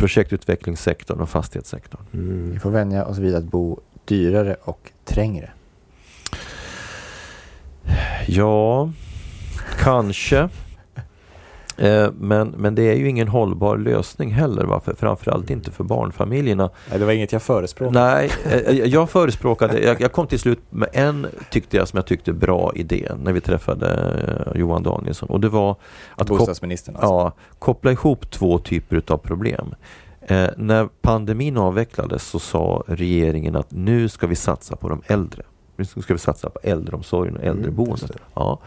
projektutvecklingssektorn 0.00 1.20
och 1.20 1.28
fastighetssektorn. 1.28 2.00
Mm. 2.12 2.52
Vi 2.52 2.58
får 2.58 2.70
vänja 2.70 3.04
oss 3.04 3.18
vid 3.18 3.34
att 3.34 3.44
bo 3.44 3.80
dyrare 4.04 4.56
och 4.62 4.92
trängre. 5.04 5.50
Ja, 8.26 8.92
kanske. 9.78 10.48
Eh, 11.80 12.10
Men, 12.18 12.48
men 12.48 12.74
det 12.74 12.82
är 12.82 12.94
ju 12.94 13.08
ingen 13.08 13.28
hållbar 13.28 13.76
lösning 13.76 14.30
heller. 14.30 14.64
Va? 14.64 14.80
För, 14.80 14.94
framförallt 14.94 15.50
inte 15.50 15.70
för 15.70 15.84
barnfamiljerna. 15.84 16.70
Nej, 16.90 16.98
det 16.98 17.04
var 17.04 17.12
inget 17.12 17.32
jag 17.32 17.42
förespråkade. 17.42 18.00
Nej, 18.00 18.30
eh, 18.66 18.74
jag 18.74 19.10
förespråkade, 19.10 19.80
jag, 19.80 20.00
jag 20.00 20.12
kom 20.12 20.26
till 20.26 20.38
slut 20.38 20.58
med 20.70 20.88
en 20.92 21.26
tyckte 21.50 21.76
jag 21.76 21.88
som 21.88 21.96
jag 21.96 22.06
tyckte 22.06 22.32
bra 22.32 22.72
idé 22.74 23.12
när 23.22 23.32
vi 23.32 23.40
träffade 23.40 23.88
eh, 24.54 24.60
Johan 24.60 24.82
Danielsson. 24.82 25.28
Och 25.30 25.40
det 25.40 25.48
var 25.48 25.76
att 26.16 26.26
Bostadsministern 26.26 26.96
alltså. 26.96 27.08
ja, 27.08 27.32
koppla 27.58 27.92
ihop 27.92 28.30
två 28.30 28.58
typer 28.58 29.02
av 29.08 29.16
problem. 29.16 29.74
Eh, 30.20 30.48
när 30.56 30.88
pandemin 31.02 31.56
avvecklades 31.56 32.22
så 32.22 32.38
sa 32.38 32.84
regeringen 32.86 33.56
att 33.56 33.70
nu 33.70 34.08
ska 34.08 34.26
vi 34.26 34.36
satsa 34.36 34.76
på 34.76 34.88
de 34.88 35.02
äldre. 35.06 35.42
Nu 35.96 36.02
ska 36.02 36.14
vi 36.14 36.18
satsa 36.18 36.50
på 36.50 36.58
äldreomsorgen 36.62 37.36
och 37.36 37.42
Mm, 37.42 37.56
äldreboendet. 37.58 38.08
det. 38.08 38.18
ja. 38.34 38.58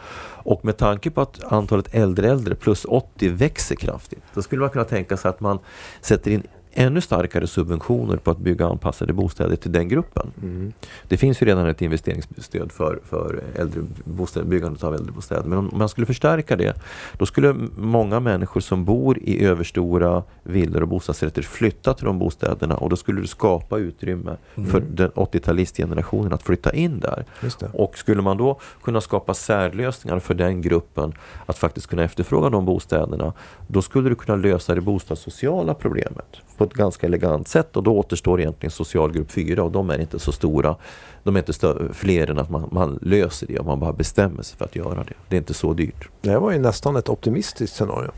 Och 0.46 0.66
med 0.66 0.78
tanke 0.78 1.12
på 1.12 1.22
att 1.22 1.44
antalet 1.54 1.88
äldre 1.96 2.30
äldre 2.30 2.56
plus 2.56 2.86
80 2.86 3.30
växer 3.30 3.76
kraftigt. 3.76 4.24
Då 4.34 4.42
skulle 4.42 4.62
man 4.62 4.70
kunna 4.70 4.86
tänka 4.86 5.18
sig 5.18 5.30
att 5.30 5.40
man 5.40 5.60
sätter 6.02 6.32
in 6.32 6.44
ännu 6.74 7.02
starkare 7.02 7.48
subventioner 7.48 8.18
på 8.18 8.32
att 8.32 8.38
bygga 8.38 8.68
anpassade 8.68 9.14
bostäder 9.14 9.56
till 9.56 9.72
den 9.72 9.88
gruppen. 9.88 10.32
Mm. 10.42 10.74
Det 11.08 11.18
finns 11.18 11.42
ju 11.42 11.46
redan 11.46 11.68
ett 11.68 11.82
investeringsstöd 11.82 12.72
för, 12.72 13.00
för 13.04 13.44
äldrebostäder, 13.56 14.46
byggandet 14.48 14.84
av 14.84 14.94
äldrebostäder. 14.94 15.44
Men 15.44 15.58
om 15.58 15.70
man 15.74 15.90
skulle 15.90 16.08
förstärka 16.08 16.56
det, 16.56 16.74
då 17.18 17.26
skulle 17.26 17.56
många 17.78 18.20
människor 18.20 18.62
som 18.62 18.86
bor 18.86 19.18
i 19.20 19.46
överstora 19.46 20.24
villor 20.44 20.82
och 20.82 20.88
bostadsrätter 20.88 21.42
flytta 21.42 21.94
till 21.94 22.06
de 22.06 22.20
bostäderna 22.20 22.76
och 22.78 22.90
då 22.90 22.96
skulle 22.96 23.22
det 23.22 23.28
skapa 23.28 23.78
utrymme 23.78 24.38
Mm. 24.56 24.70
för 24.72 24.80
den 24.80 25.12
80-talistgenerationen 25.12 26.34
att 26.34 26.44
flytta 26.44 26.74
in 26.74 27.00
där. 27.00 27.26
Och 27.74 27.98
skulle 27.98 28.22
man 28.22 28.38
då 28.38 28.60
kunna 28.84 29.02
skapa 29.02 29.34
särlösningar 29.34 30.20
för 30.20 30.34
den 30.34 30.62
gruppen 30.62 31.14
att 31.46 31.58
faktiskt 31.58 31.88
kunna 31.88 32.04
efterfråga 32.04 32.50
de 32.50 32.66
bostäderna, 32.66 33.34
då 33.68 33.82
skulle 33.82 34.10
du 34.10 34.16
kunna 34.16 34.36
lösa 34.38 34.76
det 34.76 34.82
bostadssociala 34.82 35.74
problemet 35.74 36.38
på 36.64 36.74
ett 36.74 36.78
ganska 36.78 37.08
elegant 37.08 37.48
sätt 37.48 37.78
och 37.78 37.84
då 37.84 37.98
återstår 37.98 38.42
egentligen 38.42 38.72
socialgrupp 38.72 39.32
4 39.32 39.64
och 39.64 39.72
de 39.72 39.90
är 39.90 40.00
inte 40.00 40.20
så 40.20 40.32
stora. 40.32 40.76
De 41.24 41.36
är 41.36 41.40
inte 41.40 41.94
fler 41.94 42.30
än 42.30 42.40
att 42.40 42.50
man, 42.50 42.70
man 42.72 43.00
löser 43.02 43.48
det 43.48 43.60
om 43.60 43.66
man 43.66 43.80
bara 43.80 43.94
bestämmer 43.94 44.44
sig 44.44 44.58
för 44.58 44.66
att 44.66 44.76
göra 44.76 45.04
det. 45.04 45.14
Det 45.30 45.36
är 45.36 45.38
inte 45.38 45.54
så 45.54 45.74
dyrt. 45.74 46.10
Det 46.22 46.30
här 46.30 46.40
var 46.40 46.52
ju 46.52 46.60
nästan 46.60 46.96
ett 46.96 47.10
optimistiskt 47.10 47.76
scenario. 47.76 48.12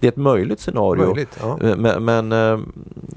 Det 0.00 0.06
är 0.06 0.08
ett 0.12 0.16
möjligt 0.16 0.60
scenario. 0.60 1.06
Möjligt, 1.06 1.38
ja. 1.40 1.58
Men, 1.76 2.04
men 2.04 2.32
eh, 2.32 2.60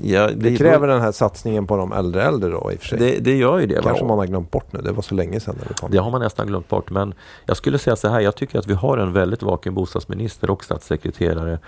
ja, 0.02 0.30
Det 0.36 0.58
kräver 0.58 0.88
den 0.88 1.02
här 1.02 1.12
satsningen 1.12 1.68
på 1.68 1.78
de 1.78 1.92
äldre 1.92 2.24
äldre 2.24 2.50
då 2.50 2.72
i 2.74 2.76
och 2.76 2.80
för 2.80 2.88
sig. 2.88 3.00
det, 3.00 3.20
det 3.20 3.36
gör 3.36 3.60
ju 3.60 3.68
det. 3.68 3.76
va? 3.76 3.82
kanske 3.84 4.06
man 4.06 4.18
har 4.18 4.26
glömt 4.26 4.52
bort 4.52 4.74
nu. 4.74 4.82
Det 4.82 4.92
var 4.92 5.02
så 5.02 5.16
länge 5.16 5.40
sedan. 5.40 5.56
Det. 5.82 5.88
Det 5.90 5.98
har 5.98 6.12
man 6.12 6.22
nästan 6.22 6.48
glömt 6.48 6.68
bort. 6.68 6.90
Men 6.90 7.14
jag 7.46 7.58
skulle 7.58 7.78
säga 7.78 7.96
så 7.96 8.08
här, 8.08 8.20
jag 8.20 8.36
tycker 8.36 8.60
att 8.60 8.68
vi 8.68 8.74
har 8.74 8.98
en 8.98 9.14
väldigt 9.14 9.44
vaken 9.44 9.74
bostadsminister 9.74 10.50
och 10.50 10.64
statssekreterare. 10.64 11.60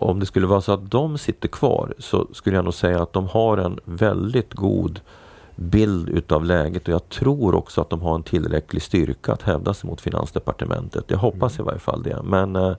Om 0.00 0.20
det 0.20 0.26
skulle 0.26 0.46
vara 0.46 0.60
så 0.60 0.72
att 0.72 0.90
de 0.90 1.18
sitter 1.18 1.48
kvar 1.48 1.94
så 1.98 2.26
skulle 2.32 2.56
jag 2.56 2.64
nog 2.64 2.74
säga 2.74 3.02
att 3.02 3.12
de 3.12 3.26
har 3.28 3.56
en 3.58 3.80
väldigt 3.84 4.54
god 4.54 5.00
bild 5.56 6.08
utav 6.08 6.44
läget 6.44 6.82
och 6.88 6.94
jag 6.94 7.08
tror 7.08 7.54
också 7.54 7.80
att 7.80 7.90
de 7.90 8.00
har 8.00 8.14
en 8.14 8.22
tillräcklig 8.22 8.82
styrka 8.82 9.32
att 9.32 9.42
hävda 9.42 9.74
sig 9.74 9.90
mot 9.90 10.00
Finansdepartementet. 10.00 11.04
Jag 11.08 11.18
hoppas 11.18 11.58
i 11.58 11.62
varje 11.62 11.78
fall 11.78 12.02
det. 12.02 12.22
Men 12.22 12.56
eh, 12.56 12.72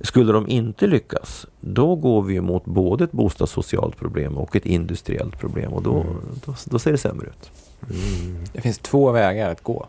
skulle 0.00 0.32
de 0.32 0.48
inte 0.48 0.86
lyckas, 0.86 1.46
då 1.60 1.94
går 1.94 2.22
vi 2.22 2.40
mot 2.40 2.64
både 2.64 3.04
ett 3.04 3.12
bostadssocialt 3.12 3.96
problem 3.96 4.38
och 4.38 4.56
ett 4.56 4.66
industriellt 4.66 5.38
problem 5.38 5.72
och 5.72 5.82
då, 5.82 5.94
Mm. 6.00 6.16
då, 6.44 6.54
då 6.64 6.78
ser 6.78 6.92
det 6.92 6.98
sämre 6.98 7.26
ut. 7.26 7.50
Mm. 7.90 8.44
Det 8.52 8.60
finns 8.60 8.78
två 8.78 9.10
vägar 9.10 9.50
att 9.50 9.62
gå. 9.62 9.86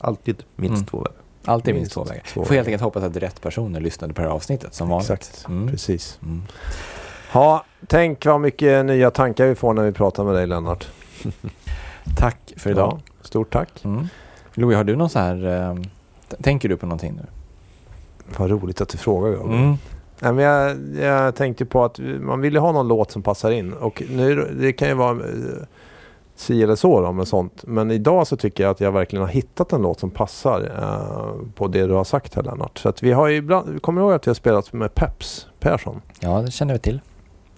Alltid 0.00 0.42
minst 0.56 0.74
Mm. 0.76 0.86
två 0.86 0.98
vägar. 0.98 1.12
Alltid 1.44 1.74
minst 1.74 1.80
Minst 1.84 1.92
två 1.94 2.04
vägar. 2.14 2.24
två 2.32 2.44
får 2.44 2.54
helt 2.54 2.68
enkelt 2.68 2.82
hoppas 2.82 3.02
att 3.02 3.16
rätt 3.16 3.40
personer 3.40 3.80
lyssnade 3.80 4.14
på 4.14 4.22
det 4.22 4.28
här 4.28 4.34
avsnittet 4.34 4.74
som 4.74 4.88
vanligt. 4.88 5.10
Exakt, 5.10 5.44
Mm. 5.48 5.68
precis. 5.70 6.18
Mm. 6.22 6.42
Ja, 7.32 7.64
tänk 7.86 8.26
vad 8.26 8.40
mycket 8.40 8.86
nya 8.86 9.10
tankar 9.10 9.46
vi 9.46 9.54
får 9.54 9.74
när 9.74 9.82
vi 9.82 9.92
pratar 9.92 10.24
med 10.24 10.34
dig 10.34 10.46
Lennart. 10.46 10.88
Tack 12.16 12.52
för 12.56 12.70
idag. 12.70 13.00
Ja, 13.06 13.12
stort 13.22 13.52
tack. 13.52 13.84
Mm. 13.84 14.08
Louis, 14.54 14.76
har 14.76 14.84
du 14.84 14.96
någon 14.96 15.10
så 15.10 15.18
här... 15.18 15.46
Eh, 15.70 15.76
tänker 16.42 16.68
du 16.68 16.76
på 16.76 16.86
någonting 16.86 17.12
nu? 17.16 17.26
Vad 18.38 18.50
roligt 18.50 18.80
att 18.80 18.88
du 18.88 18.98
frågar. 18.98 19.30
Gabriel. 19.32 19.58
Mm. 19.62 19.76
Nej, 20.20 20.32
men 20.32 20.44
jag, 20.44 20.76
jag 21.10 21.34
tänkte 21.34 21.64
på 21.64 21.84
att 21.84 21.98
man 22.20 22.40
vill 22.40 22.52
ju 22.54 22.58
ha 22.60 22.72
någon 22.72 22.88
låt 22.88 23.10
som 23.10 23.22
passar 23.22 23.50
in. 23.50 23.72
Och 23.72 24.02
nu, 24.10 24.56
det 24.60 24.72
kan 24.72 24.88
ju 24.88 24.94
vara 24.94 25.10
eh, 25.10 25.62
si 26.42 26.62
eller 26.62 26.74
så 26.74 27.00
då 27.00 27.12
med 27.12 27.28
sånt. 27.28 27.62
Men 27.66 27.90
idag 27.90 28.26
så 28.26 28.36
tycker 28.36 28.64
jag 28.64 28.70
att 28.70 28.80
jag 28.80 28.92
verkligen 28.92 29.24
har 29.24 29.32
hittat 29.32 29.72
en 29.72 29.82
låt 29.82 30.00
som 30.00 30.10
passar 30.10 30.72
eh, 30.78 31.52
på 31.54 31.68
det 31.68 31.86
du 31.86 31.92
har 31.92 32.04
sagt 32.04 32.34
här 32.34 32.42
Lennart. 32.42 32.78
Så 32.78 32.88
att 32.88 33.02
vi 33.02 33.12
har 33.12 33.28
ju 33.28 33.36
ibland, 33.36 33.82
kommer 33.82 34.00
du 34.00 34.06
ihåg 34.06 34.14
att 34.14 34.26
vi 34.26 34.30
har 34.30 34.34
spelat 34.34 34.72
med 34.72 34.94
Peps 34.94 35.46
Persson? 35.60 36.00
Ja, 36.20 36.42
det 36.42 36.50
känner 36.50 36.74
vi 36.74 36.80
till. 36.80 37.00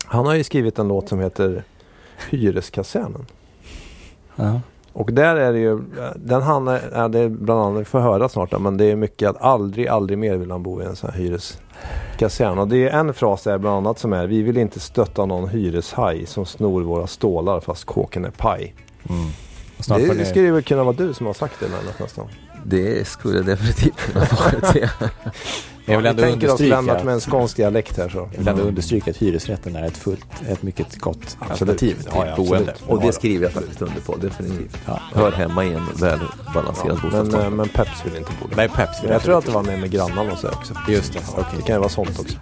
Han 0.07 0.27
har 0.27 0.35
ju 0.35 0.45
skrivit 0.45 0.79
en 0.79 0.89
låt 0.89 1.09
som 1.09 1.21
heter 1.21 1.65
Hyreskasernen. 2.31 3.27
Ja. 4.37 4.61
Och 4.93 5.13
där 5.13 5.37
är 5.37 5.53
det 5.53 5.59
ju, 5.59 5.81
den 6.17 6.43
han 6.43 6.69
är, 6.69 6.79
är 6.79 7.09
det 7.09 7.29
bland 7.29 7.61
annat, 7.61 7.81
vi 7.81 7.85
får 7.85 8.01
höra 8.01 8.29
snart 8.29 8.61
men 8.61 8.77
det 8.77 8.85
är 8.85 8.97
mycket 8.97 9.31
att 9.31 9.43
aldrig, 9.43 9.89
aldrig 9.89 10.19
mer 10.19 10.37
vill 10.37 10.51
han 10.51 10.63
bo 10.63 10.83
i 10.83 10.85
en 10.85 10.97
sån 10.97 11.11
här 11.11 11.19
hyreskasern. 11.19 11.64
Och 12.59 12.69
det 12.69 12.89
är 12.89 12.91
en 12.91 13.15
fras 13.15 13.43
där 13.43 13.59
bland 13.59 13.77
annat 13.77 13.99
som 13.99 14.13
är, 14.13 14.27
vi 14.27 14.43
vill 14.43 14.57
inte 14.57 14.81
stötta 14.81 15.27
någon 15.27 15.49
hyreshaj 15.49 16.27
som 16.27 16.47
snor 16.47 16.83
våra 16.83 17.07
stålar 17.07 17.61
fast 17.61 17.85
kåken 17.85 18.25
är 18.25 18.31
paj. 18.31 18.75
Mm. 19.09 19.27
Det 19.87 20.15
ni... 20.15 20.25
skulle 20.25 20.47
ju 20.47 20.63
kunna 20.63 20.85
vara 20.85 20.97
du 20.97 21.15
som 21.15 21.27
har 21.27 21.35
sagt 21.35 21.61
det 21.61 21.67
Lennart 21.67 21.99
nästan. 22.01 22.29
Det 22.65 23.09
skulle 23.09 23.43
definitivt 23.43 23.97
kunna 23.97 24.25
vara 24.25 24.73
det. 24.73 24.91
Jag 25.87 25.97
vill 25.97 26.03
vi 26.03 26.09
ändå 26.11 26.23
tänker 26.23 26.53
oss 26.53 26.61
Lennart 26.61 27.05
med 27.05 27.15
en 27.15 27.21
skånsk 27.21 27.57
dialekt 27.57 27.97
här 27.99 28.09
så. 28.09 28.29
jag 28.33 28.39
vill 28.39 28.49
ändå 28.49 28.63
understryka 28.63 29.11
att 29.11 29.17
hyresrätten 29.17 29.77
är 29.77 29.83
ett, 29.87 29.97
fullt, 29.97 30.27
ett 30.49 30.63
mycket 30.63 30.99
gott 30.99 31.37
alternativ 31.39 31.95
till 31.95 32.11
Ja, 32.15 32.27
ja, 32.27 32.37
boende. 32.37 32.75
Och 32.87 33.01
det 33.01 33.13
skriver 33.13 33.45
jag 33.45 33.53
faktiskt 33.53 33.83
under 33.83 34.01
på, 34.01 34.17
definitivt. 34.17 34.77
Ja. 34.87 35.01
Hör 35.15 35.33
hemma 35.33 35.65
i 35.65 35.75
en 35.75 35.87
välbalanserad 35.97 36.87
Men, 36.87 37.11
bostadsmarknad. 37.11 37.45
eh, 37.45 37.51
men 37.51 37.69
Peps 37.69 38.07
vill 38.07 38.17
inte 38.17 38.31
bo 38.43 38.49
där. 38.49 38.57
Nej, 38.57 38.69
Peps. 38.69 39.03
Men 39.03 39.13
jag 39.13 39.23
tror 39.23 39.39
att 39.39 39.45
det 39.47 39.53
var 39.53 39.63
med 39.63 39.81
med 39.81 39.91
grannarna 39.91 40.33
och 40.33 40.39
så 40.39 40.49
också. 40.49 40.75
Just 40.89 41.13
det, 41.13 41.21
okej. 41.33 41.45
Det 41.57 41.63
kan 41.63 41.75
ju 41.77 41.79
vara 41.81 41.89
sånt 41.89 42.21
också. 42.21 42.37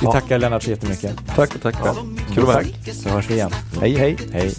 Vi 0.00 0.06
tackar 0.06 0.38
Lennart 0.38 0.62
så 0.62 0.70
jättemycket. 0.70 1.16
Tack, 1.36 1.60
tack. 1.62 1.74
Ja. 1.84 1.96
Kul 2.34 2.38
att 2.42 2.44
vara 2.48 2.56
här. 2.56 2.92
Så 2.92 3.08
hörs 3.08 3.30
vi 3.30 3.34
igen. 3.34 3.50
Hej 3.80 3.94
hej! 3.94 4.16
Hej. 4.32 4.54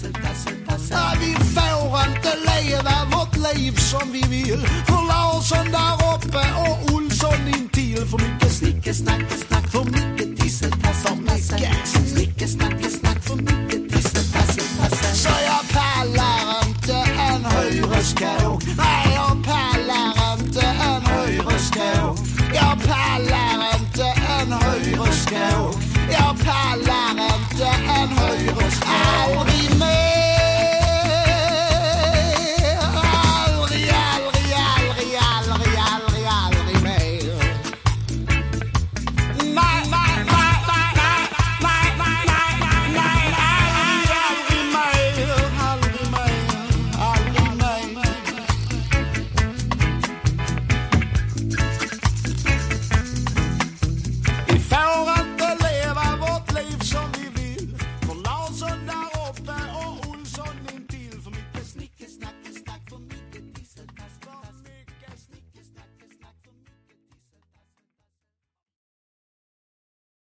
Vi 1.19 1.33
får 1.55 1.99
inte 2.07 2.31
leva 2.51 2.95
vårt 3.11 3.35
liv 3.37 3.75
som 3.77 4.11
vi 4.11 4.21
vill. 4.21 4.67
För 4.87 5.01
Larsson 5.07 5.71
där 5.71 5.95
uppe 6.15 6.43
och 6.63 6.93
Olsson 6.95 7.47
intill. 7.47 8.05
För 8.05 8.17
mycket 8.17 8.51
snicke, 8.51 8.93
snacke, 8.93 9.37
snack, 9.47 9.71
för 9.71 9.83
mycket 9.83 10.37
tisseltass, 10.39 11.03
för 11.03 11.15
mycket. 11.15 11.87
Snicke, 11.87 12.47
snacke, 12.47 12.89
snack, 12.89 13.23
för 13.23 13.35
mycket 13.35 13.93
tisseltass, 13.93 14.55
tass. 14.55 15.23
Så 15.23 15.29
jag 15.29 15.63
pallar 15.73 16.67
inte 16.67 16.95
en 17.27 17.45
hyreskåk. 17.45 18.63
Nej, 18.77 19.07
jag 19.15 19.45
pallar 19.45 20.33
inte 20.39 20.61
en 20.61 21.01
hyreskåk. 21.05 22.17
Jag 22.53 22.75
pallar 22.87 23.75
inte 23.79 24.03
en 24.03 24.53
hyreskåk. 24.53 25.75
Jag 26.11 26.35
pallar 26.45 27.11
inte 27.11 27.67
en 27.67 28.09
hyreskåk. 28.09 29.54